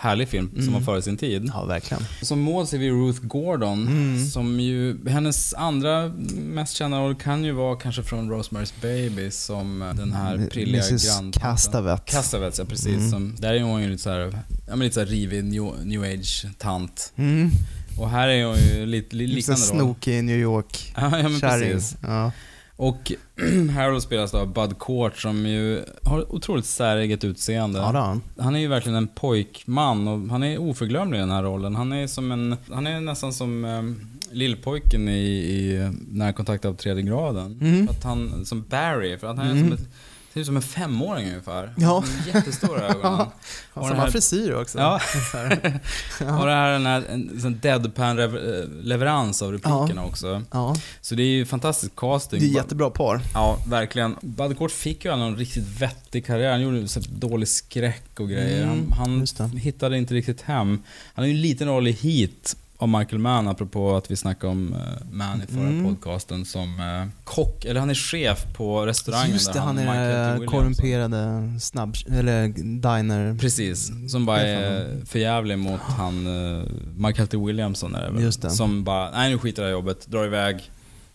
härlig 0.00 0.28
film 0.28 0.50
som 0.54 0.60
Mm. 0.62 0.74
var 0.74 0.80
före 0.80 1.02
sin 1.02 1.16
tid. 1.16 1.50
Ja, 1.54 1.64
verkligen. 1.64 2.02
Som 2.22 2.40
mål 2.40 2.66
ser 2.66 2.78
vi 2.78 2.90
Ruth 2.90 3.20
Gordon, 3.22 3.86
Mm. 3.86 4.26
som 4.26 4.60
ju, 4.60 5.08
hennes 5.08 5.54
andra 5.54 6.08
mest 6.36 6.76
kända 6.76 6.98
roll 7.00 7.14
kan 7.14 7.44
ju 7.44 7.52
vara 7.52 7.76
kanske 7.76 8.02
från 8.02 8.32
Rosemary's 8.32 8.72
Baby 8.82 9.30
som 9.30 9.82
eh, 9.82 9.94
den 9.94 10.12
här 10.12 10.48
prilliga 10.52 10.82
granntanten. 10.88 11.42
Castavet. 11.42 12.04
Castavet, 12.04 12.58
ja 12.58 12.64
precis. 12.64 12.86
Mm. 12.96 13.10
Som, 13.10 13.36
där 13.38 13.54
är 13.54 13.62
hon 13.62 13.82
ju 13.82 13.88
lite 13.88 14.02
såhär, 14.02 14.20
ja 14.68 14.76
men 14.76 14.78
lite 14.78 14.94
såhär 14.94 15.06
rivig 15.06 15.44
new, 15.44 15.72
new 15.84 16.02
age-tant. 16.02 17.12
Mm. 17.16 17.50
Och 17.98 18.10
här 18.10 18.28
är 18.28 18.44
hon 18.44 18.56
ju 18.56 18.86
lite 18.86 19.16
li, 19.16 19.26
Lite 19.26 19.36
liknande 19.36 19.62
roll. 19.62 19.68
snokig 19.78 20.24
New 20.24 20.38
York 20.38 20.92
Ja, 20.96 21.10
men 21.10 21.40
precis. 21.40 21.96
Ja. 22.02 22.32
Och 22.80 23.12
Harold 23.74 24.02
spelas 24.02 24.30
då 24.30 24.38
av 24.38 24.52
Bud 24.52 24.78
Cort 24.78 25.16
som 25.16 25.46
ju 25.46 25.84
har 26.04 26.34
otroligt 26.34 26.64
säreget 26.64 27.24
utseende. 27.24 27.78
Ja, 27.78 27.84
han. 28.00 28.22
Han 28.38 28.56
är 28.56 28.60
ju 28.60 28.68
verkligen 28.68 28.96
en 28.96 29.08
pojkman 29.08 30.08
och 30.08 30.28
han 30.28 30.42
är 30.42 30.58
oförglömlig 30.58 31.18
i 31.18 31.20
den 31.20 31.30
här 31.30 31.42
rollen. 31.42 31.74
Han 31.74 31.92
är 31.92 32.06
som 32.06 32.32
en, 32.32 32.56
han 32.70 32.86
är 32.86 33.00
nästan 33.00 33.32
som 33.32 33.64
um, 33.64 34.00
lillpojken 34.30 35.08
i, 35.08 35.20
i 35.28 35.90
Närkontakt 36.10 36.64
av 36.64 36.74
tredje 36.74 37.02
graden. 37.02 37.58
Mm. 37.60 37.86
För 37.86 37.94
att 37.94 38.04
han, 38.04 38.44
som 38.44 38.64
Barry, 38.68 39.18
för 39.18 39.26
att 39.26 39.36
han 39.36 39.46
är 39.46 39.50
Mm. 39.52 39.64
som 39.64 39.72
ett, 39.72 39.88
ser 40.32 40.40
ut 40.40 40.46
som 40.46 40.56
en 40.56 40.62
femåring 40.62 41.28
ungefär. 41.28 41.74
Ja. 41.76 42.04
Jättestora 42.34 42.80
ögon. 42.88 43.00
Ja. 43.02 43.32
Och 43.74 43.88
samma 43.88 44.00
här- 44.00 44.10
frisyr 44.10 44.52
också. 44.54 44.78
Ja. 44.78 45.00
Här. 45.32 45.80
Och 46.40 46.46
det 46.46 46.52
här 46.52 46.68
är 46.68 46.72
den 46.72 46.86
här 46.86 47.04
en, 47.10 47.58
deadpan-leverans 47.62 49.42
av 49.42 49.52
replikerna 49.52 50.04
också. 50.04 50.42
Ja. 50.50 50.76
Så 51.00 51.14
det 51.14 51.22
är 51.22 51.26
ju 51.26 51.46
fantastisk 51.46 51.96
casting. 51.96 52.40
Det 52.40 52.46
är 52.46 52.54
jättebra 52.54 52.90
par. 52.90 53.20
Ja, 53.34 53.58
verkligen. 53.66 54.16
Bud 54.20 54.58
Cort 54.58 54.70
fick 54.72 55.04
ju 55.04 55.10
aldrig 55.10 55.30
någon 55.30 55.38
riktigt 55.38 55.80
vettig 55.80 56.26
karriär. 56.26 56.50
Han 56.50 56.60
gjorde 56.60 56.88
så 56.88 57.00
dålig 57.08 57.48
skräck 57.48 58.20
och 58.20 58.28
grejer. 58.28 58.62
Mm, 58.62 58.92
han 58.92 59.26
han 59.38 59.50
hittade 59.50 59.98
inte 59.98 60.14
riktigt 60.14 60.42
hem. 60.42 60.82
Han 61.14 61.22
har 61.22 61.26
ju 61.26 61.34
en 61.34 61.40
liten 61.40 61.68
roll 61.68 61.88
i 61.88 61.92
Heat 61.92 62.56
av 62.80 62.88
Michael 62.88 63.18
Mann, 63.18 63.48
apropå 63.48 63.96
att 63.96 64.10
vi 64.10 64.16
snackade 64.16 64.50
om 64.52 64.72
uh, 64.74 64.80
Mann 65.12 65.42
i 65.42 65.46
förra 65.52 65.60
Mm. 65.66 65.84
podcasten, 65.84 66.44
som 66.44 66.80
eh, 66.80 67.24
kock, 67.24 67.64
eller 67.64 67.80
han 67.80 67.90
är 67.90 67.94
chef 67.94 68.44
på 68.56 68.86
restaurangen 68.86 69.32
Just 69.32 69.46
där 69.46 69.54
det, 69.54 69.60
han 69.60 69.78
är 69.78 70.46
korrumperade 70.46 71.52
snabb... 71.60 71.94
Eller 72.12 72.48
diner... 72.80 73.38
Precis, 73.40 73.92
som 74.10 74.26
bara 74.26 74.40
är 74.40 75.04
förjävlig 75.06 75.58
mot 75.58 75.80
han 75.80 76.26
uh, 76.26 76.64
Michael 76.96 77.28
T. 77.28 77.36
Williamson 77.36 77.94
är 77.94 78.02
det 78.02 78.10
väl? 78.12 78.22
Just 78.22 78.42
det. 78.42 78.50
Som 78.50 78.84
bara, 78.84 79.10
nej 79.10 79.30
nu 79.30 79.38
skiter 79.38 79.62
jag 79.62 79.68
i 79.70 79.72
jobbet, 79.72 80.06
drar 80.06 80.24
iväg, 80.24 80.70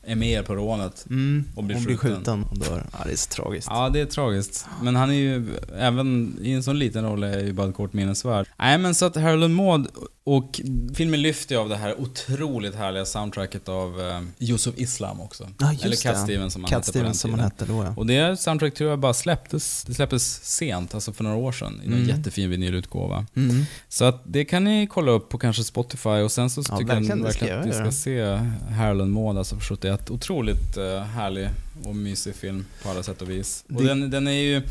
är 0.07 0.15
med 0.15 0.45
på 0.45 0.55
rånet 0.55 1.05
Mm. 1.09 1.45
och 1.55 1.63
blir 1.63 1.75
skjuten. 1.75 1.87
blir 1.87 1.97
skjuten 1.97 2.43
och 2.43 2.57
dör. 2.57 2.83
Ja, 2.91 2.99
det 3.05 3.11
är 3.11 3.15
så 3.15 3.29
tragiskt. 3.29 3.67
Ja, 3.71 3.89
det 3.89 3.99
är 3.99 4.05
tragiskt. 4.05 4.65
Men 4.81 4.95
han 4.95 5.09
är 5.09 5.13
ju, 5.13 5.47
även 5.79 6.37
i 6.41 6.51
en 6.51 6.63
sån 6.63 6.79
liten 6.79 7.03
roll 7.05 7.23
är 7.23 7.39
ju 7.39 7.53
Bud 7.53 7.75
Cort 7.75 7.93
minnesvärd. 7.93 8.47
Nej 8.59 8.77
men 8.77 8.95
så 8.95 9.05
att 9.05 9.15
Harold 9.15 9.49
Maud, 9.55 9.87
och 10.27 10.61
filmen 10.95 11.21
lyfter 11.21 11.55
ju 11.55 11.61
av 11.61 11.69
det 11.69 11.75
här 11.77 12.01
otroligt 12.01 12.75
härliga 12.75 13.05
soundtracket 13.05 13.69
av 13.69 13.99
uh, 13.99 14.21
Yusuf 14.39 14.75
Islam 14.77 15.21
också. 15.21 15.47
Just 15.71 15.83
Eller 15.85 15.95
Cat. 15.95 16.19
Stevens 16.23 16.53
som 16.53 16.63
han 16.63 16.69
Cat 16.69 16.85
hette 16.87 16.99
på 16.99 17.05
den 17.05 17.13
som 17.13 17.29
han 17.29 17.39
tiden. 17.39 17.51
hette 17.51 17.65
då, 17.65 17.83
ja. 17.83 17.93
Och 17.97 18.05
det 18.05 18.39
soundtrack 18.39 18.73
tror 18.73 18.89
jag 18.89 18.99
bara 18.99 19.13
släpptes, 19.13 19.83
det 19.83 19.93
släpptes 19.93 20.43
sent, 20.43 20.93
alltså 20.93 21.13
för 21.13 21.23
några 21.23 21.37
år 21.37 21.51
sedan, 21.51 21.81
i 21.83 21.87
någon 21.89 21.97
Mm. 22.03 22.09
jättefin 22.17 22.49
vinylutgåva. 22.49 23.25
Mm. 23.35 23.65
Så 23.89 24.05
att 24.05 24.21
det 24.25 24.45
kan 24.45 24.63
ni 24.63 24.87
kolla 24.87 25.11
upp 25.11 25.29
på 25.29 25.37
kanske 25.37 25.63
Spotify 25.63 26.09
och 26.09 26.31
sen 26.31 26.49
så 26.49 26.61
Ja, 26.69 26.77
tycker 26.77 26.93
jag 26.93 27.01
verkligen 27.01 27.59
att 27.59 27.65
ni 27.65 27.73
ska 27.73 27.91
se 27.91 28.39
Harold 28.77 29.01
and 29.01 29.11
Maud, 29.11 29.37
alltså 29.37 29.55
för 29.55 29.63
71. 29.65 30.09
Otroligt 30.09 30.77
uh, 30.77 30.99
härlig 30.99 31.49
och 31.83 31.95
mysig 31.95 32.35
film 32.35 32.65
på 32.83 32.89
alla 32.89 33.03
sätt 33.03 33.21
och 33.21 33.29
vis. 33.29 33.63
Och 33.75 33.81
Det- 33.81 33.87
den, 33.87 34.09
den 34.09 34.27
är 34.27 34.31
ju 34.31 34.61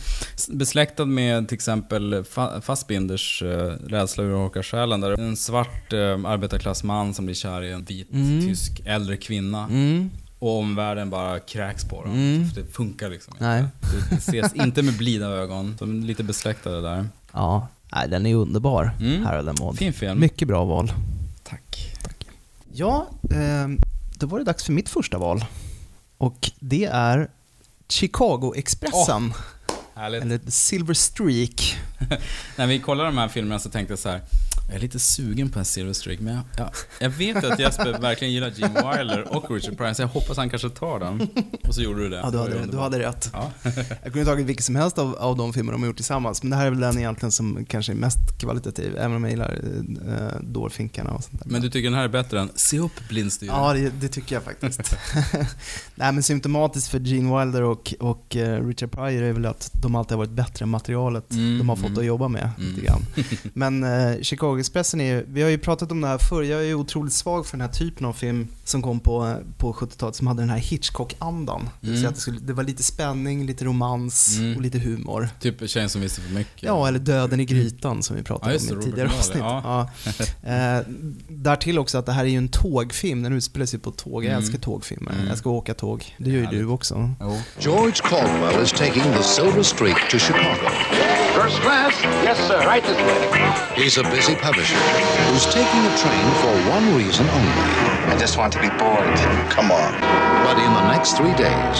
besläktad 0.49 1.05
med 1.05 1.49
till 1.49 1.55
exempel 1.55 2.15
Fa- 2.15 2.61
Fassbinders 2.61 3.43
uh, 3.43 3.49
Rädsla 3.87 4.25
urholkar 4.25 4.63
själen, 4.63 5.01
där 5.01 5.21
en 5.21 5.37
svart 5.37 5.93
uh, 5.93 6.01
arbetarklassman 6.27 7.15
som 7.15 7.25
blir 7.25 7.35
kär 7.35 7.63
i 7.63 7.73
en 7.73 7.85
vit 7.85 8.13
Mm. 8.13 8.41
tysk 8.41 8.83
äldre 8.85 9.17
kvinna. 9.17 9.65
Mm. 9.71 10.11
Och 10.39 10.59
omvärlden 10.59 11.11
bara 11.11 11.41
kräks 11.41 11.85
på 11.85 12.03
dem. 12.05 12.13
Mm. 12.15 12.51
För 12.51 12.61
det 12.61 12.67
funkar 12.67 13.11
liksom 13.11 13.35
inte. 13.35 13.45
Nej. 13.45 13.65
Det, 14.11 14.17
ses 14.17 14.55
inte 14.65 14.83
med 14.83 14.97
blida 14.97 15.27
ögon. 15.27 15.77
De 15.79 16.03
är 16.03 16.07
lite 16.07 16.23
besläktade 16.23 16.81
där. 16.83 17.09
Ja, 17.33 17.69
nej, 17.93 18.09
den 18.09 18.27
är 18.27 18.35
underbar, 18.35 18.91
Mm. 19.01 19.25
Harold 19.25 19.49
and 19.49 19.61
Maud. 19.61 19.79
Fin 19.79 19.93
film. 19.93 20.21
Mycket 20.21 20.49
bra 20.49 20.65
val. 20.65 20.93
Tack. 21.43 21.91
Ja, 22.73 23.07
ehm, 23.35 23.79
då 24.19 24.27
var 24.27 24.39
det 24.39 24.45
dags 24.45 24.65
för 24.65 24.73
mitt 24.73 24.89
första 24.89 25.19
val. 25.19 25.45
Och 26.25 26.51
det 26.61 26.85
är 26.85 27.29
Chicago-Expressen. 27.89 29.35
Härligt. 29.95 30.23
Eller 30.23 30.41
Silver 30.47 30.95
Streak. 30.95 31.77
När 32.57 32.67
vi 32.67 32.79
kollade 32.79 33.09
de 33.09 33.19
här 33.19 33.29
filmerna 33.29 33.59
så 33.59 33.71
tänkte 33.71 33.93
jag 33.93 33.99
så 33.99 34.09
här. 34.09 34.21
Jag 34.67 34.77
är 34.77 34.81
lite 34.81 34.99
sugen 34.99 35.51
på 35.51 35.59
en 35.59 35.65
Silver 35.65 35.93
Streak, 35.93 36.21
men 36.21 36.35
jag, 36.35 36.45
jag, 36.57 36.69
jag 37.01 37.11
vet 37.11 37.45
att 37.45 37.59
Jesper 37.59 37.99
verkligen 37.99 38.35
gillar 38.35 38.53
Gene 38.57 38.97
Wilder 38.97 39.37
och 39.37 39.51
Richard 39.51 39.77
Pryor, 39.77 39.93
så 39.93 40.03
jag 40.03 40.09
hoppas 40.09 40.37
han 40.37 40.51
kanske 40.51 40.71
tar 40.71 41.01
den. 41.01 41.29
Och 41.69 41.75
så 41.75 41.83
gjorde 41.83 42.03
du 42.03 42.09
det. 42.09 42.17
Ja, 42.17 42.31
du 42.31 42.39
hade, 42.39 42.67
du 42.67 42.79
hade 42.79 42.99
rätt. 42.99 43.31
Ja. 43.33 43.51
Jag 44.03 44.13
kunde 44.13 44.25
tagit 44.25 44.47
vilken 44.47 44.63
som 44.63 44.77
helst 44.77 44.99
av, 44.99 45.17
av 45.17 45.37
de 45.37 45.53
filmer 45.53 45.73
de 45.73 45.83
har 45.83 45.87
gjort 45.87 45.97
tillsammans, 45.97 46.43
men 46.43 46.51
det 46.51 46.57
här 46.57 46.67
är 46.67 46.71
väl 46.71 46.81
den 46.81 46.99
egentligen 46.99 47.33
som 47.33 47.65
kanske 47.65 47.93
är 47.93 47.97
mest 47.97 48.19
kvalitativ, 48.39 48.97
även 48.97 49.17
om 49.17 49.25
jag 49.25 49.31
gillar 49.31 49.61
äh, 50.09 50.41
Dårfinkarna 50.41 51.11
och 51.11 51.25
sånt 51.25 51.43
där. 51.45 51.51
Men 51.51 51.63
du 51.63 51.71
tycker 51.71 51.91
den 51.91 51.99
här 51.99 52.05
är 52.05 52.09
bättre 52.09 52.41
än 52.41 52.51
Se 52.55 52.79
upp 52.79 53.09
blindstyre? 53.09 53.51
Ja, 53.51 53.73
det, 53.73 53.93
det 54.01 54.09
tycker 54.09 54.37
jag 54.37 54.43
faktiskt. 54.43 54.97
Nej, 55.95 56.13
men 56.13 56.23
symptomatiskt 56.23 56.91
för 56.91 57.01
Gene 57.01 57.39
Wilder 57.39 57.63
och, 57.63 57.95
och 58.01 58.37
eh, 58.37 58.67
Richard 58.67 58.91
Pryor 58.91 59.23
är 59.23 59.33
väl 59.33 59.47
att 59.47 59.71
de 59.73 59.95
alltid 59.95 60.13
har 60.13 60.19
varit 60.19 60.31
bättre 60.31 60.63
än 60.63 60.69
materialet 60.69 61.25
Mm, 61.35 61.59
de 61.59 61.69
har 61.69 61.77
fått 61.77 61.87
mm. 61.87 61.99
att 61.99 62.05
jobba 62.05 62.29
med. 62.29 62.51
Mm. 62.59 62.71
Lite 62.71 62.87
grann. 62.87 63.07
Men 63.53 63.85
eh, 63.85 64.21
Chicago 64.23 64.54
Chicago-Expressen 64.59 65.01
är 65.01 65.05
ju, 65.15 65.25
vi 65.29 65.43
har 65.43 65.51
ju 65.51 65.59
pratat 65.59 65.93
om 65.93 66.01
det 66.01 66.09
här 66.09 66.19
förr, 66.19 66.43
jag 66.43 66.61
är 66.61 66.65
ju 66.65 66.75
otroligt 66.75 67.13
svag 67.13 67.47
för 67.47 67.57
den 67.57 67.67
här 67.67 67.73
typen 67.75 68.07
av 68.07 68.13
film 68.13 68.49
som 68.65 68.83
kom 68.83 69.01
på, 69.01 69.37
på 69.59 69.73
70-talet 69.73 70.17
som 70.17 70.27
hade 70.27 70.43
den 70.43 70.51
här 70.51 70.59
Hitchcock-andan. 70.59 71.69
Det, 71.81 71.87
vill 71.91 71.97
säga 71.97 71.99
Mm. 72.01 72.09
att 72.09 72.15
det, 72.15 72.21
skulle, 72.21 72.39
det 72.41 72.53
var 72.53 72.65
lite 72.65 72.83
spänning, 72.83 73.47
lite 73.47 73.65
romans 73.65 74.37
Mm. 74.39 74.57
och 74.57 74.63
lite 74.63 74.79
humor. 74.79 75.29
Typ 75.41 75.71
Tjejen 75.71 75.89
som 75.89 76.01
visste 76.01 76.21
för 76.21 76.35
mycket. 76.35 76.63
Ja, 76.63 76.89
eller 76.89 76.99
Döden 76.99 77.41
i 77.41 77.45
grytan 77.45 78.03
som 78.03 78.17
vi 78.17 78.23
Ja, 78.23 78.27
pratade 78.27 78.53
det, 78.53 78.59
om 78.59 78.67
i 78.67 78.71
Robert 78.71 78.85
tidigare 78.85 79.09
Marley, 79.09 79.19
avsnitt. 79.21 79.39
ja. 79.39 79.89
Ja. 80.43 80.79
Eh, 80.79 80.83
därtill 81.29 81.79
också 81.79 81.99
att 81.99 82.07
det 82.07 82.13
här 82.13 82.25
är 82.25 82.29
ju 82.29 82.37
en 82.39 82.49
tågfilm, 82.49 83.23
den 83.23 83.33
utspelar 83.33 83.67
sig 83.67 83.79
på 83.81 83.91
tåg. 83.91 84.25
Jag 84.25 84.29
Mm. 84.31 84.39
älskar 84.39 84.59
tågfilmer, 84.59 85.11
Mm. 85.13 85.23
jag 85.25 85.31
älskar 85.33 85.51
att 85.51 85.55
åka 85.57 85.75
tåg. 85.75 86.15
Det 86.19 86.31
gör 86.31 86.41
ju 86.53 86.59
du 86.59 86.67
också. 86.67 87.11
George 87.61 87.93
Caldwell 88.09 88.63
is 88.65 88.73
taking 88.73 89.03
the 89.03 89.23
Silver 89.23 89.63
Streak 89.63 90.11
to 90.11 90.19
Chicago. 90.19 90.69
First 91.45 91.61
class? 91.63 91.95
Yes, 92.25 92.39
sir. 92.49 92.59
Right 92.59 92.85
this 92.85 92.97
way. 92.97 93.85
He's 93.85 94.01
a 94.01 94.11
busy 94.15 94.35
publisher 94.45 94.77
who's 95.33 95.47
taking 95.47 95.81
a 95.89 95.97
train 95.97 96.29
for 96.45 96.53
one 96.69 96.95
reason 96.95 97.27
only. 97.31 97.63
I 98.13 98.17
just 98.21 98.37
want 98.37 98.53
to 98.53 98.61
be 98.61 98.69
bored. 98.69 99.17
Come 99.49 99.73
on. 99.73 99.93
But 100.45 100.59
in 100.59 100.71
the 100.75 100.87
next 100.93 101.17
three 101.17 101.33
days, 101.33 101.77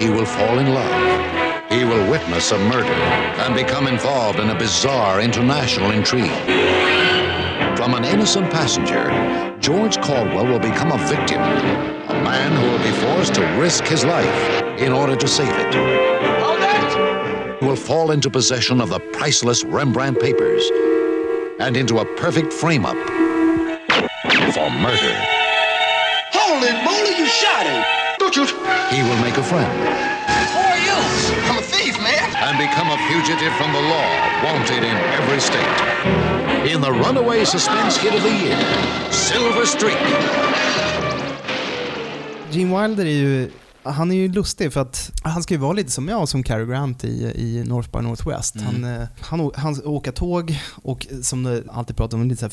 he 0.00 0.08
will 0.08 0.24
fall 0.24 0.58
in 0.58 0.72
love. 0.72 1.70
He 1.70 1.84
will 1.84 2.10
witness 2.10 2.52
a 2.52 2.58
murder 2.58 3.00
and 3.44 3.54
become 3.54 3.86
involved 3.86 4.40
in 4.40 4.48
a 4.48 4.58
bizarre 4.58 5.20
international 5.20 5.90
intrigue. 5.90 6.40
From 7.76 7.92
an 7.92 8.06
innocent 8.06 8.50
passenger, 8.50 9.04
George 9.60 10.00
Caldwell 10.00 10.46
will 10.46 10.58
become 10.58 10.92
a 10.92 11.06
victim, 11.06 11.42
a 11.42 12.22
man 12.24 12.50
who 12.56 12.66
will 12.70 12.82
be 12.82 12.96
forced 13.04 13.34
to 13.34 13.42
risk 13.60 13.84
his 13.84 14.06
life 14.06 14.62
in 14.80 14.90
order 14.90 15.16
to 15.16 15.28
save 15.28 15.52
it. 15.52 15.74
Hold 16.40 16.60
it! 16.62 17.60
He 17.60 17.66
will 17.66 17.76
fall 17.76 18.10
into 18.10 18.30
possession 18.30 18.80
of 18.80 18.88
the 18.88 19.00
priceless 19.12 19.64
Rembrandt 19.64 20.18
papers 20.18 20.70
and 21.60 21.76
into 21.76 21.98
a 21.98 22.04
perfect 22.16 22.52
frame 22.52 22.84
up 22.86 22.96
for 24.54 24.70
murder. 24.70 25.14
Holy 26.32 26.72
moly, 26.84 27.12
you 27.18 27.26
shot 27.26 27.66
him! 27.66 27.84
Don't 28.18 28.34
you? 28.36 28.46
He 28.90 29.02
will 29.02 29.20
make 29.22 29.36
a 29.36 29.42
friend 29.42 29.70
Who 30.52 30.58
are 30.58 30.80
you? 30.88 30.96
I'm 31.48 31.58
a 31.58 31.62
thief, 31.62 31.98
man. 32.00 32.26
and 32.46 32.56
become 32.58 32.88
a 32.90 32.98
fugitive 33.08 33.52
from 33.60 33.72
the 33.72 33.80
law, 33.80 34.10
wanted 34.44 34.82
in 34.82 34.96
every 35.18 35.40
state. 35.40 36.70
In 36.72 36.80
the 36.80 36.92
runaway 36.92 37.44
suspense 37.44 37.96
hit 37.96 38.14
of 38.14 38.22
the 38.22 38.30
year, 38.30 38.58
Silver 39.10 39.66
Streak. 39.66 39.98
Gene 42.50 42.70
Wilder 42.72 43.04
är 43.06 43.10
ju, 43.10 43.50
han 43.82 44.12
är 44.12 44.16
ju 44.16 44.28
lustig 44.28 44.72
för 44.72 44.80
att 44.80 45.10
han 45.22 45.42
ska 45.42 45.54
ju 45.54 45.60
vara 45.60 45.72
lite 45.72 45.90
som 45.90 46.08
jag, 46.08 46.28
som 46.28 46.42
Cary 46.42 46.66
Grant 46.66 47.04
i, 47.04 47.32
i 47.36 47.64
North 47.66 47.90
by 47.90 47.98
Northwest. 47.98 48.56
Mm. 48.56 48.66
Han, 48.66 48.84
eh, 48.84 49.08
han, 49.20 49.50
han 49.54 49.84
åker 49.84 50.12
tåg 50.12 50.58
och 50.82 51.06
som 51.22 51.42
det 51.42 51.64
alltid 51.68 51.96
pratar 51.96 52.16
om, 52.16 52.28
lite 52.28 52.44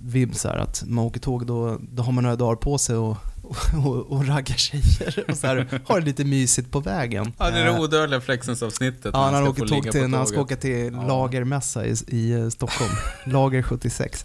vibs 0.00 0.46
att 0.46 0.82
man 0.86 1.04
åker 1.04 1.20
tåg 1.20 1.46
då, 1.46 1.78
då 1.80 2.02
har 2.02 2.12
man 2.12 2.24
några 2.24 2.36
dagar 2.36 2.56
på 2.56 2.78
sig 2.78 2.96
och, 2.96 3.16
och, 3.86 3.96
och 3.96 4.26
raggar 4.26 4.56
tjejer 4.56 5.24
och 5.28 5.36
så 5.36 5.46
här, 5.46 5.80
har 5.86 6.00
det 6.00 6.06
lite 6.06 6.24
mysigt 6.24 6.70
på 6.70 6.80
vägen. 6.80 7.32
Ja, 7.38 7.50
det 7.50 7.58
är 7.58 7.64
det 7.64 7.70
Eh, 7.70 7.80
odödliga 7.80 8.20
Flexens-avsnittet. 8.20 9.10
Ja, 9.14 9.30
när 9.30 9.32
han 9.32 9.48
åker 9.48 9.66
tåg 9.66 9.92
till, 9.92 10.08
när 10.08 10.18
han 10.18 10.26
ska 10.26 10.40
åka 10.40 10.56
till 10.56 10.92
lagermässa 10.92 11.86
i, 11.86 11.94
i 12.08 12.32
eh, 12.32 12.48
Stockholm. 12.48 12.92
Lager 13.26 13.62
76. 13.62 14.24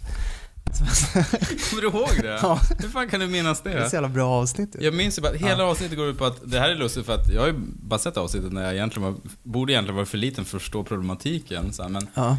Kommer 1.70 1.80
du 1.82 1.88
ihåg 1.88 2.08
det? 2.22 2.38
Ja. 2.42 2.60
Hur 2.78 2.88
fan 2.88 3.08
kan 3.08 3.20
du 3.20 3.26
minnas 3.26 3.60
det? 3.60 3.70
Det 3.70 3.78
är 3.78 3.88
så 3.88 3.96
jävla 3.96 4.08
bra 4.08 4.28
avsnitt. 4.30 4.76
Jag 4.80 4.94
minns 4.94 5.18
ju 5.18 5.22
bara 5.22 5.32
hela 5.32 5.62
Ja. 5.62 5.64
avsnittet 5.70 5.98
går 5.98 6.06
ut 6.08 6.18
på 6.18 6.24
att, 6.24 6.36
det 6.44 6.58
här 6.60 6.68
är 6.70 6.74
lustigt 6.74 7.06
för 7.06 7.14
att 7.14 7.28
jag 7.32 7.40
har 7.40 7.46
ju 7.48 7.54
bara 7.82 7.98
sett 7.98 8.16
avsnittet 8.16 8.52
när 8.52 8.62
jag 8.62 8.72
egentligen 8.74 9.08
var, 9.12 9.20
borde 9.42 9.72
egentligen 9.72 9.96
vara 9.96 10.06
för 10.06 10.18
liten 10.18 10.44
för 10.44 10.56
att 10.56 10.62
förstå 10.62 10.84
problematiken. 10.84 11.72
Så 11.72 11.82
här, 11.82 11.88
men 11.90 12.08
Ja. 12.14 12.36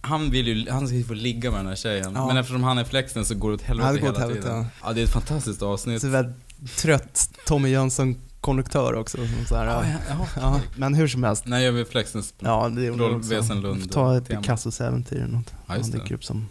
han 0.00 0.30
vill 0.30 0.48
ju, 0.48 0.70
han 0.70 0.86
ska 0.88 0.96
ju 0.96 1.04
få 1.04 1.14
ligga 1.14 1.50
med 1.50 1.60
den 1.60 1.66
här 1.66 1.76
tjejen. 1.76 2.12
Men 2.12 2.36
eftersom 2.36 2.62
han 2.62 2.78
är 2.78 2.84
flexen 2.84 3.24
så 3.24 3.34
går 3.34 3.48
det 3.48 3.54
åt 3.54 3.62
helvete 3.62 3.92
det 3.92 4.06
hela 4.06 4.18
helvete, 4.18 4.42
tiden. 4.42 4.66
ja. 4.84 4.92
Det 4.92 5.00
är 5.00 5.04
ett 5.04 5.10
fantastiskt 5.12 5.62
avsnitt. 5.62 6.00
Så 6.00 6.08
väldigt 6.08 6.36
trött 6.76 7.30
Tommy 7.46 7.68
Jönsson-konduktör 7.68 8.94
också. 8.94 9.16
Som 9.16 9.46
så 9.48 9.56
här, 9.56 9.66
Ja, 9.66 9.84
ja, 10.08 10.16
ja, 10.18 10.26
ja, 10.40 10.60
men 10.76 10.94
hur 10.94 11.08
som 11.08 11.22
helst. 11.22 11.46
När 11.46 11.58
gör 11.60 11.72
vi 11.72 11.84
Flexens 11.84 12.34
Ja, 12.38 12.68
det 12.68 12.86
är 12.86 12.90
Rolf 12.92 13.16
också. 13.16 13.30
Wesenlund 13.34 13.82
Får 13.82 13.88
Ta 13.90 14.16
ett. 14.16 14.28
Picassos 14.28 14.80
äventyr 14.80 15.16
eller 15.16 15.26
något. 15.28 15.52
Ja, 15.66 15.74
han 15.74 15.90
dyker 15.90 16.14
upp 16.14 16.24
som... 16.24 16.48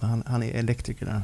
Han, 0.00 0.22
han 0.26 0.42
är 0.42 0.50
elektriker 0.54 1.06
där. 1.06 1.22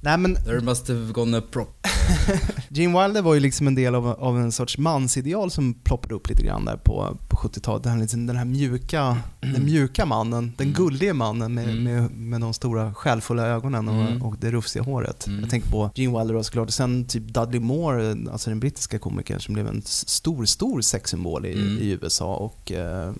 Nej 0.00 0.18
men 0.18 0.34
There 0.34 0.60
must 0.60 0.88
have 0.88 1.12
gone 1.12 1.38
a 1.38 1.42
prop. 1.50 1.86
Gene 2.68 3.02
Wilder 3.02 3.22
var 3.22 3.34
ju 3.34 3.40
liksom 3.40 3.66
en 3.66 3.74
del 3.74 3.94
av, 3.94 4.06
av 4.08 4.38
en 4.38 4.52
sorts 4.52 4.78
mansideal 4.78 5.50
som 5.50 5.74
ploppade 5.74 6.14
upp 6.14 6.28
lite 6.28 6.42
grann 6.42 6.64
där 6.64 6.76
på, 6.76 7.16
på 7.28 7.36
70-talet. 7.36 7.82
Den, 7.82 7.92
här 7.92 8.00
liksom, 8.00 8.26
den 8.26 8.36
här 8.36 8.44
mjuka, 8.44 9.16
den 9.40 9.64
mjuka 9.64 10.06
mannen, 10.06 10.52
den 10.56 10.72
gullige 10.72 11.12
mannen 11.14 11.54
med, 11.54 11.64
Mm. 11.68 11.82
med, 11.84 12.10
med 12.10 12.40
de 12.40 12.54
stora 12.54 12.94
själfulla 12.94 13.46
ögonen 13.46 13.88
och, 13.88 13.94
Mm. 13.94 14.22
och 14.22 14.36
det 14.40 14.50
rufsiga 14.50 14.82
håret. 14.82 15.26
Mm. 15.26 15.40
Jag 15.40 15.50
tänker 15.50 15.70
på 15.70 15.90
Gene 15.94 16.18
Wilder 16.18 16.36
och 16.36 16.46
såklart. 16.46 16.70
Sen 16.70 17.04
typ 17.04 17.22
Dudley 17.28 17.60
Moore, 17.60 18.16
alltså 18.32 18.50
den 18.50 18.60
brittiska 18.60 18.98
komikern 18.98 19.40
som 19.40 19.54
blev 19.54 19.66
en 19.68 19.82
stor, 19.84 20.44
stor 20.44 20.80
sexsymbol 20.80 21.46
i, 21.46 21.52
Mm. 21.52 21.78
i 21.78 21.98
USA. 22.02 22.34
Och 22.36 22.72
eh, 22.72 23.12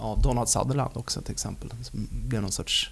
ja, 0.00 0.18
Donald 0.22 0.48
Sutherland 0.48 0.90
också 0.94 1.20
till 1.20 1.32
exempel, 1.32 1.70
som 1.82 2.08
blev 2.28 2.42
någon 2.42 2.52
sorts 2.52 2.90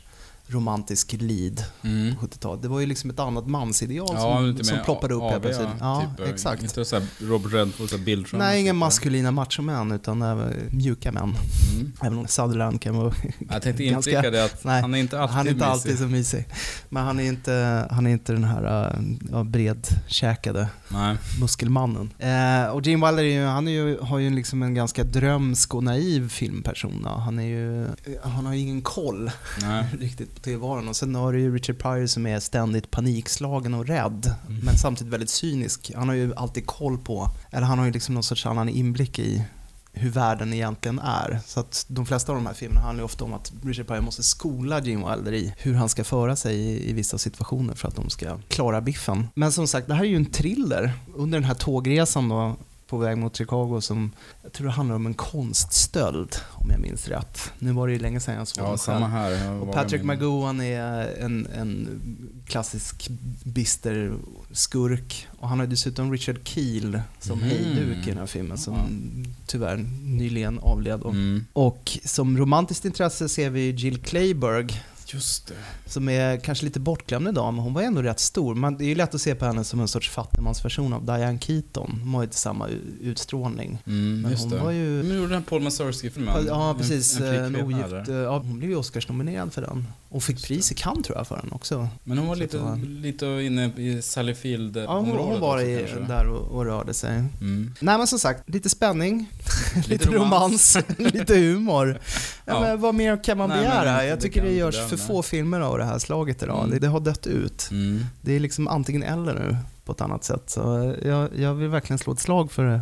romantisk 0.48 1.12
lead 1.18 1.64
Mm. 1.82 2.16
på 2.16 2.26
70-talet. 2.26 2.62
Det 2.62 2.68
var 2.68 2.80
ju 2.80 2.86
liksom 2.86 3.10
ett 3.10 3.18
annat 3.18 3.46
mansideal 3.46 4.08
Ja, 4.12 4.20
som, 4.20 4.64
som 4.64 4.78
ploppade 4.84 5.14
upp 5.14 5.22
helt 5.22 5.42
plötsligt. 5.42 5.68
Ja, 5.80 6.12
typ, 6.18 6.26
exakt. 6.28 6.62
Inte 6.62 6.84
så 6.84 7.00
Robert 7.20 7.52
Redford, 7.52 8.00
Bill 8.00 8.24
Trump. 8.24 8.42
Nej, 8.42 8.60
inga 8.60 8.72
typ. 8.72 8.78
maskulina 8.78 9.30
machomän 9.30 9.92
utan 9.92 10.22
äh, 10.22 10.46
mjuka 10.70 11.12
män. 11.12 11.34
Mm. 11.74 11.92
Även 12.02 12.18
om 12.18 12.26
Sutherland 12.26 12.80
kan 12.82 12.96
vara 12.96 13.14
Jag 13.50 13.62
tänkte 13.62 13.84
ganska- 13.84 14.30
det 14.30 14.44
att 14.44 14.64
nej, 14.64 14.80
han 14.80 14.94
är 14.94 14.98
inte 14.98 15.20
alltid 15.20 15.36
Han 15.36 15.46
är 15.46 15.50
inte 15.50 15.64
mysig. 15.64 15.72
alltid 15.72 15.98
så 15.98 16.04
mysig. 16.06 16.46
Men 16.88 17.04
han 17.04 17.20
är 17.20 17.24
inte, 17.24 17.86
han 17.90 18.06
är 18.06 18.10
inte 18.10 18.32
den 18.32 18.44
här 18.44 18.94
ja, 19.32 19.44
bredkäkade 19.44 20.68
Nej. 20.88 21.16
muskelmannen. 21.40 22.10
Eh, 22.18 22.66
och 22.70 22.86
Gene 22.86 23.06
Wilder 23.06 23.24
är 23.24 23.40
ju, 23.40 23.44
han 23.44 23.68
är 23.68 23.72
ju, 23.72 23.98
har 24.00 24.18
ju 24.18 24.30
liksom 24.30 24.62
en 24.62 24.74
ganska 24.74 25.04
drömsk 25.04 25.74
och 25.74 25.84
naiv 25.84 26.28
filmpersona. 26.28 27.10
Han, 27.18 27.38
är 27.38 27.42
ju, 27.46 27.86
han 28.24 28.46
har 28.46 28.54
ju 28.54 28.60
ingen 28.60 28.82
koll 28.82 29.30
riktigt 30.00 30.37
på 30.38 30.44
tillvaron. 30.44 30.88
Och 30.88 30.96
sen 30.96 31.14
har 31.14 31.32
du 31.32 31.40
ju 31.40 31.54
Richard 31.54 31.78
Pryor 31.78 32.06
som 32.06 32.26
är 32.26 32.40
ständigt 32.40 32.90
panikslagen 32.90 33.74
och 33.74 33.86
rädd, 33.86 34.34
Mm. 34.48 34.60
men 34.64 34.78
samtidigt 34.78 35.12
väldigt 35.12 35.30
cynisk. 35.30 35.92
Han 35.96 36.08
har 36.08 36.14
ju 36.14 36.34
alltid 36.34 36.66
koll 36.66 36.98
på, 36.98 37.30
eller 37.50 37.66
han 37.66 37.78
har 37.78 37.86
ju 37.86 37.92
liksom 37.92 38.14
någon 38.14 38.22
sorts 38.22 38.46
annan 38.46 38.68
inblick 38.68 39.18
i 39.18 39.44
hur 39.92 40.10
världen 40.10 40.52
egentligen 40.52 40.98
är. 40.98 41.40
Så 41.46 41.60
att 41.60 41.86
de 41.88 42.06
flesta 42.06 42.32
av 42.32 42.38
de 42.38 42.46
här 42.46 42.54
filmerna 42.54 42.80
handlar 42.80 43.00
ju 43.02 43.04
ofta 43.04 43.24
om 43.24 43.32
att 43.34 43.52
Richard 43.64 43.86
Pryor 43.86 44.00
måste 44.00 44.22
skola 44.22 44.80
Gene 44.82 45.10
Wilder 45.14 45.32
i 45.32 45.54
hur 45.58 45.74
han 45.74 45.88
ska 45.88 46.04
föra 46.04 46.36
sig 46.36 46.56
i, 46.56 46.90
i 46.90 46.92
vissa 46.92 47.18
situationer 47.18 47.74
för 47.74 47.88
att 47.88 47.96
de 47.96 48.10
ska 48.10 48.38
klara 48.48 48.80
biffen. 48.80 49.28
Men 49.34 49.52
som 49.52 49.66
sagt, 49.68 49.88
det 49.88 49.94
här 49.94 50.04
är 50.04 50.08
ju 50.08 50.16
en 50.16 50.26
thriller. 50.26 50.92
Under 51.16 51.38
den 51.38 51.44
här 51.44 51.54
tågresan 51.54 52.28
då, 52.28 52.56
på 52.88 52.96
väg 52.98 53.18
mot 53.18 53.36
Chicago 53.36 53.80
som, 53.80 54.10
jag 54.42 54.52
tror 54.52 54.66
det 54.66 54.72
handlar 54.72 54.96
om 54.96 55.06
en 55.06 55.14
konststöld 55.14 56.36
om 56.54 56.70
jag 56.70 56.80
minns 56.80 57.08
rätt. 57.08 57.52
Nu 57.58 57.72
var 57.72 57.86
det 57.86 57.92
ju 57.92 57.98
länge 57.98 58.20
sedan 58.20 58.34
jag 58.34 58.48
såg 58.48 58.64
Ja, 58.64 58.68
den 58.68 58.78
samma 58.78 59.10
själv. 59.10 59.36
här. 59.36 59.52
Och 59.60 59.74
Patrick 59.74 60.02
McGowan 60.02 60.60
är 60.60 61.16
en, 61.20 61.46
en 61.46 62.00
klassisk 62.46 63.08
bister 63.44 64.12
skurk. 64.52 65.26
Och 65.38 65.48
han 65.48 65.58
har 65.58 65.66
dessutom 65.66 66.12
Richard 66.12 66.38
Keel 66.48 67.00
som 67.20 67.38
Mm. 67.38 67.50
hejduk 67.50 68.06
i 68.06 68.10
den 68.10 68.18
här 68.18 68.26
filmen 68.26 68.58
som 68.58 68.74
Ja. 68.74 69.30
tyvärr 69.46 69.76
nyligen 70.04 70.58
avled. 70.58 71.02
Mm. 71.02 71.44
Och 71.52 71.98
som 72.04 72.38
romantiskt 72.38 72.84
intresse 72.84 73.28
ser 73.28 73.50
vi 73.50 73.70
Jill 73.70 73.98
Clayburgh 74.02 74.74
Just 75.12 75.46
det. 75.46 75.54
som 75.90 76.08
är 76.08 76.36
kanske 76.36 76.64
lite 76.64 76.80
bortglömd 76.80 77.28
idag, 77.28 77.54
men 77.54 77.64
hon 77.64 77.74
var 77.74 77.82
ändå 77.82 78.02
rätt 78.02 78.20
stor. 78.20 78.54
Men 78.54 78.78
det 78.78 78.84
är 78.84 78.88
ju 78.88 78.94
lätt 78.94 79.14
att 79.14 79.20
se 79.20 79.34
på 79.34 79.44
henne 79.44 79.64
som 79.64 79.80
en 79.80 79.88
sorts 79.88 80.10
fattigmansversion 80.10 80.92
av 80.92 81.04
Diane 81.06 81.38
Keaton. 81.38 81.98
Hon 82.04 82.14
har 82.14 82.20
ju 82.20 82.24
inte 82.24 82.36
samma 82.36 82.68
utstrålning. 83.00 83.78
Mm, 83.86 84.20
Men 84.22 84.34
hon 84.36 84.48
det. 84.50 84.56
var 84.58 84.70
ju- 84.70 85.02
Men 85.02 85.16
gjorde 85.16 85.32
den 85.32 85.42
Paul 85.42 85.62
Mazursky-filmen? 85.62 86.44
Ja, 86.46 86.74
precis. 86.78 87.20
En, 87.20 87.54
En, 87.54 87.62
ogift, 87.62 87.84
eller? 87.84 88.22
ja, 88.22 88.38
hon 88.38 88.58
blev 88.58 88.70
ju 88.70 88.76
Oscarsnominerad 88.76 89.52
för 89.52 89.62
den. 89.62 89.86
Och 90.10 90.22
fick 90.22 90.44
pris 90.44 90.72
i 90.72 90.74
Cannes 90.74 91.06
tror 91.06 91.18
jag 91.18 91.26
för 91.26 91.36
den 91.36 91.52
också. 91.52 91.88
Men 92.04 92.18
hon 92.18 92.28
var 92.28 92.36
lite, 92.36 92.56
det 92.56 92.62
var- 92.62 92.76
lite 92.76 93.26
inne 93.26 93.72
i 93.76 94.02
Sally 94.02 94.34
field 94.34 94.76
Ja, 94.76 94.98
hon, 94.98 95.10
hon 95.10 95.40
var 95.40 95.60
i, 95.60 95.86
där 96.08 96.26
och, 96.28 96.56
och 96.56 96.64
rörde 96.64 96.94
sig. 96.94 97.10
Mm. 97.40 97.74
Nej 97.80 97.98
men 97.98 98.06
som 98.06 98.18
sagt, 98.18 98.48
lite 98.50 98.68
spänning, 98.68 99.30
lite, 99.86 100.10
romans, 100.10 100.76
lite 100.98 101.34
humor. 101.36 102.00
Ja, 102.44 102.54
Ja. 102.54 102.60
Men 102.60 102.80
vad 102.80 102.94
mer 102.94 103.24
kan 103.24 103.38
man 103.38 103.48
Nej, 103.48 103.58
begära? 103.58 104.04
Jag 104.06 104.18
det 104.18 104.22
tycker 104.22 104.42
det 104.42 104.48
inte 104.48 104.58
görs 104.58 104.88
för 104.88 104.96
få 105.06 105.22
filmer 105.22 105.60
av 105.60 105.78
det 105.78 105.84
här 105.84 105.98
slaget 105.98 106.42
idag. 106.42 106.58
Mm. 106.58 106.70
Det, 106.70 106.78
det 106.78 106.88
har 106.88 107.00
dött 107.00 107.26
ut. 107.26 107.68
Mm. 107.70 108.00
Det 108.20 108.32
är 108.32 108.40
liksom 108.40 108.68
antingen 108.68 109.02
eller 109.02 109.34
nu 109.34 109.56
på 109.84 109.92
ett 109.92 110.00
annat 110.00 110.24
sätt. 110.24 110.50
Så 110.50 110.94
jag, 111.02 111.28
jag 111.36 111.54
vill 111.54 111.68
verkligen 111.68 111.98
slå 111.98 112.12
ett 112.12 112.20
slag 112.20 112.52
för, 112.52 112.80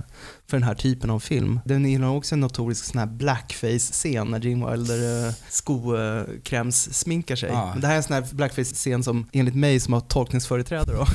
för 0.49 0.57
den 0.57 0.62
här 0.62 0.74
typen 0.74 1.11
av 1.11 1.20
film. 1.20 1.61
Den 1.64 1.86
innehåller 1.86 2.18
också 2.18 2.34
en 2.34 2.40
notorisk 2.40 2.84
sån 2.84 2.99
här 2.99 3.07
blackface-scen 3.07 4.30
när 4.30 4.40
Gene 4.40 4.70
Wilder 4.70 5.26
eh, 5.26 5.32
skokräms-sminkar 5.51 7.36
sig. 7.36 7.51
Ah. 7.51 7.70
Men 7.72 7.80
det 7.80 7.86
här 7.86 7.94
är 7.94 7.97
en 7.97 8.03
sån 8.03 8.14
här 8.14 8.26
blackface-scen 8.32 9.03
som 9.03 9.28
enligt 9.32 9.55
mig 9.55 9.80
som 9.80 9.92
har 9.92 10.01
tolkningsföreträde 10.01 10.92
då, 10.92 11.07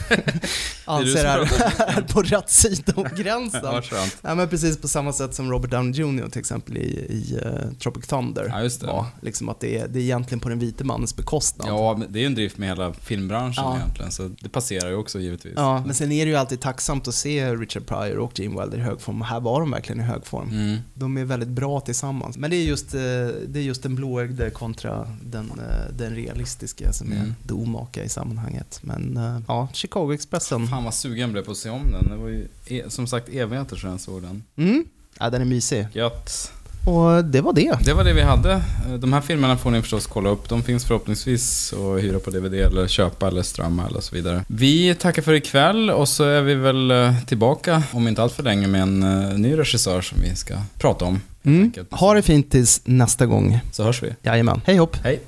anser 0.86 1.26
är, 1.26 1.40
är 1.40 2.02
på 2.14 2.22
rätt 2.22 2.50
sida 2.50 2.94
om 2.96 3.08
gränsen. 3.18 3.62
Ja. 3.64 3.82
Ja, 4.22 4.36
men 4.36 4.50
precis 4.50 4.78
på 4.78 4.88
samma 4.88 5.14
sätt 5.14 5.36
som 5.36 5.52
Robert 5.52 5.72
Downey 5.72 6.02
Jr 6.02 6.30
till 6.30 6.40
exempel 6.40 6.78
i, 6.78 6.82
i 6.82 7.40
uh, 7.46 7.74
Tropic 7.80 8.08
Thunder. 8.08 8.48
Ja, 8.50 8.62
just 8.62 8.82
det. 8.82 8.88
Var, 8.88 9.06
liksom 9.22 9.50
att 9.50 9.60
det 9.60 9.78
är, 9.78 9.88
det 9.88 10.00
är 10.00 10.04
egentligen 10.04 10.40
på 10.40 10.50
den 10.50 10.60
vite 10.60 10.84
mannens 10.84 11.16
bekostnad. 11.16 11.68
Ja, 11.70 12.00
det 12.10 12.20
är 12.20 12.22
ju 12.22 12.26
en 12.26 12.36
drift 12.36 12.58
med 12.58 12.70
hela 12.70 12.94
filmbranschen 12.94 13.64
Ja. 13.64 13.78
egentligen, 13.78 14.12
så 14.12 14.32
det 14.40 14.50
passerar 14.50 14.90
ju 14.90 14.96
också 14.96 15.20
givetvis. 15.20 15.54
Ja, 15.56 15.84
men 15.86 15.96
sen 15.96 16.12
är 16.12 16.26
det 16.26 16.32
ju 16.32 16.38
alltid 16.38 16.60
tacksamt 16.62 17.08
att 17.08 17.16
se 17.16 17.56
Richard 17.56 17.86
Pryor 17.86 18.18
och 18.18 18.40
Gene 18.40 18.62
Wilder 18.62 18.78
i 18.78 18.82
hög 18.82 19.02
här 19.24 19.40
var 19.40 19.60
de 19.60 19.72
verkligen 19.72 20.00
i 20.02 20.04
hög 20.04 20.26
form. 20.26 20.50
Mm. 20.50 20.78
De 20.94 21.18
är 21.18 21.26
väldigt 21.26 21.50
bra 21.50 21.80
tillsammans. 21.80 22.38
Men 22.38 22.50
det 22.52 22.56
är 22.56 22.64
just, 22.64 22.94
eh, 22.94 23.00
det 23.48 23.60
är 23.60 23.64
just 23.64 23.84
den 23.84 23.96
blåögde 23.96 24.50
kontra 24.50 25.08
den, 25.24 25.50
eh, 25.52 25.94
den 25.98 26.16
realistiska 26.16 26.94
som 26.94 27.12
är 27.12 27.16
Mm. 27.16 27.34
det 27.44 27.54
omaka 27.54 28.04
i 28.04 28.10
sammanhanget. 28.10 28.80
Men 28.84 29.18
eh, 29.18 29.40
ja, 29.48 29.68
Chicago 29.74 30.14
Expressen. 30.14 30.68
Fan 30.68 30.84
vad 30.84 30.94
sugen 30.94 31.20
jag 31.22 31.32
blev 31.32 31.42
på 31.46 31.52
att 31.52 31.58
se 31.58 31.70
om 31.70 31.92
den. 31.92 32.08
Det 32.10 32.16
var 32.16 32.28
ju 32.30 32.48
e- 32.68 32.84
som 32.90 33.08
sagt 33.08 33.30
evigheter 33.30 33.76
sedan 33.76 33.92
jag 33.92 34.00
såg 34.00 34.22
den. 34.22 34.44
Mm. 34.56 34.86
Ja, 35.20 35.30
den 35.30 35.42
är 35.42 35.46
mysig. 35.46 35.88
Gött. 35.94 36.52
Och 36.86 37.26
det 37.26 37.42
var 37.42 37.54
det. 37.54 37.78
Det 37.82 37.94
var 37.94 38.04
det 38.04 38.14
vi 38.14 38.22
hade. 38.22 38.62
De 39.00 39.14
här 39.14 39.22
filmerna 39.22 39.58
får 39.58 39.72
ni 39.72 39.82
förstås 39.82 40.08
kolla 40.08 40.30
upp. 40.30 40.50
De 40.50 40.64
finns 40.64 40.86
förhoppningsvis 40.86 41.74
att 41.74 42.04
hyra 42.04 42.20
på 42.20 42.30
DVD 42.30 42.54
eller 42.54 42.88
köpa 42.88 43.28
eller 43.28 43.42
strömma 43.42 43.88
eller 43.88 44.02
så 44.02 44.16
vidare. 44.16 44.44
Vi 44.48 44.96
tackar 44.96 45.22
för 45.22 45.34
ikväll 45.34 45.90
och 45.90 46.10
så 46.10 46.24
är 46.24 46.42
vi 46.42 46.56
väl 46.56 46.92
eh, 46.92 47.24
tillbaka 47.26 47.84
om 47.92 48.08
inte 48.08 48.24
allt 48.24 48.34
för 48.34 48.44
länge 48.44 48.68
med 48.68 48.82
en 48.82 49.04
eh, 49.04 49.38
ny 49.38 49.58
regissör 49.58 50.02
som 50.02 50.18
vi 50.22 50.36
ska 50.36 50.54
prata 50.78 51.06
om. 51.06 51.22
Mm. 51.44 51.74
Ha 51.90 52.14
det 52.14 52.22
fint 52.22 52.52
tills 52.52 52.82
nästa 52.86 53.26
gång. 53.26 53.60
Så 53.72 53.84
hörs 53.84 54.04
vi. 54.04 54.14
Jajamän. 54.22 54.62
Hej 54.66 54.78
hopp. 54.78 54.98
Hej. 55.04 55.20